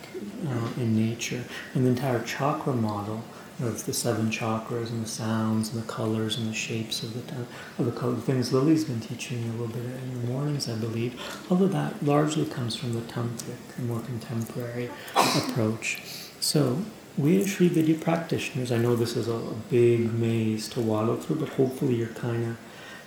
uh, 0.47 0.81
in 0.81 0.97
nature. 0.97 1.45
And 1.75 1.85
the 1.87 1.91
entire 1.91 2.23
chakra 2.25 2.75
model 2.75 3.23
of 3.61 3.87
the 3.87 3.93
seven 3.93 4.31
chakras 4.31 4.91
and 4.91 5.05
the 5.05 5.09
sounds 5.09 5.73
and 5.73 5.83
the 5.83 5.87
colors 5.87 6.37
and 6.37 6.49
the 6.49 6.55
shapes 6.55 7.03
of 7.03 7.15
the 7.15 7.35
of 7.79 7.85
the 7.85 7.93
color, 7.93 8.17
things 8.17 8.53
Lily's 8.53 8.85
been 8.85 9.01
teaching 9.01 9.45
a 9.45 9.53
little 9.53 9.69
bit 9.69 9.85
in 9.85 10.23
the 10.23 10.33
mornings, 10.33 10.69
I 10.69 10.75
believe. 10.75 11.21
All 11.51 11.63
of 11.63 11.73
that 11.73 12.03
largely 12.03 12.47
comes 12.47 12.75
from 12.75 12.95
the 12.95 13.01
tantric, 13.03 13.59
the 13.77 13.83
more 13.83 14.01
contemporary 14.01 14.91
approach. 15.15 16.01
So, 16.43 16.83
we 17.17 17.41
as 17.41 17.51
Sri 17.51 17.69
Vidya 17.69 17.97
practitioners, 17.97 18.73
I 18.73 18.77
know 18.77 18.97
this 18.97 19.17
is 19.17 19.29
a, 19.29 19.35
a 19.35 19.55
big 19.71 20.13
maze 20.13 20.69
to 20.71 20.81
waddle 20.81 21.17
through, 21.17 21.37
but 21.37 21.51
hopefully 21.51 21.95
you're 21.95 22.09
kind 22.09 22.45
of 22.45 22.59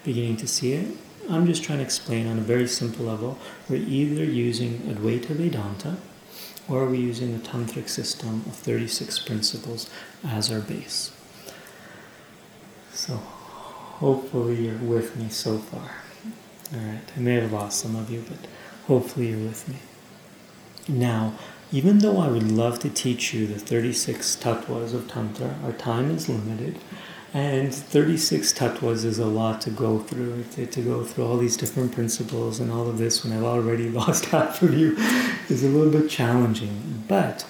beginning 0.05 0.37
to 0.37 0.47
see 0.47 0.71
it. 0.71 0.95
I'm 1.29 1.45
just 1.45 1.61
trying 1.61 1.79
to 1.79 1.83
explain 1.83 2.27
on 2.27 2.37
a 2.37 2.41
very 2.41 2.65
simple 2.65 3.05
level. 3.05 3.37
We're 3.67 3.83
either 3.83 4.23
using 4.23 4.77
Advaita 4.83 5.35
Vedanta 5.35 5.97
or 6.69 6.85
we're 6.85 6.95
using 6.95 7.37
the 7.37 7.45
Tantric 7.45 7.89
system 7.89 8.43
of 8.45 8.55
36 8.55 9.19
principles 9.19 9.89
as 10.23 10.49
our 10.49 10.61
base. 10.61 11.11
So, 12.93 13.17
hopefully 13.17 14.67
you're 14.67 14.77
with 14.77 15.17
me 15.17 15.27
so 15.27 15.57
far. 15.57 15.91
All 16.73 16.87
right, 16.87 17.03
I 17.13 17.19
may 17.19 17.33
have 17.33 17.51
lost 17.51 17.81
some 17.81 17.97
of 17.97 18.09
you, 18.09 18.23
but 18.29 18.47
hopefully 18.87 19.31
you're 19.31 19.45
with 19.45 19.67
me. 19.67 19.75
Now, 20.87 21.33
even 21.71 21.99
though 21.99 22.19
I 22.19 22.27
would 22.27 22.51
love 22.51 22.79
to 22.79 22.89
teach 22.89 23.33
you 23.33 23.47
the 23.47 23.59
36 23.59 24.35
tattvas 24.37 24.93
of 24.93 25.07
Tantra, 25.07 25.55
our 25.63 25.73
time 25.73 26.11
is 26.11 26.29
limited. 26.29 26.77
And 27.33 27.73
36 27.73 28.53
tattvas 28.53 29.03
is 29.03 29.19
a 29.19 29.25
lot 29.25 29.59
to 29.61 29.69
go 29.69 29.99
through, 29.99 30.43
to, 30.53 30.81
go 30.81 31.03
through 31.03 31.25
all 31.25 31.37
these 31.37 31.57
different 31.57 31.91
principles 31.91 32.59
and 32.61 32.71
all 32.71 32.87
of 32.87 32.97
this 32.97 33.23
when 33.23 33.33
I've 33.33 33.43
already 33.43 33.89
lost 34.01 34.25
half 34.25 34.61
of 34.61 34.73
you 34.73 34.95
is 35.49 35.63
a 35.63 35.67
little 35.67 35.91
bit 35.91 36.09
challenging. 36.09 37.03
But 37.07 37.45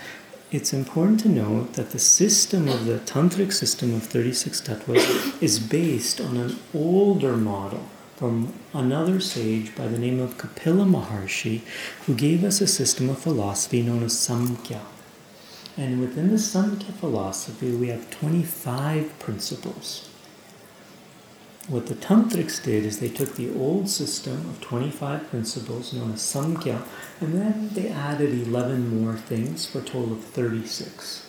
it's 0.52 0.74
important 0.74 1.20
to 1.22 1.30
note 1.30 1.74
that 1.74 1.92
the 1.92 2.00
system 2.00 2.68
of 2.68 2.86
the 2.86 3.00
tantric 3.00 3.54
system 3.54 3.94
of 3.94 4.04
36 4.04 4.62
tattvas 4.62 5.42
is 5.42 5.60
based 5.60 6.20
on 6.20 6.38
an 6.38 6.58
older 6.74 7.36
model 7.38 7.86
from 8.16 8.54
another 8.74 9.20
sage 9.20 9.76
by 9.76 9.88
the 9.88 10.00
name 10.00 10.20
of 10.20 10.38
Kapila 10.38 10.86
Maharshi, 10.86 11.62
who 12.06 12.16
gave 12.16 12.44
us 12.44 12.62
a 12.62 12.68
system 12.68 13.10
of 13.10 13.20
philosophy 13.20 13.82
known 13.82 14.04
as 14.04 14.14
Samkhya. 14.14 14.82
And 15.76 16.00
within 16.00 16.30
the 16.30 16.36
Samkhya 16.36 16.94
philosophy, 16.94 17.72
we 17.72 17.90
have 17.90 18.10
25 18.12 19.20
principles. 19.20 20.10
What 21.68 21.88
the 21.88 21.96
Tantrics 21.96 22.64
did 22.64 22.86
is 22.86 23.00
they 23.00 23.10
took 23.10 23.36
the 23.36 23.54
old 23.54 23.90
system 23.90 24.50
of 24.50 24.62
25 24.62 25.30
principles 25.30 25.92
known 25.94 26.14
as 26.14 26.22
Samkhya, 26.22 26.84
and 27.20 27.34
then 27.34 27.70
they 27.74 27.90
added 27.90 28.34
11 28.48 29.02
more 29.02 29.18
things 29.18 29.66
for 29.66 29.80
a 29.80 29.82
total 29.82 30.14
of 30.14 30.24
36. 30.24 31.25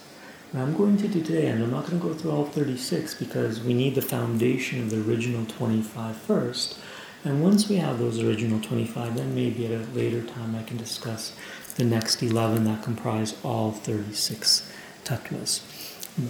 I'm 0.54 0.76
going 0.76 0.96
to 0.98 1.08
do 1.08 1.22
today, 1.22 1.48
and 1.48 1.62
I'm 1.62 1.70
not 1.70 1.86
going 1.86 2.00
to 2.00 2.06
go 2.06 2.14
through 2.14 2.30
all 2.30 2.44
36 2.44 3.14
because 3.14 3.60
we 3.60 3.74
need 3.74 3.94
the 3.94 4.02
foundation 4.02 4.80
of 4.80 4.90
the 4.90 5.02
original 5.02 5.44
25 5.44 6.16
first. 6.16 6.78
And 7.24 7.42
once 7.42 7.68
we 7.68 7.76
have 7.76 7.98
those 7.98 8.22
original 8.22 8.60
25, 8.60 9.16
then 9.16 9.34
maybe 9.34 9.66
at 9.66 9.72
a 9.72 9.84
later 9.92 10.22
time 10.22 10.54
I 10.54 10.62
can 10.62 10.76
discuss 10.76 11.34
the 11.74 11.84
next 11.84 12.22
11 12.22 12.64
that 12.64 12.82
comprise 12.82 13.34
all 13.42 13.72
36 13.72 14.70
tattvas. 15.04 15.60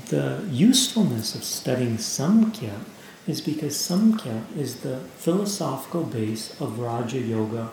The 0.08 0.42
usefulness 0.50 1.34
of 1.34 1.44
studying 1.44 1.98
Samkhya 1.98 2.80
is 3.26 3.40
because 3.40 3.76
Samkhya 3.76 4.56
is 4.56 4.80
the 4.80 5.00
philosophical 5.16 6.04
base 6.04 6.58
of 6.60 6.78
Raja 6.78 7.18
Yoga 7.18 7.70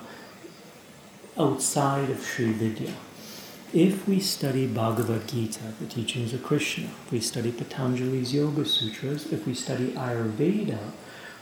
outside 1.37 2.09
of 2.09 2.21
Sri 2.21 2.51
Vidya. 2.51 2.93
If 3.73 4.07
we 4.07 4.19
study 4.19 4.67
Bhagavad 4.67 5.27
Gita, 5.27 5.73
the 5.79 5.87
teachings 5.87 6.31
of 6.31 6.43
Krishna, 6.43 6.85
if 7.05 7.11
we 7.11 7.19
study 7.19 7.51
Patanjali's 7.51 8.31
Yoga 8.31 8.65
Sutras, 8.65 9.33
if 9.33 9.47
we 9.47 9.55
study 9.55 9.93
Ayurveda, 9.93 10.77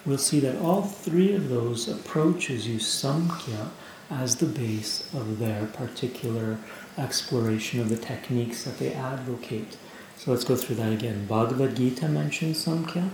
we'll 0.05 0.17
see 0.17 0.39
that 0.39 0.61
all 0.61 0.81
three 0.81 1.35
of 1.35 1.49
those 1.49 1.89
approaches 1.89 2.65
use 2.65 2.87
Samkhya 2.87 3.67
as 4.09 4.37
the 4.37 4.45
base 4.45 5.13
of 5.13 5.39
their 5.39 5.65
particular 5.65 6.57
exploration 6.97 7.81
of 7.81 7.89
the 7.89 7.97
techniques 7.97 8.63
that 8.63 8.79
they 8.79 8.93
advocate. 8.93 9.75
So 10.15 10.31
let's 10.31 10.45
go 10.45 10.55
through 10.55 10.77
that 10.77 10.93
again. 10.93 11.25
Bhagavad 11.25 11.75
Gita 11.75 12.07
mentions 12.07 12.65
Samkhya. 12.65 13.09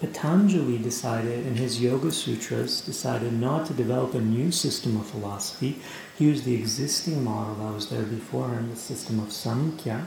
Patanjali 0.00 0.78
decided 0.78 1.46
in 1.46 1.56
his 1.56 1.80
Yoga 1.80 2.12
Sutras, 2.12 2.80
decided 2.82 3.32
not 3.32 3.66
to 3.66 3.72
develop 3.72 4.14
a 4.14 4.20
new 4.20 4.52
system 4.52 4.96
of 4.96 5.06
philosophy. 5.06 5.78
He 6.16 6.26
used 6.26 6.44
the 6.44 6.54
existing 6.54 7.24
model 7.24 7.54
that 7.56 7.74
was 7.74 7.90
there 7.90 8.02
before 8.02 8.48
him, 8.50 8.70
the 8.70 8.76
system 8.76 9.18
of 9.18 9.28
Samkhya. 9.28 10.06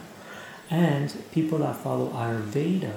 And 0.70 1.14
people 1.32 1.60
that 1.60 1.76
follow 1.78 2.10
Ayurveda, 2.12 2.94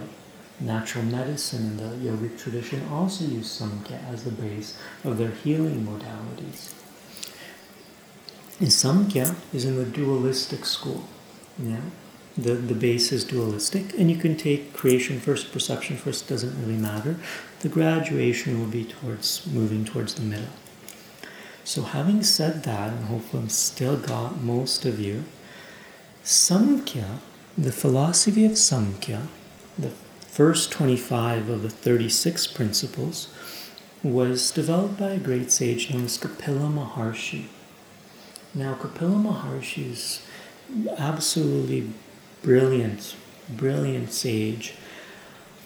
natural 0.60 1.04
medicine 1.04 1.66
in 1.66 1.76
the 1.76 2.10
yogic 2.10 2.38
tradition, 2.38 2.86
also 2.90 3.24
use 3.24 3.60
Samkhya 3.60 4.12
as 4.12 4.24
the 4.24 4.30
base 4.30 4.76
of 5.04 5.18
their 5.18 5.30
healing 5.30 5.86
modalities. 5.86 6.72
And 8.60 8.68
Samkhya 8.68 9.34
is 9.52 9.64
in 9.64 9.76
the 9.76 9.86
dualistic 9.86 10.64
school. 10.64 11.04
Yeah? 11.58 11.80
The, 12.36 12.54
the 12.54 12.74
base 12.74 13.10
is 13.10 13.24
dualistic, 13.24 13.98
and 13.98 14.10
you 14.10 14.16
can 14.16 14.36
take 14.36 14.72
creation 14.72 15.18
first, 15.18 15.52
perception 15.52 15.96
first, 15.96 16.28
doesn't 16.28 16.60
really 16.60 16.78
matter. 16.78 17.16
The 17.60 17.68
graduation 17.68 18.60
will 18.60 18.68
be 18.68 18.84
towards 18.84 19.46
moving 19.46 19.84
towards 19.84 20.14
the 20.14 20.22
middle. 20.22 20.48
So, 21.64 21.82
having 21.82 22.22
said 22.22 22.64
that, 22.64 22.92
and 22.92 23.04
hopefully 23.06 23.44
I've 23.44 23.52
still 23.52 23.96
got 23.96 24.40
most 24.40 24.84
of 24.84 24.98
you, 24.98 25.24
Samkhya, 26.24 27.18
the 27.56 27.72
philosophy 27.72 28.44
of 28.44 28.52
Samkhya, 28.52 29.26
the 29.78 29.90
first 29.90 30.72
25 30.72 31.48
of 31.48 31.62
the 31.62 31.70
36 31.70 32.46
principles, 32.48 33.28
was 34.02 34.50
developed 34.50 34.98
by 34.98 35.10
a 35.10 35.18
great 35.18 35.50
sage 35.52 35.90
known 35.90 36.04
as 36.04 36.16
Kapila 36.16 36.68
Maharshi. 36.68 37.46
Now, 38.54 38.74
Kapila 38.74 39.16
Maharshi 39.16 39.90
is 39.92 40.22
absolutely 40.96 41.90
brilliant, 42.42 43.14
brilliant 43.48 44.12
sage. 44.12 44.74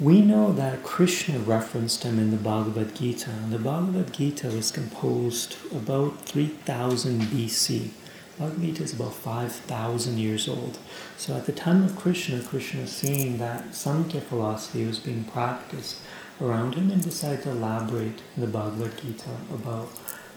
We 0.00 0.22
know 0.22 0.52
that 0.52 0.82
Krishna 0.82 1.38
referenced 1.38 2.02
him 2.02 2.18
in 2.18 2.32
the 2.32 2.36
Bhagavad 2.36 2.96
Gita, 2.96 3.30
and 3.30 3.52
the 3.52 3.60
Bhagavad 3.60 4.12
Gita 4.12 4.48
was 4.48 4.72
composed 4.72 5.56
about 5.70 6.20
3000 6.22 7.20
BC. 7.20 7.90
Bhagavad 8.36 8.60
Gita 8.60 8.82
is 8.82 8.92
about 8.92 9.14
5,000 9.14 10.18
years 10.18 10.48
old. 10.48 10.78
So 11.16 11.36
at 11.36 11.46
the 11.46 11.52
time 11.52 11.84
of 11.84 11.94
Krishna, 11.94 12.42
Krishna 12.42 12.88
seeing 12.88 13.38
that 13.38 13.70
Samkhya 13.70 14.22
philosophy 14.22 14.84
was 14.84 14.98
being 14.98 15.22
practiced 15.26 16.00
around 16.40 16.74
him 16.74 16.90
and 16.90 17.00
decided 17.00 17.44
to 17.44 17.50
elaborate 17.52 18.20
in 18.34 18.40
the 18.40 18.48
Bhagavad 18.48 19.00
Gita 19.00 19.30
about 19.52 19.90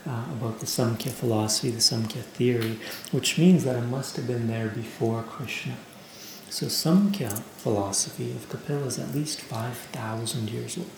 uh, 0.05 0.23
about 0.33 0.59
the 0.59 0.67
Samkhya 0.67 1.11
philosophy, 1.11 1.71
the 1.71 1.79
Samkhya 1.79 2.21
theory, 2.21 2.77
which 3.11 3.39
means 3.39 3.63
that 3.63 3.75
it 3.75 3.87
must 3.87 4.15
have 4.17 4.27
been 4.27 4.47
there 4.47 4.69
before 4.69 5.23
Krishna. 5.23 5.75
So 6.49 6.67
Samkhya 6.67 7.41
philosophy 7.57 8.31
of 8.31 8.49
Kapila 8.49 8.85
is 8.85 8.97
at 8.97 9.13
least 9.13 9.41
5,000 9.41 10.49
years 10.49 10.77
old. 10.77 10.89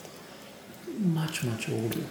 Much, 0.98 1.44
much 1.44 1.68
older. 1.68 2.04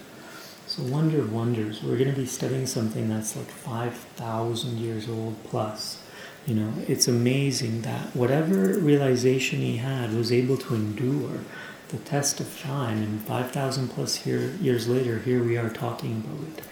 So 0.67 0.83
wonder 0.83 1.19
of 1.19 1.33
wonders, 1.33 1.81
we're 1.81 1.97
going 1.97 2.13
to 2.13 2.19
be 2.19 2.25
studying 2.27 2.67
something 2.67 3.09
that's 3.09 3.35
like 3.35 3.49
5,000 3.49 4.77
years 4.77 5.09
old 5.09 5.41
plus. 5.45 6.03
You 6.45 6.55
know, 6.55 6.73
it's 6.87 7.07
amazing 7.07 7.81
that 7.83 8.15
whatever 8.15 8.77
realization 8.77 9.59
he 9.59 9.77
had 9.77 10.13
was 10.13 10.31
able 10.31 10.57
to 10.57 10.75
endure 10.75 11.39
the 11.87 11.97
test 11.97 12.39
of 12.39 12.61
time, 12.61 13.01
and 13.01 13.21
5,000 13.21 13.87
plus 13.89 14.17
here, 14.17 14.53
years 14.61 14.87
later, 14.87 15.19
here 15.19 15.43
we 15.43 15.57
are 15.57 15.69
talking 15.69 16.23
about 16.23 16.47
it. 16.49 16.63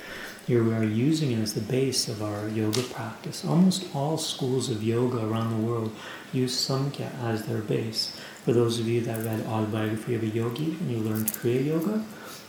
Here 0.48 0.64
we 0.64 0.74
are 0.74 0.82
using 0.82 1.34
it 1.34 1.41
as 1.41 1.56
the 1.56 1.60
base 1.60 2.08
of 2.08 2.24
our 2.24 2.48
yoga 2.48 2.82
practice. 2.82 3.43
Almost 3.43 3.93
all 3.93 4.18
schools 4.18 4.70
of 4.70 4.82
yoga 4.82 5.26
around 5.26 5.50
the 5.50 5.68
world 5.68 5.93
use 6.32 6.56
Samkhya 6.56 7.22
as 7.22 7.45
their 7.45 7.60
base. 7.60 8.18
For 8.45 8.54
those 8.54 8.80
of 8.80 8.88
you 8.88 9.02
that 9.02 9.26
read 9.26 9.45
Autobiography 9.45 10.16
of 10.16 10.24
a 10.24 10.28
Yogi 10.28 10.78
and 10.80 10.89
you 10.89 11.00
learned 11.00 11.34
Kriya 11.34 11.66
Yoga, 11.66 12.02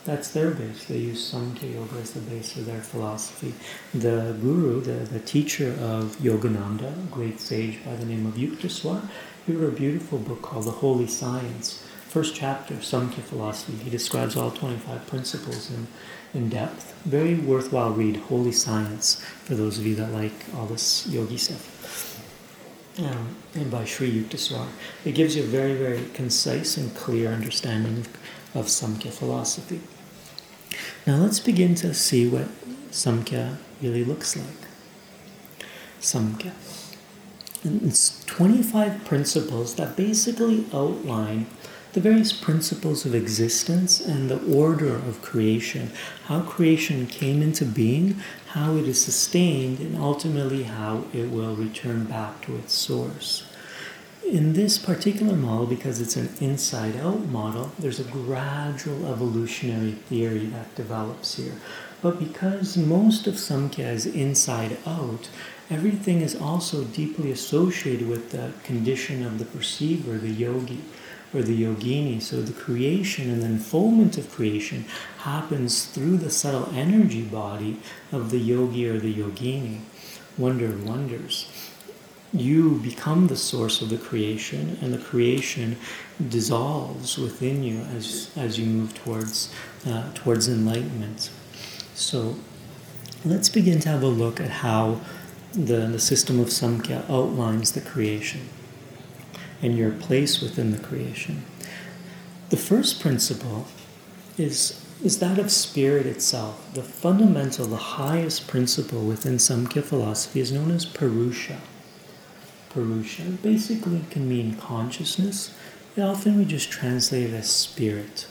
that's 0.04 0.30
their 0.30 0.52
base. 0.52 0.84
They 0.84 0.98
use 0.98 1.32
Samkhya 1.32 1.74
Yoga 1.74 1.96
as 1.96 2.12
the 2.12 2.20
base 2.20 2.56
of 2.56 2.66
their 2.66 2.82
philosophy. 2.82 3.52
The 3.92 4.36
guru, 4.40 4.80
the, 4.80 5.04
the 5.04 5.18
teacher 5.18 5.70
of 5.80 6.16
Yogananda, 6.18 6.92
a 6.92 7.06
great 7.10 7.40
sage 7.40 7.84
by 7.84 7.96
the 7.96 8.06
name 8.06 8.26
of 8.26 8.34
Yukteswar, 8.34 9.08
he 9.44 9.54
wrote 9.54 9.72
a 9.72 9.76
beautiful 9.76 10.18
book 10.18 10.40
called 10.42 10.66
The 10.66 10.70
Holy 10.70 11.08
Science. 11.08 11.82
First 12.06 12.36
chapter, 12.36 12.74
Samkhya 12.74 13.22
philosophy. 13.22 13.74
He 13.82 13.90
describes 13.90 14.36
all 14.36 14.52
25 14.52 15.06
principles 15.08 15.68
in, 15.70 15.88
in 16.38 16.48
depth. 16.48 16.94
Very 17.04 17.34
worthwhile 17.34 17.90
read, 17.90 18.16
Holy 18.16 18.52
Science, 18.52 19.20
for 19.44 19.54
those 19.54 19.78
of 19.78 19.84
you 19.86 19.94
that 19.96 20.12
like 20.12 20.32
all 20.54 20.66
this 20.66 21.06
yogi 21.06 21.36
stuff. 21.36 21.74
Um, 22.98 23.36
and 23.54 23.70
by 23.70 23.84
Sri 23.84 24.10
Yukteswar. 24.10 24.66
It 25.04 25.12
gives 25.12 25.36
you 25.36 25.42
a 25.42 25.46
very, 25.46 25.74
very 25.74 26.04
concise 26.14 26.76
and 26.76 26.94
clear 26.96 27.28
understanding 27.30 27.98
of, 27.98 28.08
of 28.56 28.66
Samkhya 28.66 29.12
philosophy. 29.12 29.80
Now 31.06 31.16
let's 31.16 31.40
begin 31.40 31.74
to 31.76 31.94
see 31.94 32.28
what 32.28 32.48
Samkhya 32.90 33.56
really 33.82 34.04
looks 34.04 34.36
like. 34.36 34.62
Samkhya. 36.00 36.52
And 37.64 37.82
it's 37.82 38.24
25 38.26 39.04
principles 39.04 39.74
that 39.76 39.96
basically 39.96 40.66
outline 40.72 41.46
the 41.92 42.00
various 42.00 42.32
principles 42.32 43.06
of 43.06 43.14
existence 43.14 44.00
and 44.00 44.30
the 44.30 44.44
order 44.54 44.94
of 44.94 45.22
creation, 45.22 45.90
how 46.24 46.40
creation 46.40 47.06
came 47.06 47.40
into 47.40 47.64
being, 47.64 48.14
how 48.48 48.76
it 48.76 48.86
is 48.86 49.02
sustained, 49.02 49.80
and 49.80 49.96
ultimately 49.96 50.64
how 50.64 51.04
it 51.14 51.30
will 51.30 51.56
return 51.56 52.04
back 52.04 52.42
to 52.42 52.56
its 52.56 52.74
source. 52.74 53.44
In 54.24 54.52
this 54.52 54.76
particular 54.76 55.34
model, 55.34 55.66
because 55.66 56.02
it's 56.02 56.16
an 56.16 56.28
inside 56.38 56.96
out 56.96 57.26
model, 57.28 57.72
there's 57.78 58.00
a 58.00 58.04
gradual 58.04 59.06
evolutionary 59.06 59.92
theory 59.92 60.46
that 60.46 60.74
develops 60.74 61.36
here. 61.36 61.54
But 62.02 62.18
because 62.18 62.76
most 62.76 63.26
of 63.26 63.34
Samkhya 63.34 63.90
is 63.92 64.04
inside 64.04 64.76
out, 64.86 65.30
everything 65.70 66.20
is 66.20 66.36
also 66.36 66.84
deeply 66.84 67.30
associated 67.30 68.06
with 68.06 68.30
the 68.30 68.52
condition 68.64 69.24
of 69.24 69.38
the 69.38 69.46
perceiver, 69.46 70.18
the 70.18 70.28
yogi 70.28 70.82
or 71.34 71.42
the 71.42 71.62
yogini. 71.62 72.20
So 72.20 72.40
the 72.40 72.52
creation 72.52 73.30
and 73.30 73.42
the 73.42 73.46
unfoldment 73.46 74.16
of 74.18 74.30
creation 74.30 74.84
happens 75.18 75.84
through 75.84 76.18
the 76.18 76.30
subtle 76.30 76.70
energy 76.74 77.22
body 77.22 77.80
of 78.12 78.30
the 78.30 78.38
yogi 78.38 78.88
or 78.88 78.98
the 78.98 79.14
yogini. 79.14 79.80
Wonder 80.36 80.70
wonders. 80.70 81.50
You 82.32 82.78
become 82.78 83.28
the 83.28 83.36
source 83.36 83.80
of 83.80 83.88
the 83.88 83.96
creation, 83.96 84.76
and 84.82 84.92
the 84.92 84.98
creation 84.98 85.78
dissolves 86.28 87.16
within 87.16 87.62
you 87.62 87.80
as, 87.96 88.30
as 88.36 88.58
you 88.58 88.66
move 88.66 88.94
towards, 88.94 89.52
uh, 89.86 90.12
towards 90.12 90.46
enlightenment. 90.46 91.30
So 91.94 92.36
let's 93.24 93.48
begin 93.48 93.80
to 93.80 93.88
have 93.88 94.02
a 94.02 94.08
look 94.08 94.40
at 94.40 94.50
how 94.50 95.00
the, 95.54 95.86
the 95.86 95.98
system 95.98 96.38
of 96.38 96.48
Samkhya 96.48 97.08
outlines 97.08 97.72
the 97.72 97.80
creation 97.80 98.42
and 99.62 99.76
your 99.76 99.90
place 99.90 100.40
within 100.40 100.70
the 100.70 100.78
creation. 100.78 101.44
The 102.50 102.56
first 102.56 103.00
principle 103.00 103.66
is, 104.36 104.84
is 105.04 105.18
that 105.18 105.38
of 105.38 105.50
spirit 105.50 106.06
itself. 106.06 106.72
The 106.74 106.82
fundamental, 106.82 107.66
the 107.66 107.76
highest 107.76 108.46
principle 108.46 109.02
within 109.02 109.34
Samkhya 109.34 109.82
philosophy 109.82 110.40
is 110.40 110.52
known 110.52 110.70
as 110.70 110.86
Purusha. 110.86 111.60
Purusha 112.70 113.22
basically 113.42 114.02
can 114.10 114.28
mean 114.28 114.54
consciousness. 114.56 115.54
Often 115.98 116.38
we 116.38 116.44
just 116.44 116.70
translate 116.70 117.30
it 117.30 117.34
as 117.34 117.50
spirit, 117.50 118.28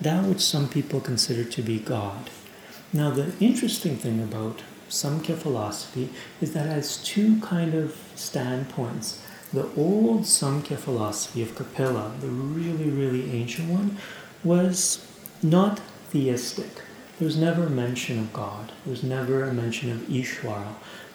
that 0.00 0.24
which 0.24 0.40
some 0.40 0.68
people 0.68 1.00
consider 1.00 1.42
to 1.44 1.62
be 1.62 1.78
God. 1.80 2.30
Now, 2.92 3.10
the 3.10 3.32
interesting 3.40 3.96
thing 3.96 4.22
about 4.22 4.62
Samkhya 4.88 5.36
philosophy 5.36 6.10
is 6.40 6.52
that 6.52 6.66
it 6.66 6.70
has 6.70 6.96
two 6.96 7.40
kind 7.40 7.74
of 7.74 7.96
standpoints. 8.14 9.20
The 9.50 9.68
old 9.76 10.22
Samkhya 10.22 10.76
philosophy 10.76 11.40
of 11.40 11.54
Kapila, 11.54 12.12
the 12.20 12.26
really, 12.28 12.90
really 12.90 13.30
ancient 13.30 13.70
one, 13.70 13.96
was 14.44 15.06
not 15.42 15.80
theistic. 16.10 16.82
There 17.18 17.24
was 17.26 17.36
never 17.36 17.64
a 17.64 17.70
mention 17.70 18.18
of 18.18 18.32
God. 18.34 18.72
There 18.84 18.90
was 18.90 19.02
never 19.02 19.44
a 19.44 19.54
mention 19.54 19.90
of 19.90 20.00
Ishvara. 20.02 20.74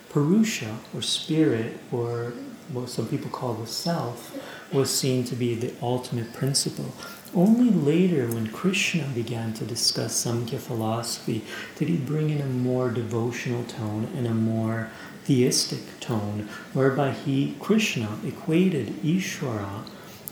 Purusha, 0.09 0.79
or 0.95 1.03
spirit, 1.03 1.79
or 1.91 2.33
what 2.71 2.89
some 2.89 3.07
people 3.07 3.29
call 3.29 3.53
the 3.53 3.67
self, 3.67 4.35
was 4.73 4.89
seen 4.89 5.23
to 5.25 5.35
be 5.35 5.53
the 5.53 5.73
ultimate 5.81 6.33
principle. 6.33 6.91
Only 7.35 7.69
later, 7.69 8.27
when 8.27 8.47
Krishna 8.47 9.07
began 9.13 9.53
to 9.53 9.65
discuss 9.65 10.25
Samkhya 10.25 10.59
philosophy, 10.59 11.43
did 11.77 11.87
he 11.87 11.97
bring 11.97 12.31
in 12.31 12.41
a 12.41 12.45
more 12.45 12.89
devotional 12.89 13.63
tone 13.63 14.07
and 14.15 14.25
a 14.25 14.33
more 14.33 14.89
theistic 15.25 15.99
tone, 15.99 16.49
whereby 16.73 17.11
he, 17.11 17.55
Krishna, 17.59 18.17
equated 18.25 18.87
Ishvara 19.03 19.85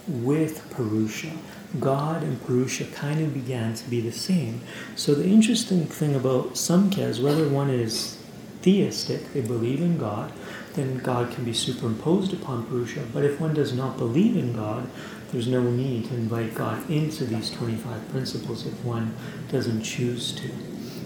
with 0.06 0.68
Purusha. 0.70 1.32
God 1.80 2.22
and 2.22 2.44
Purusha 2.44 2.84
kind 2.86 3.20
of 3.20 3.32
began 3.32 3.74
to 3.74 3.88
be 3.88 4.00
the 4.00 4.12
same. 4.12 4.60
So 4.94 5.14
the 5.14 5.26
interesting 5.26 5.86
thing 5.86 6.14
about 6.14 6.54
Samkhya 6.54 7.08
is 7.08 7.20
whether 7.20 7.48
one 7.48 7.70
is 7.70 8.18
theistic, 8.60 9.32
they 9.32 9.40
believe 9.40 9.80
in 9.80 9.98
God, 9.98 10.32
then 10.74 10.98
God 10.98 11.32
can 11.32 11.44
be 11.44 11.52
superimposed 11.52 12.32
upon 12.32 12.66
Purusha. 12.66 13.04
But 13.12 13.24
if 13.24 13.40
one 13.40 13.54
does 13.54 13.72
not 13.72 13.98
believe 13.98 14.36
in 14.36 14.54
God, 14.54 14.88
there's 15.30 15.48
no 15.48 15.62
need 15.62 16.06
to 16.08 16.14
invite 16.14 16.54
God 16.54 16.88
into 16.90 17.24
these 17.24 17.50
25 17.50 18.08
principles 18.10 18.66
if 18.66 18.84
one 18.84 19.14
doesn't 19.50 19.82
choose 19.82 20.32
to. 20.32 20.50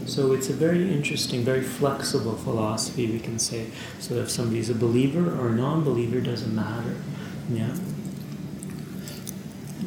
So 0.07 0.33
it's 0.33 0.49
a 0.49 0.53
very 0.53 0.93
interesting, 0.93 1.43
very 1.43 1.63
flexible 1.63 2.37
philosophy, 2.37 3.07
we 3.07 3.19
can 3.19 3.39
say. 3.39 3.67
So 3.99 4.15
if 4.15 4.31
somebody's 4.31 4.71
a 4.71 4.75
believer 4.75 5.29
or 5.41 5.49
a 5.49 5.53
non 5.53 5.83
believer, 5.83 6.21
doesn't 6.21 6.55
matter. 6.55 6.95
Yeah? 7.51 7.75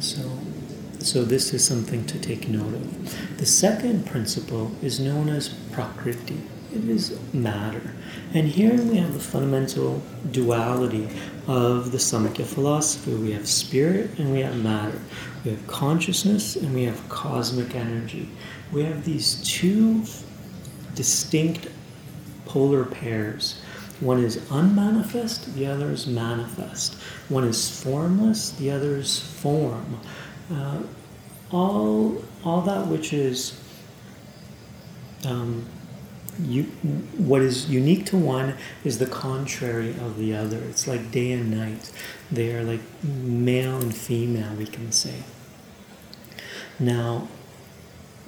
So, 0.00 0.38
so 0.98 1.24
this 1.24 1.54
is 1.54 1.64
something 1.64 2.04
to 2.06 2.18
take 2.18 2.48
note 2.48 2.74
of. 2.74 3.38
The 3.38 3.46
second 3.46 4.06
principle 4.06 4.72
is 4.82 5.00
known 5.00 5.30
as 5.30 5.48
prakriti. 5.72 6.42
It 6.74 6.88
is 6.88 7.18
matter. 7.32 7.94
And 8.32 8.46
here 8.46 8.80
we 8.80 8.98
have 8.98 9.14
the 9.14 9.20
fundamental 9.20 10.02
duality 10.30 11.08
of 11.48 11.90
the 11.90 11.98
Samkhya 11.98 12.46
philosophy. 12.46 13.14
We 13.14 13.32
have 13.32 13.48
spirit 13.48 14.18
and 14.18 14.32
we 14.32 14.40
have 14.40 14.56
matter. 14.62 15.00
We 15.44 15.50
have 15.50 15.66
consciousness 15.66 16.54
and 16.54 16.72
we 16.74 16.84
have 16.84 17.08
cosmic 17.08 17.74
energy. 17.74 18.28
We 18.72 18.84
have 18.84 19.04
these 19.04 19.42
two 19.42 20.04
distinct 20.94 21.68
polar 22.46 22.84
pairs. 22.84 23.60
One 24.00 24.22
is 24.22 24.50
unmanifest, 24.50 25.54
the 25.54 25.66
other 25.66 25.90
is 25.90 26.06
manifest. 26.06 26.94
One 27.28 27.44
is 27.44 27.82
formless, 27.82 28.50
the 28.52 28.70
other 28.70 28.96
is 28.96 29.20
form. 29.20 30.00
Uh, 30.52 30.82
all, 31.50 32.24
all 32.44 32.62
that 32.62 32.86
which 32.86 33.12
is 33.12 33.60
um, 35.26 35.66
you, 36.38 36.62
what 37.18 37.42
is 37.42 37.68
unique 37.68 38.06
to 38.06 38.16
one 38.16 38.54
is 38.84 38.98
the 38.98 39.06
contrary 39.06 39.90
of 39.90 40.16
the 40.16 40.34
other. 40.34 40.58
It's 40.58 40.86
like 40.88 41.10
day 41.10 41.32
and 41.32 41.50
night. 41.50 41.92
They 42.30 42.54
are 42.54 42.62
like 42.62 42.80
male 43.02 43.78
and 43.78 43.94
female, 43.94 44.54
we 44.54 44.66
can 44.66 44.92
say. 44.92 45.24
Now, 46.78 47.28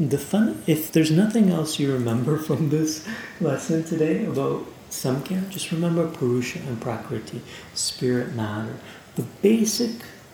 the 0.09 0.19
fun, 0.19 0.63
if 0.67 0.93
there's 0.93 1.11
nothing 1.11 1.51
else 1.51 1.79
you 1.79 1.93
remember 1.93 2.39
from 2.49 2.71
this 2.71 3.07
lesson 3.41 3.85
today 3.85 4.25
about 4.25 4.67
Samkhya, 4.91 5.49
just 5.49 5.73
remember 5.73 6.07
Purusha 6.09 6.59
and 6.61 6.81
Prakriti, 6.81 7.41
spirit 7.75 8.35
matter. 8.35 8.77
The 9.17 9.23
basic 9.43 9.91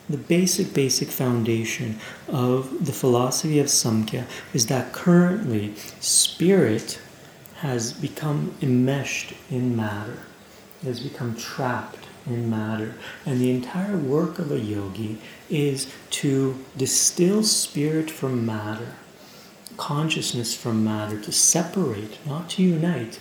the 0.09 0.17
basic, 0.17 0.73
basic 0.73 1.09
foundation 1.09 1.99
of 2.29 2.87
the 2.87 2.93
philosophy 2.93 3.59
of 3.59 3.67
Samkhya 3.67 4.25
is 4.55 4.67
that 4.69 4.95
currently 4.95 5.75
spirit 6.01 6.99
has 7.57 7.93
become 7.93 8.55
enmeshed 8.63 9.35
in 9.51 9.77
matter, 9.77 10.21
has 10.83 11.01
become 11.01 11.37
trapped 11.37 12.07
in 12.27 12.49
matter. 12.49 12.95
And 13.27 13.41
the 13.41 13.51
entire 13.51 13.99
work 13.99 14.39
of 14.39 14.51
a 14.51 14.59
yogi 14.59 15.19
is 15.51 15.93
to 16.11 16.57
distill 16.77 17.43
spirit 17.43 18.11
from 18.11 18.47
matter, 18.47 18.95
consciousness 19.79 20.55
from 20.55 20.85
matter, 20.85 21.19
to 21.19 21.33
separate, 21.33 22.19
not 22.27 22.51
to 22.51 22.63
unite. 22.63 23.19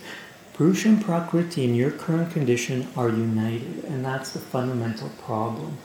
Purusha 0.52 0.88
and 0.88 1.02
Prakriti 1.02 1.64
in 1.64 1.74
your 1.74 1.90
current 1.90 2.32
condition 2.32 2.88
are 2.96 3.08
united, 3.08 3.84
and 3.84 4.04
that's 4.04 4.32
the 4.32 4.40
fundamental 4.40 5.08
problem. 5.24 5.78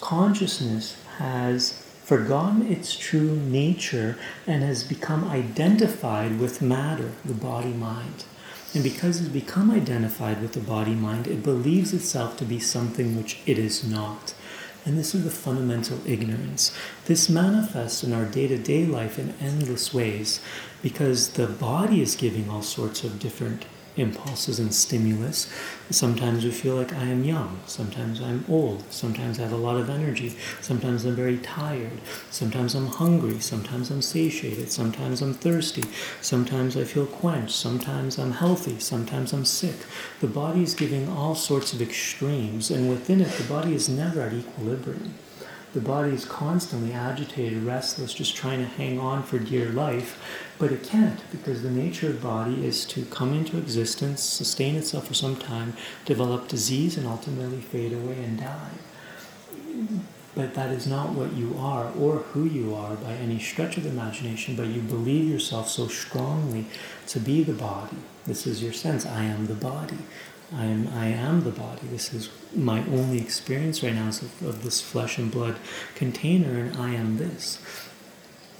Consciousness 0.00 1.02
has 1.18 1.82
forgotten 2.04 2.70
its 2.70 2.96
true 2.96 3.34
nature 3.36 4.16
and 4.46 4.62
has 4.62 4.84
become 4.84 5.28
identified 5.28 6.38
with 6.38 6.62
matter, 6.62 7.10
the 7.24 7.34
body 7.34 7.72
mind. 7.72 8.24
And 8.74 8.84
because 8.84 9.20
it's 9.20 9.30
become 9.30 9.70
identified 9.70 10.40
with 10.42 10.52
the 10.52 10.60
body 10.60 10.94
mind, 10.94 11.26
it 11.26 11.42
believes 11.42 11.92
itself 11.92 12.36
to 12.36 12.44
be 12.44 12.60
something 12.60 13.16
which 13.16 13.40
it 13.46 13.58
is 13.58 13.82
not. 13.82 14.34
And 14.86 14.96
this 14.96 15.16
is 15.16 15.24
the 15.24 15.30
fundamental 15.30 15.98
ignorance. 16.06 16.74
This 17.06 17.28
manifests 17.28 18.04
in 18.04 18.12
our 18.12 18.24
day 18.24 18.46
to 18.46 18.56
day 18.56 18.86
life 18.86 19.18
in 19.18 19.34
endless 19.40 19.92
ways 19.92 20.40
because 20.80 21.30
the 21.30 21.48
body 21.48 22.00
is 22.00 22.14
giving 22.14 22.48
all 22.48 22.62
sorts 22.62 23.02
of 23.02 23.18
different 23.18 23.64
impulses 23.96 24.58
and 24.58 24.74
stimulus. 24.74 25.52
Sometimes 25.90 26.44
we 26.44 26.50
feel 26.50 26.76
like 26.76 26.92
I 26.92 27.04
am 27.04 27.24
young. 27.24 27.60
Sometimes 27.66 28.20
I'm 28.20 28.44
old. 28.48 28.84
Sometimes 28.92 29.38
I 29.38 29.42
have 29.42 29.52
a 29.52 29.56
lot 29.56 29.76
of 29.76 29.88
energy. 29.88 30.36
Sometimes 30.60 31.04
I'm 31.04 31.16
very 31.16 31.38
tired. 31.38 32.00
Sometimes 32.30 32.74
I'm 32.74 32.86
hungry. 32.86 33.40
Sometimes 33.40 33.90
I'm 33.90 34.02
satiated. 34.02 34.70
Sometimes 34.70 35.22
I'm 35.22 35.34
thirsty. 35.34 35.84
Sometimes 36.20 36.76
I 36.76 36.84
feel 36.84 37.06
quenched. 37.06 37.54
Sometimes 37.54 38.18
I'm 38.18 38.32
healthy. 38.32 38.78
Sometimes 38.78 39.32
I'm 39.32 39.44
sick. 39.44 39.76
The 40.20 40.26
body 40.26 40.62
is 40.62 40.74
giving 40.74 41.08
all 41.08 41.34
sorts 41.34 41.72
of 41.72 41.80
extremes, 41.80 42.70
and 42.70 42.88
within 42.88 43.20
it, 43.20 43.30
the 43.32 43.44
body 43.44 43.74
is 43.74 43.88
never 43.88 44.22
at 44.22 44.32
equilibrium 44.32 45.14
the 45.76 45.82
body 45.82 46.14
is 46.14 46.24
constantly 46.24 46.94
agitated, 46.94 47.62
restless, 47.62 48.14
just 48.14 48.34
trying 48.34 48.60
to 48.60 48.64
hang 48.64 48.98
on 48.98 49.22
for 49.22 49.38
dear 49.38 49.68
life, 49.68 50.18
but 50.58 50.72
it 50.72 50.82
can't 50.82 51.20
because 51.30 51.62
the 51.62 51.70
nature 51.70 52.08
of 52.08 52.22
body 52.22 52.64
is 52.64 52.86
to 52.86 53.04
come 53.04 53.34
into 53.34 53.58
existence, 53.58 54.22
sustain 54.22 54.74
itself 54.74 55.06
for 55.06 55.12
some 55.12 55.36
time, 55.36 55.76
develop 56.06 56.48
disease, 56.48 56.96
and 56.96 57.06
ultimately 57.06 57.60
fade 57.60 57.92
away 57.92 58.24
and 58.24 58.40
die. 58.40 58.70
But 60.34 60.54
that 60.54 60.70
is 60.70 60.86
not 60.86 61.10
what 61.10 61.34
you 61.34 61.54
are 61.58 61.92
or 61.92 62.20
who 62.32 62.44
you 62.46 62.74
are 62.74 62.94
by 62.96 63.12
any 63.12 63.38
stretch 63.38 63.76
of 63.76 63.82
the 63.82 63.90
imagination, 63.90 64.56
but 64.56 64.68
you 64.68 64.80
believe 64.80 65.28
yourself 65.28 65.68
so 65.68 65.88
strongly 65.88 66.64
to 67.08 67.20
be 67.20 67.42
the 67.42 67.52
body. 67.52 67.98
This 68.24 68.46
is 68.46 68.62
your 68.62 68.72
sense 68.72 69.04
I 69.04 69.24
am 69.24 69.46
the 69.46 69.54
body. 69.54 69.98
I 70.54 70.64
am, 70.64 70.88
I 70.88 71.06
am 71.06 71.42
the 71.42 71.50
body. 71.50 71.88
This 71.90 72.12
is 72.12 72.30
my 72.54 72.80
only 72.86 73.20
experience 73.20 73.82
right 73.82 73.94
now 73.94 74.08
of, 74.08 74.42
of 74.42 74.62
this 74.62 74.80
flesh 74.80 75.18
and 75.18 75.30
blood 75.30 75.56
container, 75.94 76.58
and 76.58 76.76
I 76.76 76.94
am 76.94 77.16
this. 77.18 77.58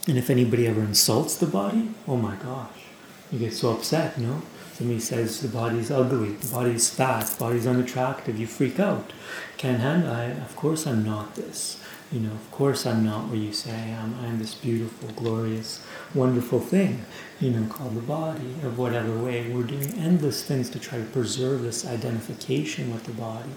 And 0.08 0.18
if 0.18 0.30
anybody 0.30 0.66
ever 0.66 0.80
insults 0.80 1.36
the 1.36 1.46
body, 1.46 1.90
oh 2.06 2.16
my 2.16 2.36
gosh, 2.36 2.86
you 3.30 3.38
get 3.38 3.52
so 3.52 3.72
upset, 3.72 4.18
no? 4.18 4.42
Somebody 4.74 5.00
says 5.00 5.40
the 5.40 5.48
body's 5.48 5.90
ugly, 5.90 6.32
the 6.32 6.48
body's 6.48 6.90
fat, 6.90 7.26
the 7.26 7.38
body's 7.38 7.66
unattractive, 7.66 8.38
you 8.38 8.46
freak 8.46 8.78
out. 8.78 9.12
Can't 9.56 9.80
handle 9.80 10.12
I 10.12 10.24
of 10.24 10.54
course 10.54 10.86
I'm 10.86 11.04
not 11.04 11.34
this. 11.34 11.80
You 12.12 12.20
know, 12.20 12.30
of 12.30 12.50
course 12.52 12.86
I'm 12.86 13.04
not 13.04 13.28
what 13.28 13.38
you 13.38 13.52
say 13.52 13.72
I 13.72 13.88
am. 13.88 14.14
I 14.22 14.26
am 14.26 14.38
this 14.38 14.54
beautiful, 14.54 15.08
glorious, 15.16 15.84
wonderful 16.14 16.60
thing, 16.60 17.04
you 17.40 17.50
know, 17.50 17.66
called 17.68 17.96
the 17.96 18.00
body, 18.00 18.54
of 18.62 18.78
whatever 18.78 19.12
way. 19.18 19.52
We're 19.52 19.64
doing 19.64 19.92
endless 19.94 20.44
things 20.44 20.70
to 20.70 20.78
try 20.78 20.98
to 20.98 21.04
preserve 21.04 21.62
this 21.62 21.84
identification 21.84 22.92
with 22.92 23.04
the 23.04 23.12
body. 23.12 23.50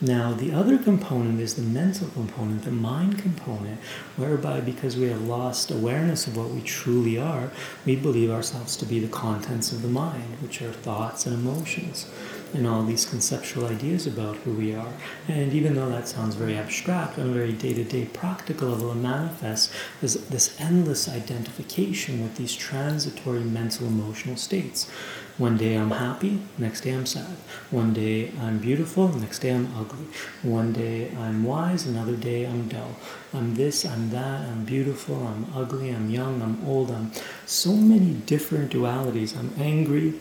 Now, 0.00 0.32
the 0.32 0.52
other 0.52 0.78
component 0.78 1.40
is 1.40 1.56
the 1.56 1.62
mental 1.62 2.08
component, 2.08 2.62
the 2.62 2.70
mind 2.70 3.18
component, 3.18 3.80
whereby 4.16 4.60
because 4.60 4.96
we 4.96 5.08
have 5.08 5.20
lost 5.20 5.70
awareness 5.70 6.26
of 6.26 6.38
what 6.38 6.48
we 6.48 6.62
truly 6.62 7.18
are, 7.18 7.50
we 7.84 7.96
believe 7.96 8.30
ourselves 8.30 8.76
to 8.76 8.86
be 8.86 9.00
the 9.00 9.08
contents 9.08 9.72
of 9.72 9.82
the 9.82 9.88
mind, 9.88 10.38
which 10.40 10.62
are 10.62 10.72
thoughts 10.72 11.26
and 11.26 11.34
emotions 11.34 12.06
and 12.54 12.66
all 12.66 12.82
these 12.82 13.04
conceptual 13.06 13.66
ideas 13.66 14.06
about 14.06 14.36
who 14.38 14.52
we 14.52 14.74
are. 14.74 14.92
And 15.28 15.52
even 15.52 15.74
though 15.74 15.88
that 15.88 16.08
sounds 16.08 16.34
very 16.34 16.56
abstract, 16.56 17.18
on 17.18 17.30
a 17.30 17.32
very 17.32 17.52
day 17.52 17.74
to 17.74 17.84
day 17.84 18.06
practical 18.06 18.68
level, 18.68 18.92
it 18.92 18.96
manifests 18.96 19.72
as 20.02 20.14
this 20.28 20.60
endless 20.60 21.08
identification 21.08 22.22
with 22.22 22.36
these 22.36 22.54
transitory 22.54 23.40
mental 23.40 23.86
emotional 23.86 24.36
states. 24.36 24.90
One 25.38 25.56
day 25.56 25.76
I'm 25.76 25.92
happy, 25.92 26.42
next 26.58 26.82
day 26.82 26.90
I'm 26.90 27.06
sad. 27.06 27.36
One 27.70 27.94
day 27.94 28.30
I'm 28.38 28.58
beautiful, 28.58 29.08
next 29.08 29.38
day 29.38 29.54
I'm 29.54 29.74
ugly. 29.74 30.04
One 30.42 30.74
day 30.74 31.10
I'm 31.16 31.44
wise, 31.44 31.86
another 31.86 32.14
day 32.14 32.44
I'm 32.44 32.68
dull. 32.68 32.96
I'm 33.32 33.54
this, 33.54 33.86
I'm 33.86 34.10
that, 34.10 34.40
I'm 34.46 34.64
beautiful, 34.66 35.26
I'm 35.26 35.46
ugly, 35.54 35.88
I'm 35.90 36.10
young, 36.10 36.42
I'm 36.42 36.62
old, 36.68 36.90
I'm 36.90 37.12
so 37.46 37.72
many 37.72 38.12
different 38.12 38.70
dualities. 38.70 39.34
I'm 39.34 39.54
angry, 39.58 40.20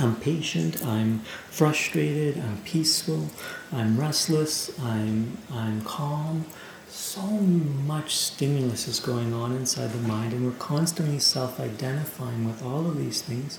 I'm 0.00 0.16
patient, 0.16 0.82
I'm 0.82 1.18
frustrated, 1.50 2.38
I'm 2.38 2.56
peaceful, 2.62 3.28
I'm 3.70 4.00
restless, 4.00 4.70
I'm, 4.80 5.36
I'm 5.52 5.82
calm. 5.82 6.46
So 6.88 7.20
much 7.20 8.16
stimulus 8.16 8.88
is 8.88 8.98
going 8.98 9.34
on 9.34 9.52
inside 9.52 9.92
the 9.92 10.08
mind, 10.08 10.32
and 10.32 10.46
we're 10.46 10.58
constantly 10.58 11.18
self 11.18 11.60
identifying 11.60 12.46
with 12.46 12.64
all 12.64 12.86
of 12.86 12.96
these 12.96 13.20
things, 13.20 13.58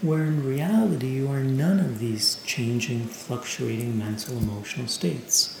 where 0.00 0.24
in 0.24 0.42
reality, 0.42 1.08
you 1.08 1.30
are 1.30 1.44
none 1.44 1.80
of 1.80 1.98
these 1.98 2.42
changing, 2.46 3.04
fluctuating 3.04 3.98
mental, 3.98 4.38
emotional 4.38 4.88
states. 4.88 5.60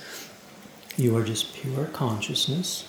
You 0.96 1.14
are 1.18 1.24
just 1.24 1.52
pure 1.52 1.84
consciousness, 1.84 2.88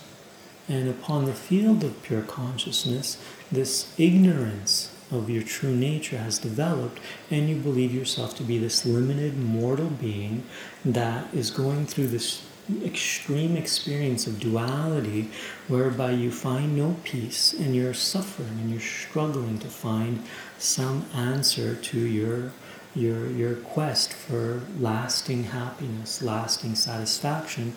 and 0.69 0.88
upon 0.88 1.25
the 1.25 1.33
field 1.33 1.83
of 1.83 2.01
pure 2.01 2.21
consciousness, 2.21 3.17
this 3.51 3.93
ignorance 3.99 4.95
of 5.12 5.30
your 5.30 5.43
true 5.43 5.76
nature 5.76 6.18
has 6.18 6.39
developed, 6.39 6.99
and 7.30 7.47
you 7.49 7.56
believe 7.56 7.93
yourself 7.93 8.36
to 8.38 8.43
be 8.43 8.58
this 8.58 8.86
limited 8.86 9.38
mortal 9.38 9.89
being 9.89 10.43
that 10.84 11.34
is 11.34 11.51
going 11.51 11.86
through 11.86 12.08
this 12.08 12.45
extreme 12.84 13.56
experience 13.56 14.26
of 14.26 14.39
duality 14.39 15.30
whereby 15.68 16.10
you 16.12 16.32
find 16.32 16.76
no 16.76 16.95
peace 17.03 17.53
and 17.53 17.76
you're 17.76 17.93
suffering 17.93 18.58
and 18.60 18.72
you're 18.72 18.80
struggling 18.80 19.60
to 19.60 19.68
find 19.68 20.24
some 20.58 21.06
answer 21.14 21.76
to 21.76 21.99
your 21.99 22.51
your 22.95 23.30
your 23.30 23.56
quest 23.56 24.14
for 24.14 24.62
lasting 24.80 25.43
happiness, 25.43 26.22
lasting 26.22 26.74
satisfaction. 26.76 27.76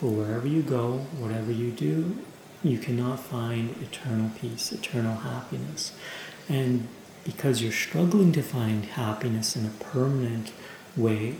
But 0.00 0.10
wherever 0.10 0.46
you 0.46 0.62
go, 0.62 0.98
whatever 1.18 1.52
you 1.52 1.72
do, 1.72 2.16
you 2.62 2.78
cannot 2.78 3.20
find 3.20 3.74
eternal 3.82 4.30
peace, 4.40 4.72
eternal 4.72 5.16
happiness. 5.16 5.92
And 6.50 6.88
because 7.24 7.62
you're 7.62 7.72
struggling 7.72 8.32
to 8.32 8.42
find 8.42 8.84
happiness 8.84 9.54
in 9.54 9.64
a 9.64 9.70
permanent 9.70 10.52
way, 10.96 11.36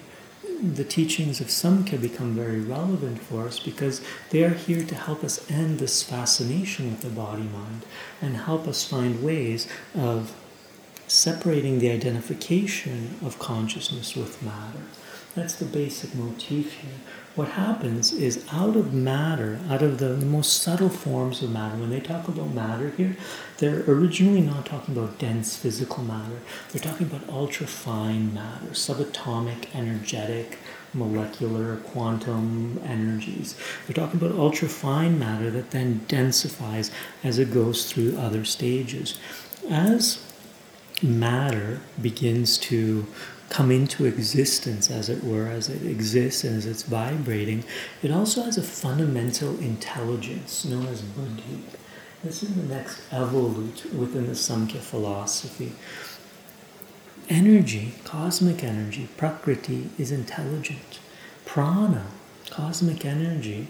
the 0.62 0.84
teachings 0.84 1.40
of 1.40 1.48
Samkhya 1.48 2.00
become 2.00 2.34
very 2.34 2.61
relevant 2.61 3.20
for 3.20 3.46
us 3.46 3.58
because 3.58 4.00
they 4.30 4.44
are 4.44 4.50
here 4.50 4.84
to 4.84 4.94
help 4.94 5.24
us 5.24 5.50
end 5.50 5.78
this 5.78 6.02
fascination 6.02 6.90
with 6.90 7.00
the 7.00 7.08
body 7.08 7.42
mind 7.42 7.84
and 8.22 8.36
help 8.36 8.68
us 8.68 8.84
find 8.84 9.22
ways 9.22 9.66
of 9.94 10.34
separating 11.08 11.80
the 11.80 11.90
identification 11.90 13.16
of 13.24 13.38
consciousness 13.38 14.14
with 14.14 14.42
matter. 14.42 14.84
That's 15.34 15.54
the 15.54 15.64
basic 15.64 16.14
motif 16.14 16.74
here. 16.74 17.00
What 17.37 17.51
happens 17.51 18.12
is 18.12 18.45
out 18.53 18.74
of 18.74 18.93
matter, 18.93 19.61
out 19.68 19.83
of 19.83 19.99
the 19.99 20.16
most 20.16 20.62
subtle 20.62 20.89
forms 20.89 21.43
of 21.43 21.51
matter, 21.53 21.76
when 21.76 21.91
they 21.91 22.01
talk 22.01 22.26
about 22.26 22.53
matter 22.53 22.91
here, 22.91 23.16
they're 23.59 23.85
originally 23.89 24.41
not 24.41 24.66
talking 24.66 24.97
about 24.97 25.18
dense 25.20 25.57
physical 25.57 26.03
matter. 26.03 26.41
They're 26.70 26.83
talking 26.83 27.07
about 27.07 27.28
ultra 27.28 27.68
fine 27.68 28.35
matter, 28.35 28.70
subatomic, 28.72 29.72
energetic, 29.72 30.59
molecular, 30.93 31.76
quantum 31.76 32.81
energies. 32.85 33.57
They're 33.87 33.95
talking 33.95 34.20
about 34.20 34.37
ultra 34.37 34.68
fine 34.68 35.16
matter 35.16 35.53
that 35.53 35.70
then 35.70 36.05
densifies 36.09 36.91
as 37.22 37.39
it 37.39 37.55
goes 37.55 37.93
through 37.93 38.18
other 38.18 38.45
stages. 38.45 39.20
As 39.70 40.26
matter 41.01 41.81
begins 42.03 42.59
to 42.59 43.07
come 43.51 43.72
into 43.72 44.07
existence, 44.07 44.90
as 44.90 45.09
it 45.09 45.22
were, 45.22 45.48
as 45.48 45.68
it 45.68 45.84
exists 45.84 46.44
and 46.44 46.57
as 46.57 46.66
it's 46.66 46.84
vibrating, 46.84 47.64
it 48.01 48.11
also 48.11 48.42
has 48.44 48.57
a 48.57 48.62
fundamental 48.62 49.59
intelligence 49.59 50.64
known 50.64 50.86
as 50.86 51.03
buddhi. 51.03 51.64
This 52.22 52.42
is 52.44 52.55
the 52.55 52.62
next 52.62 53.03
evolute 53.11 53.92
within 53.92 54.26
the 54.26 54.34
Samkhya 54.34 54.80
philosophy. 54.80 55.72
Energy, 57.28 57.94
cosmic 58.05 58.62
energy, 58.62 59.09
prakriti, 59.16 59.90
is 59.98 60.12
intelligent. 60.12 61.01
Prana, 61.44 62.07
cosmic 62.51 63.05
energy, 63.05 63.66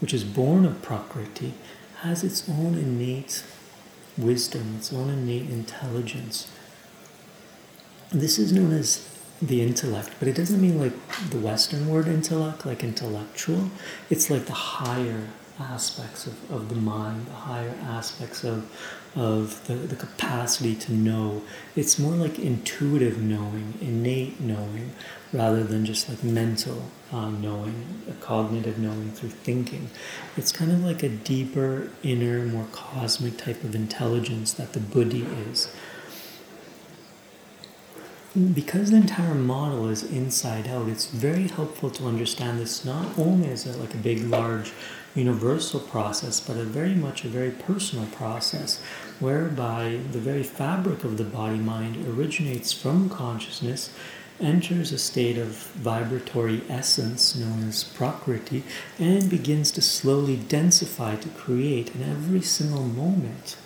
which 0.00 0.12
is 0.12 0.24
born 0.24 0.66
of 0.66 0.82
prakriti, 0.82 1.54
has 2.00 2.22
its 2.22 2.48
own 2.48 2.74
innate 2.74 3.44
wisdom, 4.18 4.74
its 4.76 4.92
own 4.92 5.08
innate 5.08 5.48
intelligence. 5.48 6.50
This 8.10 8.38
is 8.38 8.52
known 8.52 8.72
as 8.72 9.11
the 9.42 9.60
intellect, 9.60 10.10
but 10.20 10.28
it 10.28 10.36
doesn't 10.36 10.62
mean 10.62 10.78
like 10.78 10.92
the 11.30 11.38
Western 11.38 11.88
word 11.88 12.06
intellect, 12.06 12.64
like 12.64 12.84
intellectual. 12.84 13.70
It's 14.08 14.30
like 14.30 14.46
the 14.46 14.52
higher 14.52 15.28
aspects 15.58 16.26
of, 16.28 16.50
of 16.50 16.68
the 16.68 16.76
mind, 16.76 17.26
the 17.26 17.32
higher 17.32 17.74
aspects 17.82 18.44
of, 18.44 18.70
of 19.16 19.66
the, 19.66 19.74
the 19.74 19.96
capacity 19.96 20.76
to 20.76 20.92
know. 20.92 21.42
It's 21.74 21.98
more 21.98 22.14
like 22.14 22.38
intuitive 22.38 23.20
knowing, 23.20 23.74
innate 23.80 24.40
knowing, 24.40 24.92
rather 25.32 25.64
than 25.64 25.84
just 25.84 26.08
like 26.08 26.22
mental 26.22 26.84
uh, 27.12 27.30
knowing, 27.30 28.02
a 28.08 28.12
cognitive 28.14 28.78
knowing 28.78 29.10
through 29.10 29.30
thinking. 29.30 29.90
It's 30.36 30.52
kind 30.52 30.70
of 30.70 30.84
like 30.84 31.02
a 31.02 31.08
deeper, 31.08 31.90
inner, 32.04 32.44
more 32.44 32.68
cosmic 32.70 33.38
type 33.38 33.64
of 33.64 33.74
intelligence 33.74 34.52
that 34.52 34.72
the 34.72 34.80
buddhi 34.80 35.26
is 35.50 35.74
because 38.54 38.90
the 38.90 38.96
entire 38.96 39.34
model 39.34 39.88
is 39.90 40.02
inside 40.04 40.66
out, 40.66 40.88
it's 40.88 41.06
very 41.06 41.48
helpful 41.48 41.90
to 41.90 42.06
understand 42.06 42.58
this 42.58 42.84
not 42.84 43.18
only 43.18 43.48
as 43.50 43.66
a, 43.66 43.76
like 43.76 43.92
a 43.92 43.98
big, 43.98 44.20
large, 44.24 44.72
universal 45.14 45.78
process, 45.78 46.40
but 46.40 46.56
a 46.56 46.64
very 46.64 46.94
much 46.94 47.24
a 47.24 47.28
very 47.28 47.50
personal 47.50 48.06
process, 48.06 48.82
whereby 49.20 50.00
the 50.12 50.18
very 50.18 50.42
fabric 50.42 51.04
of 51.04 51.18
the 51.18 51.24
body 51.24 51.58
mind 51.58 52.06
originates 52.08 52.72
from 52.72 53.10
consciousness, 53.10 53.90
enters 54.40 54.92
a 54.92 54.98
state 54.98 55.36
of 55.36 55.48
vibratory 55.74 56.62
essence 56.70 57.36
known 57.36 57.68
as 57.68 57.84
prakriti, 57.84 58.64
and 58.98 59.28
begins 59.28 59.70
to 59.70 59.82
slowly 59.82 60.38
densify 60.38 61.20
to 61.20 61.28
create 61.28 61.94
in 61.94 62.02
every 62.02 62.40
single 62.40 62.84
moment. 62.84 63.56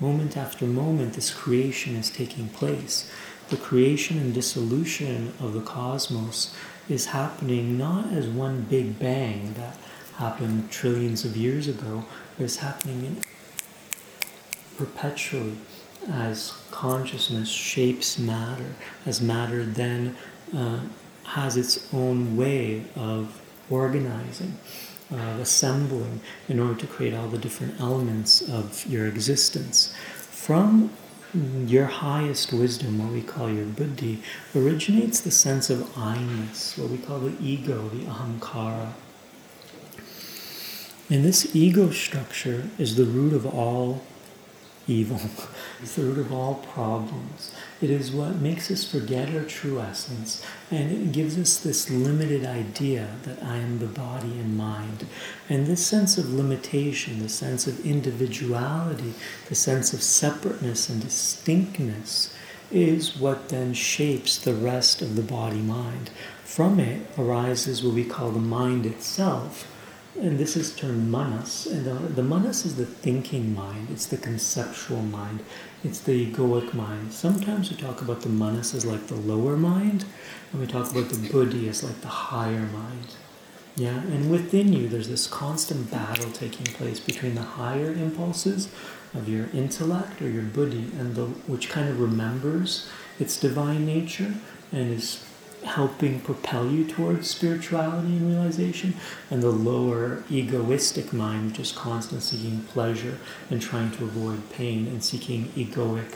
Moment 0.00 0.36
after 0.36 0.64
moment, 0.64 1.14
this 1.14 1.32
creation 1.32 1.94
is 1.94 2.10
taking 2.10 2.48
place 2.48 3.10
the 3.48 3.56
creation 3.56 4.18
and 4.18 4.34
dissolution 4.34 5.32
of 5.40 5.54
the 5.54 5.60
cosmos 5.60 6.54
is 6.88 7.06
happening 7.06 7.78
not 7.78 8.12
as 8.12 8.26
one 8.26 8.62
big 8.62 8.98
bang 8.98 9.54
that 9.54 9.76
happened 10.16 10.70
trillions 10.70 11.24
of 11.24 11.36
years 11.36 11.68
ago, 11.68 12.04
but 12.36 12.44
it's 12.44 12.56
happening 12.56 13.22
perpetually 14.76 15.56
as 16.10 16.52
consciousness 16.70 17.48
shapes 17.48 18.18
matter, 18.18 18.74
as 19.04 19.20
matter 19.20 19.64
then 19.64 20.16
uh, 20.56 20.80
has 21.24 21.56
its 21.56 21.92
own 21.92 22.36
way 22.36 22.84
of 22.96 23.40
organizing, 23.70 24.56
of 25.10 25.40
assembling 25.40 26.20
in 26.48 26.58
order 26.58 26.74
to 26.80 26.86
create 26.86 27.12
all 27.12 27.28
the 27.28 27.38
different 27.38 27.78
elements 27.80 28.40
of 28.40 28.86
your 28.86 29.06
existence. 29.06 29.94
From 30.30 30.90
your 31.34 31.86
highest 31.86 32.52
wisdom, 32.52 32.98
what 32.98 33.12
we 33.12 33.22
call 33.22 33.50
your 33.50 33.66
buddhi, 33.66 34.22
originates 34.54 35.20
the 35.20 35.30
sense 35.30 35.70
of 35.70 35.96
I-ness, 35.96 36.78
what 36.78 36.90
we 36.90 36.98
call 36.98 37.18
the 37.18 37.34
ego, 37.42 37.88
the 37.88 38.04
ahamkara. 38.04 38.92
And 41.10 41.24
this 41.24 41.54
ego 41.54 41.90
structure 41.90 42.68
is 42.78 42.96
the 42.96 43.04
root 43.04 43.32
of 43.32 43.46
all 43.46 44.02
evil. 44.88 45.20
it's 45.82 45.94
the 45.94 46.02
root 46.02 46.18
of 46.18 46.32
all 46.32 46.54
problems. 46.72 47.52
It 47.80 47.90
is 47.90 48.10
what 48.10 48.36
makes 48.36 48.70
us 48.70 48.90
forget 48.90 49.34
our 49.34 49.44
true 49.44 49.80
essence, 49.80 50.44
and 50.70 50.90
it 50.90 51.12
gives 51.12 51.38
us 51.38 51.58
this 51.58 51.90
limited 51.90 52.44
idea 52.44 53.08
that 53.24 53.42
I 53.42 53.58
am 53.58 53.78
the 53.78 53.86
body 53.86 54.32
and 54.40 54.56
mind. 54.56 55.06
And 55.48 55.66
this 55.66 55.86
sense 55.86 56.18
of 56.18 56.32
limitation, 56.32 57.20
the 57.20 57.28
sense 57.28 57.66
of 57.66 57.86
individuality, 57.86 59.14
the 59.48 59.54
sense 59.54 59.92
of 59.92 60.02
separateness 60.02 60.88
and 60.88 61.00
distinctness 61.00 62.34
is 62.70 63.16
what 63.16 63.50
then 63.50 63.74
shapes 63.74 64.36
the 64.36 64.54
rest 64.54 65.00
of 65.02 65.16
the 65.16 65.22
body 65.22 65.60
mind. 65.60 66.10
From 66.44 66.80
it 66.80 67.06
arises 67.16 67.84
what 67.84 67.94
we 67.94 68.04
call 68.04 68.30
the 68.30 68.40
mind 68.40 68.86
itself 68.86 69.66
and 70.20 70.38
this 70.38 70.56
is 70.56 70.74
termed 70.74 71.10
manas. 71.10 71.66
And 71.66 71.84
the, 71.84 71.94
the 72.14 72.22
manas 72.22 72.64
is 72.64 72.76
the 72.76 72.86
thinking 72.86 73.54
mind, 73.54 73.88
it's 73.90 74.06
the 74.06 74.16
conceptual 74.16 75.02
mind, 75.02 75.40
it's 75.84 76.00
the 76.00 76.26
egoic 76.26 76.74
mind. 76.74 77.12
Sometimes 77.12 77.70
we 77.70 77.76
talk 77.76 78.02
about 78.02 78.22
the 78.22 78.28
manas 78.28 78.74
as 78.74 78.84
like 78.84 79.06
the 79.06 79.14
lower 79.14 79.56
mind, 79.56 80.04
and 80.52 80.60
we 80.60 80.66
talk 80.66 80.90
about 80.90 81.08
the 81.08 81.28
buddhi 81.30 81.68
as 81.68 81.82
like 81.82 82.00
the 82.00 82.08
higher 82.08 82.66
mind. 82.66 83.14
Yeah, 83.76 84.00
and 84.00 84.28
within 84.30 84.72
you, 84.72 84.88
there's 84.88 85.08
this 85.08 85.28
constant 85.28 85.88
battle 85.88 86.32
taking 86.32 86.66
place 86.66 86.98
between 86.98 87.36
the 87.36 87.42
higher 87.42 87.92
impulses 87.92 88.68
of 89.14 89.28
your 89.28 89.48
intellect 89.54 90.20
or 90.20 90.28
your 90.28 90.42
buddhi, 90.42 90.90
and 90.98 91.14
the 91.14 91.26
which 91.26 91.68
kind 91.68 91.88
of 91.88 92.00
remembers 92.00 92.88
its 93.20 93.38
divine 93.38 93.86
nature 93.86 94.34
and 94.72 94.92
is 94.92 95.24
helping 95.64 96.20
propel 96.20 96.70
you 96.70 96.84
towards 96.84 97.28
spirituality 97.28 98.16
and 98.16 98.28
realization, 98.28 98.94
and 99.30 99.42
the 99.42 99.50
lower 99.50 100.22
egoistic 100.30 101.12
mind, 101.12 101.58
is 101.58 101.72
constantly 101.72 102.20
seeking 102.20 102.62
pleasure 102.62 103.18
and 103.50 103.60
trying 103.60 103.90
to 103.92 104.04
avoid 104.04 104.50
pain 104.50 104.86
and 104.86 105.02
seeking 105.02 105.46
egoic 105.56 106.14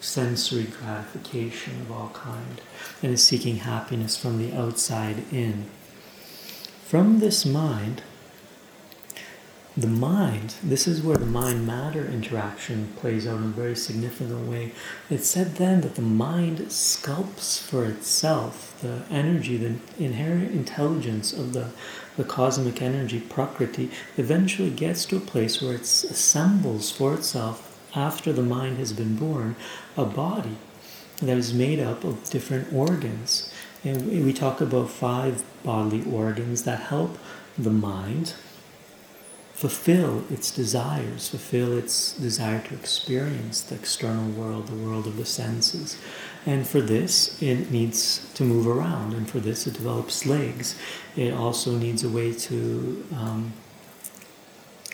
sensory 0.00 0.64
gratification 0.64 1.80
of 1.80 1.90
all 1.90 2.10
kind, 2.10 2.60
and 3.02 3.12
is 3.12 3.24
seeking 3.24 3.56
happiness 3.56 4.16
from 4.16 4.38
the 4.38 4.56
outside 4.56 5.24
in. 5.32 5.66
From 6.84 7.18
this 7.18 7.44
mind, 7.44 8.02
the 9.78 9.86
mind, 9.86 10.56
this 10.60 10.88
is 10.88 11.02
where 11.02 11.16
the 11.16 11.24
mind 11.24 11.64
matter 11.64 12.04
interaction 12.04 12.92
plays 12.96 13.28
out 13.28 13.36
in 13.36 13.44
a 13.44 13.48
very 13.48 13.76
significant 13.76 14.48
way. 14.48 14.72
It's 15.08 15.28
said 15.28 15.54
then 15.54 15.82
that 15.82 15.94
the 15.94 16.02
mind 16.02 16.58
sculpts 16.58 17.62
for 17.62 17.84
itself 17.84 18.76
the 18.82 19.02
energy, 19.08 19.56
the 19.56 19.76
inherent 19.96 20.50
intelligence 20.50 21.32
of 21.32 21.52
the, 21.52 21.70
the 22.16 22.24
cosmic 22.24 22.82
energy, 22.82 23.20
Prakriti, 23.20 23.88
eventually 24.16 24.70
gets 24.70 25.04
to 25.06 25.16
a 25.16 25.20
place 25.20 25.62
where 25.62 25.74
it 25.74 25.82
assembles 25.82 26.90
for 26.90 27.14
itself 27.14 27.78
after 27.94 28.32
the 28.32 28.42
mind 28.42 28.78
has 28.78 28.92
been 28.92 29.14
born, 29.14 29.54
a 29.96 30.04
body 30.04 30.56
that 31.22 31.36
is 31.36 31.54
made 31.54 31.78
up 31.78 32.02
of 32.02 32.28
different 32.30 32.72
organs. 32.72 33.52
And 33.84 34.24
we 34.24 34.32
talk 34.32 34.60
about 34.60 34.90
five 34.90 35.44
bodily 35.62 36.04
organs 36.10 36.64
that 36.64 36.80
help 36.80 37.16
the 37.56 37.70
mind 37.70 38.34
fulfill 39.58 40.22
its 40.30 40.52
desires, 40.52 41.30
fulfill 41.30 41.76
its 41.76 42.12
desire 42.12 42.60
to 42.60 42.74
experience 42.74 43.60
the 43.60 43.74
external 43.74 44.30
world, 44.30 44.68
the 44.68 44.86
world 44.86 45.04
of 45.04 45.16
the 45.16 45.24
senses. 45.24 45.98
And 46.46 46.64
for 46.64 46.80
this, 46.80 47.42
it 47.42 47.68
needs 47.72 48.32
to 48.34 48.44
move 48.44 48.68
around, 48.68 49.14
and 49.14 49.28
for 49.28 49.40
this, 49.40 49.66
it 49.66 49.74
develops 49.74 50.24
legs. 50.24 50.78
It 51.16 51.34
also 51.34 51.72
needs 51.76 52.04
a 52.04 52.08
way 52.08 52.32
to 52.34 53.04
um, 53.12 53.52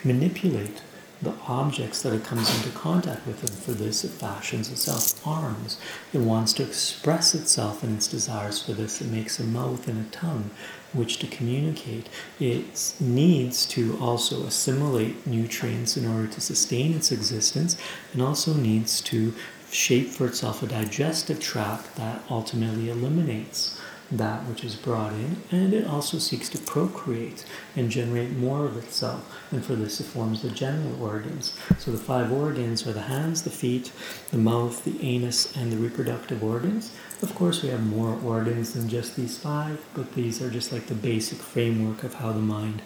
manipulate 0.02 0.80
the 1.20 1.34
objects 1.46 2.00
that 2.00 2.14
it 2.14 2.24
comes 2.24 2.48
into 2.56 2.70
contact 2.70 3.26
with, 3.26 3.42
and 3.42 3.52
for 3.52 3.72
this 3.72 4.02
it 4.02 4.12
fashions 4.12 4.72
itself 4.72 5.26
arms. 5.26 5.78
It 6.14 6.22
wants 6.22 6.54
to 6.54 6.62
express 6.62 7.34
itself 7.34 7.84
in 7.84 7.94
its 7.94 8.08
desires. 8.08 8.62
For 8.62 8.72
this, 8.72 9.02
it 9.02 9.10
makes 9.10 9.38
a 9.38 9.44
mouth 9.44 9.86
and 9.88 10.06
a 10.06 10.10
tongue, 10.10 10.50
which 10.94 11.18
to 11.18 11.26
communicate. 11.26 12.08
It 12.40 12.94
needs 13.00 13.66
to 13.66 13.98
also 14.00 14.44
assimilate 14.44 15.26
nutrients 15.26 15.96
in 15.96 16.06
order 16.06 16.28
to 16.28 16.40
sustain 16.40 16.94
its 16.94 17.12
existence, 17.12 17.76
and 18.12 18.22
also 18.22 18.54
needs 18.54 19.00
to 19.02 19.34
shape 19.70 20.08
for 20.08 20.26
itself 20.26 20.62
a 20.62 20.66
digestive 20.66 21.40
tract 21.40 21.96
that 21.96 22.22
ultimately 22.30 22.88
eliminates 22.88 23.73
that 24.10 24.44
which 24.44 24.64
is 24.64 24.76
brought 24.76 25.12
in, 25.12 25.36
and 25.50 25.72
it 25.72 25.86
also 25.86 26.18
seeks 26.18 26.48
to 26.50 26.58
procreate 26.58 27.44
and 27.74 27.90
generate 27.90 28.30
more 28.32 28.64
of 28.64 28.76
itself. 28.76 29.34
And 29.50 29.64
for 29.64 29.74
this, 29.74 30.00
it 30.00 30.04
forms 30.04 30.42
the 30.42 30.50
genital 30.50 31.02
organs. 31.02 31.58
So 31.78 31.90
the 31.90 31.98
five 31.98 32.30
organs 32.30 32.86
are 32.86 32.92
the 32.92 33.02
hands, 33.02 33.42
the 33.42 33.50
feet, 33.50 33.92
the 34.30 34.38
mouth, 34.38 34.84
the 34.84 35.02
anus, 35.02 35.56
and 35.56 35.72
the 35.72 35.78
reproductive 35.78 36.44
organs. 36.44 36.92
Of 37.22 37.34
course, 37.34 37.62
we 37.62 37.70
have 37.70 37.84
more 37.84 38.18
organs 38.22 38.74
than 38.74 38.88
just 38.88 39.16
these 39.16 39.38
five, 39.38 39.84
but 39.94 40.14
these 40.14 40.42
are 40.42 40.50
just 40.50 40.72
like 40.72 40.86
the 40.86 40.94
basic 40.94 41.38
framework 41.38 42.04
of 42.04 42.14
how 42.14 42.32
the 42.32 42.40
mind 42.40 42.82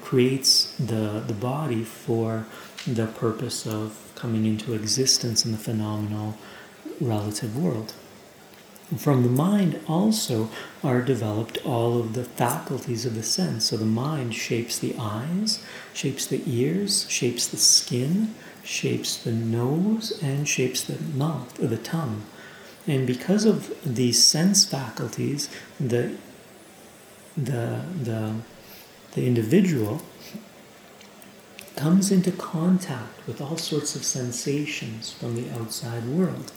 creates 0.00 0.74
the, 0.78 1.24
the 1.26 1.34
body 1.34 1.82
for 1.82 2.46
the 2.86 3.06
purpose 3.06 3.66
of 3.66 4.12
coming 4.14 4.46
into 4.46 4.74
existence 4.74 5.44
in 5.44 5.52
the 5.52 5.58
phenomenal 5.58 6.36
relative 7.00 7.56
world. 7.56 7.94
From 8.96 9.22
the 9.22 9.28
mind 9.28 9.80
also 9.86 10.48
are 10.82 11.02
developed 11.02 11.58
all 11.64 12.00
of 12.00 12.14
the 12.14 12.24
faculties 12.24 13.04
of 13.04 13.14
the 13.14 13.22
sense. 13.22 13.66
So 13.66 13.76
the 13.76 13.84
mind 13.84 14.34
shapes 14.34 14.78
the 14.78 14.94
eyes, 14.98 15.62
shapes 15.92 16.26
the 16.26 16.42
ears, 16.46 17.08
shapes 17.10 17.46
the 17.46 17.58
skin, 17.58 18.34
shapes 18.64 19.16
the 19.16 19.32
nose, 19.32 20.18
and 20.22 20.48
shapes 20.48 20.82
the 20.82 20.98
mouth 21.02 21.62
or 21.62 21.66
the 21.66 21.76
tongue. 21.76 22.22
And 22.86 23.06
because 23.06 23.44
of 23.44 23.76
these 23.84 24.22
sense 24.22 24.64
faculties, 24.64 25.50
the 25.78 26.16
the 27.36 27.82
the 28.02 28.36
the 29.12 29.26
individual 29.26 30.00
comes 31.76 32.10
into 32.10 32.32
contact 32.32 33.26
with 33.26 33.40
all 33.40 33.56
sorts 33.58 33.94
of 33.94 34.04
sensations 34.04 35.12
from 35.12 35.36
the 35.36 35.50
outside 35.60 36.04
world 36.06 36.52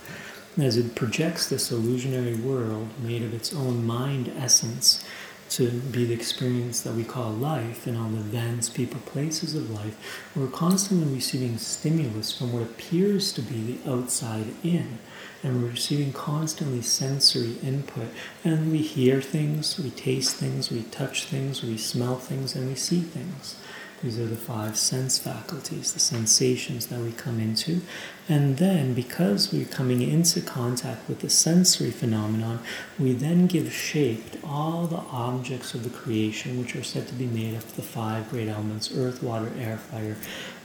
as 0.58 0.78
it 0.78 0.96
projects 0.96 1.48
this 1.48 1.72
illusionary 1.72 2.36
world 2.36 2.90
made 3.02 3.24
of 3.24 3.34
its 3.34 3.54
own 3.54 3.86
mind 3.86 4.32
essence 4.38 5.04
to 5.52 5.70
be 5.70 6.06
the 6.06 6.14
experience 6.14 6.80
that 6.82 6.94
we 6.94 7.04
call 7.04 7.30
life 7.30 7.86
and 7.86 7.98
all 7.98 8.08
the 8.08 8.18
events, 8.18 8.70
people, 8.70 9.02
places 9.02 9.54
of 9.54 9.70
life, 9.70 10.30
we're 10.34 10.48
constantly 10.48 11.14
receiving 11.14 11.58
stimulus 11.58 12.38
from 12.38 12.54
what 12.54 12.62
appears 12.62 13.34
to 13.34 13.42
be 13.42 13.74
the 13.74 13.92
outside 13.92 14.46
in. 14.64 14.98
And 15.44 15.62
we're 15.62 15.72
receiving 15.72 16.14
constantly 16.14 16.82
sensory 16.82 17.58
input. 17.62 18.08
And 18.46 18.72
we 18.72 18.78
hear 18.78 19.22
things, 19.22 19.78
we 19.78 19.90
taste 19.90 20.38
things, 20.38 20.72
we 20.72 20.84
touch 20.84 21.26
things, 21.26 21.62
we 21.62 21.78
smell 21.78 22.16
things, 22.16 22.56
and 22.56 22.70
we 22.70 22.76
see 22.76 23.02
things. 23.02 23.56
These 24.04 24.18
are 24.18 24.26
the 24.26 24.36
five 24.36 24.78
sense 24.78 25.20
faculties, 25.20 25.94
the 25.94 26.00
sensations 26.00 26.88
that 26.88 27.00
we 27.00 27.12
come 27.12 27.40
into. 27.40 27.82
And 28.28 28.58
then, 28.58 28.96
because 28.96 29.52
we're 29.54 29.66
coming 29.66 30.02
into 30.02 30.42
contact 30.42 31.08
with 31.08 31.20
the 31.20 31.30
sensory 31.30 31.92
phenomenon, 31.92 32.60
we 32.98 33.14
then 33.14 33.46
give 33.46 33.72
shape 33.72 34.32
to 34.32 34.40
all 34.44 34.88
the 34.88 35.04
objects 35.12 35.76
of 35.76 35.84
the 35.84 35.90
creation, 35.90 36.60
which 36.60 36.76
are 36.76 36.84
said 36.84 37.08
to 37.10 37.14
be 37.14 37.28
made 37.28 37.56
up 37.56 37.64
of 37.64 37.76
the 37.76 37.82
five 37.84 38.30
great 38.32 38.48
elements 38.48 38.92
earth, 38.96 39.22
water, 39.22 39.52
air, 39.60 39.78
fire, 39.78 40.18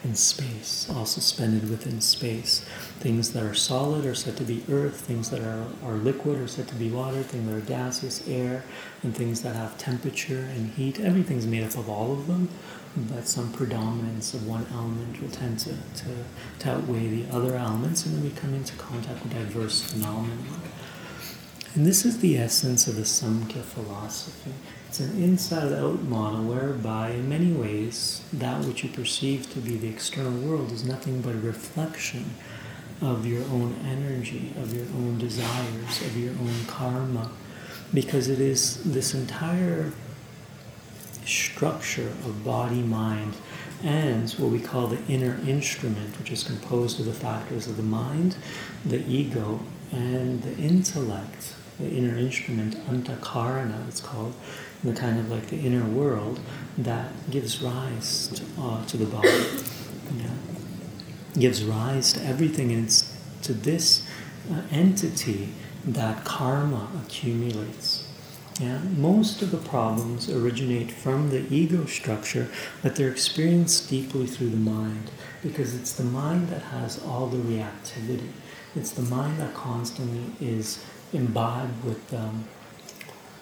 and 0.03 0.17
space, 0.17 0.89
all 0.95 1.05
suspended 1.05 1.69
within 1.69 2.01
space. 2.01 2.65
Things 3.01 3.33
that 3.33 3.43
are 3.43 3.55
solid 3.55 4.07
are 4.07 4.15
said 4.15 4.37
to 4.39 4.45
be 4.45 4.63
earth, 4.71 5.01
things 5.01 5.29
that 5.31 5.41
are, 5.41 5.67
are 5.85 5.97
liquid 5.97 6.39
are 6.39 6.49
said 6.49 6.69
to 6.69 6.75
be 6.77 6.91
water, 6.91 7.23
things 7.23 7.47
that 7.49 7.57
are 7.57 7.61
gaseous, 7.61 8.27
air, 8.29 8.63
and 9.03 9.15
things 9.15 9.43
that 9.43 9.57
have 9.57 9.77
temperature 9.77 10.49
and 10.55 10.71
heat. 10.71 11.01
Everything's 11.01 11.47
made 11.47 11.65
up 11.65 11.77
of 11.77 11.91
all 11.91 12.13
of 12.13 12.27
them 12.29 12.49
but 12.97 13.29
some 13.29 13.53
predominance 13.53 14.33
of 14.33 14.47
one 14.47 14.67
element 14.73 15.21
will 15.21 15.29
tend 15.29 15.59
to, 15.61 15.71
to, 15.71 16.07
to 16.61 16.71
outweigh 16.71 17.09
the 17.09 17.31
other 17.31 17.55
elements, 17.57 18.07
and 18.07 18.17
then 18.17 18.25
we 18.25 18.31
come 18.31 18.55
into 18.55 18.75
contact 18.77 19.23
with 19.23 19.33
diverse 19.33 19.83
phenomena. 19.83 20.43
And 21.75 21.85
this 21.85 22.07
is 22.07 22.21
the 22.21 22.39
essence 22.39 22.87
of 22.87 22.97
the 22.97 23.03
Samkhya 23.03 23.63
philosophy. 23.63 24.53
It's 24.89 25.01
an 25.01 25.23
inside 25.23 25.75
out 25.75 26.03
model 26.05 26.45
whereby, 26.45 27.11
in 27.11 27.29
many 27.29 27.53
ways, 27.53 28.23
that 28.33 28.65
which 28.65 28.83
you 28.83 28.89
perceive 28.89 29.53
to 29.53 29.59
be 29.59 29.77
the 29.77 29.89
external 29.89 30.33
world 30.33 30.73
is 30.73 30.85
nothing 30.85 31.21
but 31.21 31.35
a 31.35 31.39
reflection 31.39 32.31
of 33.03 33.27
your 33.27 33.43
own 33.45 33.77
energy, 33.85 34.55
of 34.57 34.75
your 34.75 34.87
own 34.97 35.19
desires, 35.19 36.01
of 36.01 36.17
your 36.17 36.33
own 36.33 36.65
karma, 36.67 37.31
because 37.93 38.29
it 38.29 38.41
is 38.41 38.83
this 38.85 39.13
entire 39.13 39.93
structure 41.27 42.09
of 42.09 42.45
body, 42.45 42.83
mind, 42.83 43.37
and 43.83 44.31
what 44.33 44.51
we 44.51 44.61
call 44.61 44.87
the 44.87 45.05
inner 45.07 45.39
instrument, 45.47 46.19
which 46.19 46.31
is 46.31 46.43
composed 46.43 46.99
of 46.99 47.07
the 47.07 47.13
factors 47.13 47.67
of 47.67 47.77
the 47.77 47.83
mind, 47.83 48.37
the 48.85 49.05
ego, 49.07 49.61
and 49.93 50.43
the 50.43 50.57
intellect, 50.57 51.55
the 51.79 51.89
inner 51.89 52.17
instrument, 52.17 52.75
antakarana, 52.87 53.87
it's 53.89 54.01
called, 54.01 54.35
the 54.83 54.93
kind 54.93 55.19
of 55.19 55.31
like 55.31 55.49
the 55.49 55.59
inner 55.59 55.85
world 55.85 56.41
that 56.79 57.13
gives 57.31 57.63
rise 57.63 58.29
to, 58.29 58.45
uh, 58.61 58.85
to 58.87 58.97
the 58.97 59.07
body. 59.07 59.29
Yeah. 60.17 60.31
Gives 61.39 61.65
rise 61.65 62.13
to 62.15 62.25
everything, 62.25 62.73
and 62.73 62.85
it's 62.85 63.15
to 63.43 63.53
this 63.53 64.07
uh, 64.51 64.63
entity 64.71 65.51
that 65.85 66.25
karma 66.25 66.89
accumulates. 67.05 68.06
Yeah, 68.61 68.79
most 68.97 69.43
of 69.43 69.51
the 69.51 69.59
problems 69.59 70.31
originate 70.31 70.91
from 70.91 71.29
the 71.29 71.45
ego 71.53 71.85
structure, 71.85 72.49
but 72.83 72.97
they're 72.97 73.11
experienced 73.11 73.91
deeply 73.91 74.27
through 74.27 74.49
the 74.49 74.57
mind 74.57 75.11
because 75.43 75.75
it's 75.75 75.93
the 75.93 76.05
mind 76.05 76.49
that 76.49 76.63
has 76.63 76.99
all 77.05 77.27
the 77.27 77.37
reactivity. 77.37 78.31
It's 78.75 78.93
the 78.93 79.03
mind 79.03 79.41
that 79.41 79.53
constantly 79.53 80.33
is 80.41 80.83
imbibed 81.13 81.85
with 81.85 82.15
um, 82.15 82.45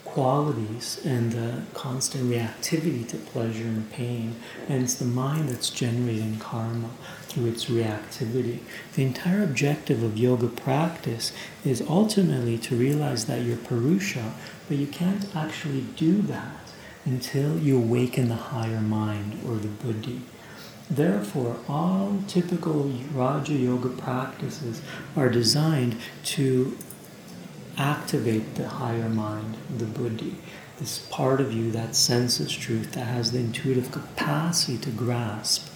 qualities 0.03 1.01
and 1.03 1.33
the 1.33 1.61
constant 1.73 2.31
reactivity 2.31 3.05
to 3.05 3.17
pleasure 3.17 3.65
and 3.65 3.91
pain. 3.91 4.35
And 4.69 4.83
it's 4.83 4.95
the 4.95 5.03
mind 5.03 5.49
that's 5.49 5.69
generating 5.69 6.39
karma 6.39 6.89
through 7.23 7.47
its 7.47 7.65
reactivity. 7.65 8.59
The 8.93 9.03
entire 9.03 9.43
objective 9.43 10.03
of 10.03 10.17
yoga 10.17 10.47
practice 10.47 11.33
is 11.65 11.81
ultimately 11.81 12.57
to 12.59 12.77
realize 12.77 13.25
that 13.25 13.41
you're 13.41 13.57
Purusha, 13.57 14.33
but 14.67 14.77
you 14.77 14.87
can't 14.87 15.35
actually 15.35 15.81
do 15.95 16.21
that 16.23 16.57
until 17.05 17.59
you 17.59 17.77
awaken 17.77 18.29
the 18.29 18.35
higher 18.35 18.81
mind 18.81 19.39
or 19.47 19.55
the 19.55 19.67
buddhi. 19.67 20.21
Therefore, 20.89 21.57
all 21.67 22.19
typical 22.27 22.91
Raja 23.13 23.53
Yoga 23.53 23.89
practices 23.89 24.81
are 25.15 25.29
designed 25.29 25.97
to 26.25 26.77
activate 27.77 28.55
the 28.55 28.67
higher 28.67 29.09
mind, 29.09 29.57
the 29.77 29.85
buddhi, 29.85 30.35
this 30.77 30.99
part 31.09 31.41
of 31.41 31.51
you 31.53 31.71
that 31.71 31.95
senses 31.95 32.51
truth, 32.51 32.93
that 32.93 33.05
has 33.05 33.31
the 33.31 33.39
intuitive 33.39 33.91
capacity 33.91 34.77
to 34.77 34.89
grasp 34.91 35.69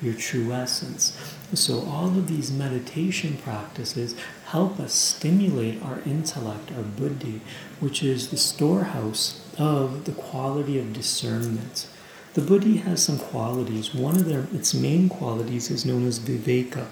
your 0.00 0.14
true 0.14 0.52
essence. 0.52 1.16
So, 1.54 1.80
all 1.80 2.08
of 2.08 2.28
these 2.28 2.50
meditation 2.50 3.36
practices 3.36 4.14
help 4.46 4.78
us 4.78 4.92
stimulate 4.92 5.82
our 5.82 6.00
intellect, 6.06 6.70
our 6.76 6.82
buddhi, 6.82 7.40
which 7.80 8.02
is 8.02 8.28
the 8.28 8.36
storehouse 8.36 9.40
of 9.58 10.04
the 10.04 10.12
quality 10.12 10.78
of 10.78 10.92
discernment. 10.92 11.86
The 12.34 12.40
buddhi 12.40 12.78
has 12.78 13.02
some 13.02 13.18
qualities. 13.18 13.94
One 13.94 14.16
of 14.16 14.26
their, 14.26 14.46
its 14.52 14.74
main 14.74 15.08
qualities 15.08 15.70
is 15.70 15.84
known 15.86 16.06
as 16.06 16.18
viveka, 16.18 16.86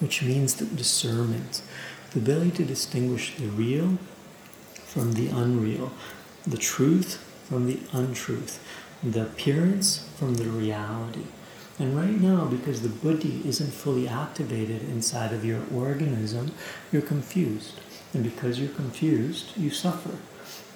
which 0.00 0.22
means 0.22 0.54
the 0.54 0.64
discernment 0.64 1.62
the 2.16 2.22
ability 2.22 2.50
to 2.50 2.64
distinguish 2.64 3.34
the 3.36 3.46
real 3.46 3.98
from 4.74 5.12
the 5.12 5.28
unreal, 5.28 5.92
the 6.46 6.56
truth 6.56 7.16
from 7.46 7.66
the 7.66 7.78
untruth, 7.92 8.58
the 9.02 9.22
appearance 9.22 10.08
from 10.16 10.34
the 10.34 10.44
reality. 10.44 11.26
And 11.78 11.96
right 11.96 12.20
now, 12.20 12.46
because 12.46 12.80
the 12.80 12.88
buddhi 12.88 13.42
isn't 13.44 13.72
fully 13.72 14.08
activated 14.08 14.82
inside 14.82 15.32
of 15.32 15.44
your 15.44 15.62
organism, 15.74 16.52
you're 16.90 17.02
confused. 17.02 17.80
And 18.14 18.24
because 18.24 18.58
you're 18.58 18.70
confused, 18.70 19.56
you 19.56 19.70
suffer. 19.70 20.16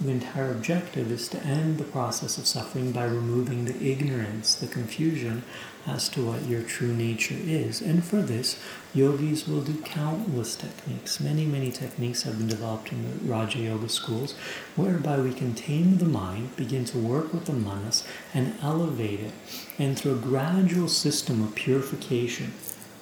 The 0.00 0.10
entire 0.10 0.50
objective 0.50 1.10
is 1.10 1.28
to 1.28 1.42
end 1.42 1.78
the 1.78 1.84
process 1.84 2.38
of 2.38 2.46
suffering 2.46 2.90
by 2.92 3.04
removing 3.04 3.64
the 3.64 3.90
ignorance, 3.90 4.54
the 4.54 4.66
confusion 4.66 5.42
as 5.86 6.08
to 6.10 6.24
what 6.24 6.46
your 6.46 6.62
true 6.62 6.94
nature 6.94 7.36
is. 7.38 7.80
And 7.80 8.04
for 8.04 8.20
this, 8.20 8.58
yogis 8.94 9.46
will 9.46 9.60
do 9.62 9.80
countless 9.82 10.56
techniques. 10.56 11.20
Many, 11.20 11.44
many 11.44 11.70
techniques 11.70 12.22
have 12.22 12.38
been 12.38 12.48
developed 12.48 12.92
in 12.92 13.02
the 13.02 13.30
Raja 13.30 13.58
Yoga 13.58 13.88
schools, 13.88 14.32
whereby 14.76 15.20
we 15.20 15.32
can 15.32 15.54
tame 15.54 15.98
the 15.98 16.04
mind, 16.04 16.56
begin 16.56 16.84
to 16.86 16.98
work 16.98 17.32
with 17.32 17.46
the 17.46 17.52
manas, 17.52 18.04
and 18.34 18.54
elevate 18.62 19.20
it. 19.20 19.32
And 19.80 19.98
through 19.98 20.12
a 20.12 20.18
gradual 20.18 20.86
system 20.86 21.42
of 21.42 21.56
purification, 21.56 22.52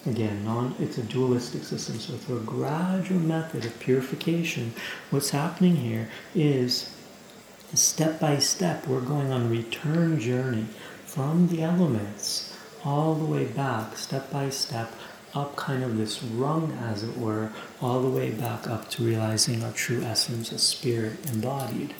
Again, 0.06 0.44
non, 0.44 0.74
it's 0.78 0.96
a 0.96 1.02
dualistic 1.02 1.64
system. 1.64 1.98
So 1.98 2.14
through 2.14 2.38
a 2.38 2.40
gradual 2.40 3.20
method 3.20 3.66
of 3.66 3.78
purification, 3.78 4.72
what's 5.10 5.30
happening 5.30 5.76
here 5.76 6.08
is 6.34 6.94
step 7.74 8.18
by 8.18 8.38
step, 8.38 8.86
we're 8.86 9.00
going 9.00 9.30
on 9.30 9.42
a 9.42 9.48
return 9.48 10.18
journey 10.18 10.66
from 11.04 11.48
the 11.48 11.62
elements 11.62 12.56
all 12.84 13.14
the 13.14 13.24
way 13.24 13.44
back, 13.44 13.98
step 13.98 14.30
by 14.30 14.48
step, 14.48 14.94
up 15.34 15.56
kind 15.56 15.82
of 15.82 15.98
this 15.98 16.22
rung, 16.22 16.72
as 16.80 17.02
it 17.02 17.18
were, 17.18 17.52
all 17.82 18.00
the 18.00 18.08
way 18.08 18.30
back 18.30 18.66
up 18.66 18.88
to 18.90 19.02
realizing 19.02 19.62
our 19.62 19.72
true 19.72 20.00
essence 20.02 20.52
as 20.52 20.62
spirit 20.62 21.18
embodied. 21.30 21.92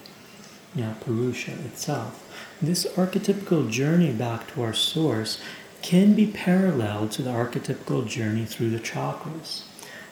Purusha 1.00 1.52
itself. 1.64 2.24
This 2.60 2.86
archetypical 2.96 3.70
journey 3.70 4.12
back 4.12 4.52
to 4.52 4.62
our 4.62 4.74
source 4.74 5.40
can 5.82 6.14
be 6.14 6.26
paralleled 6.26 7.12
to 7.12 7.22
the 7.22 7.30
archetypical 7.30 8.06
journey 8.06 8.44
through 8.44 8.70
the 8.70 8.78
chakras. 8.78 9.62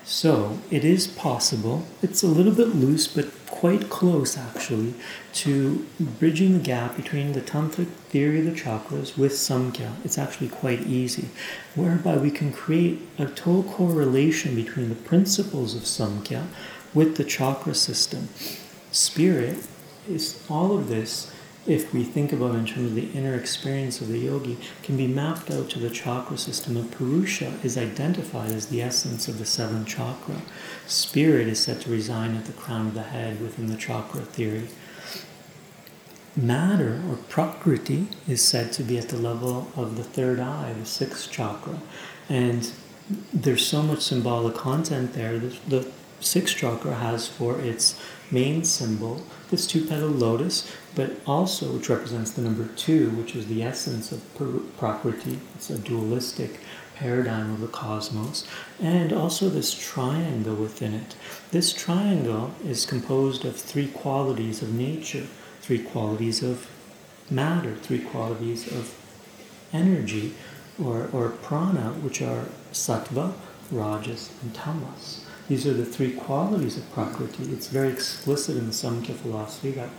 So 0.05 0.61
it 0.71 0.85
is 0.85 1.09
possible, 1.09 1.85
it's 2.01 2.23
a 2.23 2.29
little 2.29 2.53
bit 2.55 2.69
loose, 2.69 3.09
but 3.09 3.27
quite 3.47 3.91
close 3.91 4.39
actually, 4.39 4.95
to 5.33 5.85
bridging 5.99 6.53
the 6.53 6.65
gap 6.65 6.95
between 6.95 7.33
the 7.33 7.41
tantric 7.41 7.89
theory 8.11 8.39
of 8.39 8.45
the 8.45 8.53
chakras 8.53 9.19
with 9.19 9.33
Samkhya. 9.33 9.93
It's 10.05 10.19
actually 10.19 10.49
quite 10.49 10.83
easy, 10.83 11.31
whereby 11.75 12.19
we 12.19 12.31
can 12.31 12.53
create 12.53 13.01
a 13.19 13.27
total 13.27 13.65
correlation 13.65 14.55
between 14.55 14.91
the 14.91 14.95
principles 14.95 15.75
of 15.75 15.83
Samkhya 15.83 16.47
with 16.95 17.17
the 17.17 17.25
chakra 17.25 17.75
system. 17.75 18.29
Spirit 18.93 19.59
is 20.09 20.45
all 20.49 20.77
of 20.77 20.89
this 20.89 21.33
if 21.67 21.93
we 21.93 22.05
think 22.05 22.33
about 22.33 22.55
it 22.55 22.59
in 22.59 22.67
terms 22.67 22.87
of 22.87 22.95
the 22.95 23.11
inner 23.11 23.35
experience 23.35 24.01
of 24.01 24.09
the 24.09 24.19
yogi, 24.19 24.57
can 24.83 24.97
be 24.97 25.07
mapped 25.07 25.51
out 25.51 25.69
to 25.71 25.79
the 25.79 25.91
chakra 25.91 26.39
system. 26.39 26.77
And 26.77 26.91
Purusha 26.91 27.59
is 27.63 27.77
identified 27.77 28.53
as 28.53 28.69
the 28.69 28.83
essence 28.83 29.27
of 29.27 29.39
the 29.39 29.47
seventh 29.47 29.89
chakra. 29.89 30.37
Spirit 30.87 31.49
is 31.49 31.61
said 31.61 31.81
to 31.83 31.91
reside 31.91 32.37
at 32.37 32.45
the 32.45 32.53
crown 32.53 32.87
of 32.87 32.95
the 32.95 33.03
head 33.03 33.41
within 33.41 33.67
the 33.67 33.77
chakra 33.77 34.21
theory. 34.21 34.69
Matter 36.37 37.03
or 37.11 37.17
prakriti 37.29 38.09
is 38.29 38.43
said 38.43 38.73
to 38.75 38.83
be 38.83 38.99
at 38.99 39.09
the 39.09 39.17
level 39.17 39.69
of 39.75 39.97
the 39.97 40.05
third 40.05 40.39
eye, 40.39 40.75
the 40.79 40.87
sixth 40.87 41.33
chakra. 41.33 41.81
And 42.29 42.71
there's 43.33 43.67
so 43.67 43.83
much 43.83 44.03
symbolic 44.03 44.55
content 44.55 45.15
there. 45.15 45.39
The, 45.39 45.57
the 45.67 45.93
sixth 46.21 46.57
chakra 46.57 46.95
has 46.95 47.27
for 47.27 47.59
its 47.59 48.01
main 48.31 48.65
symbol 48.65 49.23
this 49.51 49.67
two 49.67 49.85
petal 49.85 50.09
lotus, 50.09 50.71
but 50.95 51.13
also 51.27 51.73
which 51.73 51.89
represents 51.89 52.31
the 52.31 52.43
number 52.43 52.67
two, 52.75 53.11
which 53.11 53.37
is 53.37 53.47
the 53.47 53.63
essence 53.63 54.13
of 54.13 54.23
Prakriti. 54.79 55.41
It's 55.55 55.71
a 55.71 55.79
dualistic 55.79 56.61
paradigm 56.97 57.53
of 57.53 57.61
the 57.61 57.69
cosmos, 57.69 58.47
and 58.81 59.13
also 59.13 59.49
this 59.49 59.75
triangle 59.75 60.55
within 60.55 60.95
it. 60.95 61.15
This 61.51 61.73
triangle 61.73 62.53
is 62.65 62.87
composed 62.87 63.45
of 63.45 63.57
three 63.57 63.89
qualities 63.89 64.63
of 64.63 64.73
nature, 64.73 65.27
three 65.61 65.79
qualities 65.79 66.43
of 66.43 66.69
matter, 67.31 67.75
three 67.77 68.01
qualities 68.01 68.67
of 68.73 68.95
energy 69.73 70.35
or, 70.83 71.09
or 71.13 71.31
prana, 71.31 71.93
which 72.03 72.23
are 72.23 72.47
sattva, 72.73 73.35
rajas, 73.71 74.31
and 74.43 74.55
tamas. 74.55 75.26
These 75.49 75.67
are 75.67 75.75
the 75.75 75.85
three 75.85 76.13
qualities 76.13 76.77
of 76.77 76.91
Prakriti. 76.93 77.45
It's 77.53 77.69
very 77.69 77.89
explicit 77.89 78.57
in 78.57 78.67
the 78.67 78.73
Samkhya 78.73 79.15
philosophy 79.15 79.71
that 79.73 79.91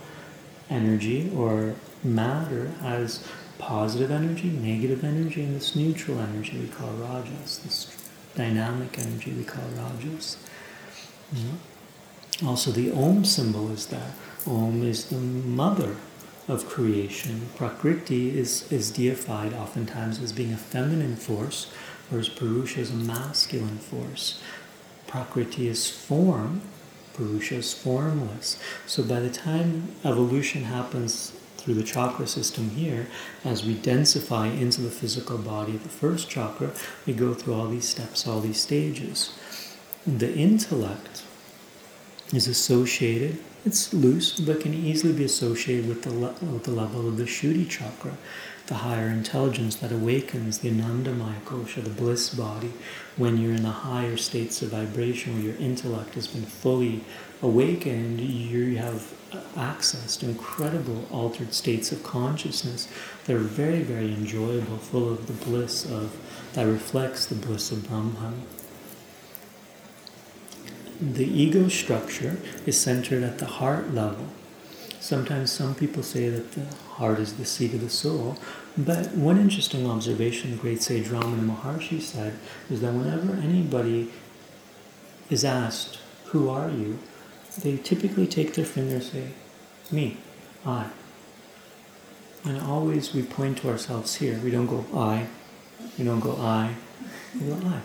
energy 0.68 1.32
or 1.34 1.74
matter 2.04 2.68
has 2.82 3.24
positive 3.58 4.10
energy, 4.10 4.50
negative 4.50 5.04
energy, 5.04 5.42
and 5.42 5.56
this 5.56 5.74
neutral 5.74 6.18
energy 6.18 6.58
we 6.58 6.68
call 6.68 6.90
rajas, 6.92 7.58
this 7.64 8.08
dynamic 8.34 8.98
energy 8.98 9.32
we 9.32 9.44
call 9.44 9.64
rajas. 9.76 10.36
Mm-hmm. 11.34 12.46
Also, 12.46 12.70
the 12.70 12.92
Om 12.92 13.24
symbol 13.24 13.70
is 13.70 13.86
there. 13.86 14.12
Om 14.46 14.82
is 14.82 15.06
the 15.06 15.16
mother 15.16 15.96
of 16.46 16.68
creation. 16.68 17.48
Prakriti 17.56 18.38
is, 18.38 18.70
is 18.72 18.90
deified 18.90 19.52
oftentimes 19.52 20.20
as 20.20 20.32
being 20.32 20.52
a 20.52 20.56
feminine 20.56 21.16
force, 21.16 21.70
whereas 22.08 22.28
Purusha 22.28 22.80
is 22.80 22.90
a 22.90 22.94
masculine 22.94 23.78
force. 23.78 24.40
Prakriti 25.08 25.66
is 25.66 25.90
form, 25.90 26.60
Purusha 27.14 27.56
is 27.56 27.74
formless. 27.74 28.62
So 28.86 29.02
by 29.02 29.18
the 29.18 29.30
time 29.30 29.88
evolution 30.04 30.64
happens 30.64 31.32
through 31.56 31.74
the 31.74 31.82
chakra 31.82 32.26
system 32.26 32.70
here, 32.70 33.08
as 33.44 33.64
we 33.64 33.74
densify 33.74 34.56
into 34.56 34.80
the 34.80 34.90
physical 34.90 35.36
body 35.36 35.74
of 35.74 35.82
the 35.82 35.88
first 35.88 36.30
chakra, 36.30 36.70
we 37.06 37.12
go 37.12 37.34
through 37.34 37.54
all 37.54 37.66
these 37.66 37.88
steps, 37.88 38.28
all 38.28 38.40
these 38.40 38.60
stages. 38.60 39.36
The 40.06 40.32
intellect 40.32 41.24
is 42.32 42.46
associated, 42.46 43.38
it's 43.64 43.92
loose, 43.92 44.38
but 44.38 44.60
can 44.60 44.72
easily 44.72 45.12
be 45.12 45.24
associated 45.24 45.88
with 45.88 46.02
the, 46.02 46.10
le- 46.12 46.34
with 46.52 46.64
the 46.64 46.70
level 46.70 47.08
of 47.08 47.16
the 47.16 47.24
Shuddhi 47.24 47.68
chakra, 47.68 48.16
the 48.68 48.74
higher 48.74 49.08
intelligence 49.08 49.76
that 49.76 49.90
awakens 49.90 50.58
the 50.58 50.70
Anandamaya 50.70 51.40
kosha, 51.44 51.82
the 51.82 51.90
bliss 51.90 52.34
body, 52.34 52.72
when 53.16 53.38
you're 53.38 53.54
in 53.54 53.62
the 53.62 53.70
higher 53.70 54.16
states 54.16 54.62
of 54.62 54.70
vibration 54.70 55.34
where 55.34 55.42
your 55.42 55.56
intellect 55.56 56.14
has 56.14 56.26
been 56.26 56.44
fully 56.44 57.02
awakened, 57.42 58.20
you 58.20 58.76
have 58.76 59.12
access 59.56 60.16
to 60.16 60.28
incredible 60.28 61.06
altered 61.10 61.52
states 61.52 61.92
of 61.92 62.02
consciousness 62.02 62.88
that 63.24 63.34
are 63.34 63.40
very, 63.40 63.82
very 63.82 64.12
enjoyable, 64.12 64.78
full 64.78 65.10
of 65.10 65.26
the 65.26 65.44
bliss 65.44 65.84
of 65.84 66.16
that 66.52 66.64
reflects 66.64 67.26
the 67.26 67.34
bliss 67.34 67.72
of 67.72 67.88
Brahman. 67.88 68.42
The 71.00 71.26
ego 71.26 71.68
structure 71.68 72.38
is 72.66 72.78
centered 72.78 73.22
at 73.22 73.38
the 73.38 73.46
heart 73.46 73.94
level 73.94 74.28
Sometimes 75.08 75.50
some 75.52 75.74
people 75.74 76.02
say 76.02 76.28
that 76.28 76.52
the 76.52 76.66
heart 76.98 77.20
is 77.20 77.34
the 77.34 77.44
seat 77.44 77.72
of 77.74 77.80
the 77.80 77.88
soul, 77.88 78.36
but 78.76 79.12
one 79.12 79.38
interesting 79.38 79.88
observation 79.88 80.50
the 80.50 80.56
great 80.56 80.82
sage 80.82 81.06
Ramana 81.06 81.48
Maharshi 81.48 82.00
said 82.00 82.34
is 82.68 82.80
that 82.80 82.92
whenever 82.92 83.34
anybody 83.34 84.10
is 85.30 85.44
asked, 85.44 85.98
Who 86.26 86.48
are 86.48 86.70
you? 86.70 86.98
they 87.62 87.76
typically 87.76 88.26
take 88.26 88.54
their 88.54 88.64
finger 88.64 88.96
and 88.96 89.02
say, 89.02 89.28
Me, 89.90 90.16
I. 90.64 90.90
And 92.44 92.60
always 92.60 93.14
we 93.14 93.22
point 93.22 93.58
to 93.58 93.68
ourselves 93.68 94.16
here. 94.16 94.38
We 94.44 94.50
don't 94.50 94.66
go 94.66 94.84
I, 94.94 95.26
we 95.98 96.04
don't 96.04 96.20
go 96.20 96.36
I, 96.36 96.74
we 97.34 97.48
go 97.48 97.60
I. 97.66 97.80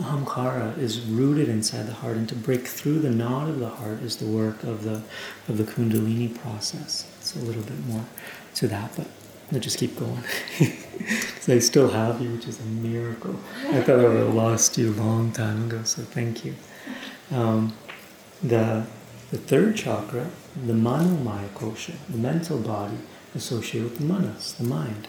Ahamkara 0.00 0.76
is 0.76 1.00
rooted 1.00 1.48
inside 1.48 1.86
the 1.86 1.94
heart, 1.94 2.16
and 2.16 2.28
to 2.28 2.34
break 2.34 2.66
through 2.66 2.98
the 2.98 3.10
knot 3.10 3.48
of 3.48 3.58
the 3.58 3.70
heart 3.70 4.02
is 4.02 4.16
the 4.16 4.26
work 4.26 4.62
of 4.62 4.84
the 4.84 5.02
of 5.48 5.56
the 5.56 5.64
Kundalini 5.64 6.38
process. 6.38 7.15
It's 7.26 7.34
a 7.34 7.40
little 7.40 7.64
bit 7.64 7.84
more 7.86 8.04
to 8.54 8.68
that, 8.68 8.92
but 8.96 9.08
I'll 9.52 9.58
just 9.58 9.78
keep 9.78 9.98
going 9.98 10.22
because 10.60 11.48
I 11.48 11.58
still 11.58 11.90
have 11.90 12.20
you, 12.20 12.30
which 12.30 12.46
is 12.46 12.60
a 12.60 12.62
miracle. 12.62 13.34
I 13.66 13.80
thought 13.80 13.98
I 13.98 14.06
would 14.06 14.16
have 14.18 14.32
lost 14.34 14.78
you 14.78 14.92
a 14.92 14.94
long 14.94 15.32
time 15.32 15.64
ago, 15.64 15.82
so 15.82 16.02
thank 16.02 16.44
you. 16.44 16.54
Um, 17.32 17.72
the 18.44 18.86
the 19.32 19.38
third 19.38 19.74
chakra, 19.74 20.30
the 20.54 20.72
manomaya 20.72 21.48
kosha, 21.48 21.94
the 22.08 22.16
mental 22.16 22.58
body, 22.58 22.98
associated 23.34 23.90
with 23.90 23.98
the 23.98 24.04
manas, 24.04 24.52
the 24.52 24.62
mind. 24.62 25.08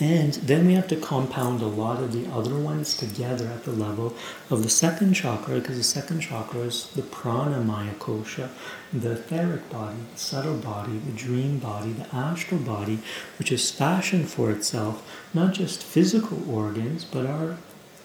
And 0.00 0.34
then 0.34 0.66
we 0.66 0.74
have 0.74 0.88
to 0.88 0.96
compound 0.96 1.62
a 1.62 1.66
lot 1.66 2.02
of 2.02 2.12
the 2.12 2.28
other 2.32 2.56
ones 2.56 2.96
together 2.96 3.46
at 3.46 3.62
the 3.62 3.70
level 3.70 4.12
of 4.50 4.64
the 4.64 4.68
second 4.68 5.14
chakra, 5.14 5.60
because 5.60 5.76
the 5.76 5.84
second 5.84 6.20
chakra 6.20 6.62
is 6.62 6.88
the 6.96 7.02
pranamaya 7.02 7.94
kosha, 7.98 8.48
the 8.92 9.12
etheric 9.12 9.70
body, 9.70 9.98
the 10.12 10.18
subtle 10.18 10.56
body, 10.56 10.98
the 10.98 11.12
dream 11.12 11.60
body, 11.60 11.92
the 11.92 12.12
astral 12.12 12.60
body, 12.60 12.98
which 13.38 13.52
is 13.52 13.70
fashioned 13.70 14.28
for 14.28 14.50
itself 14.50 15.08
not 15.32 15.54
just 15.54 15.84
physical 15.84 16.50
organs, 16.52 17.04
but 17.04 17.24
our 17.24 17.56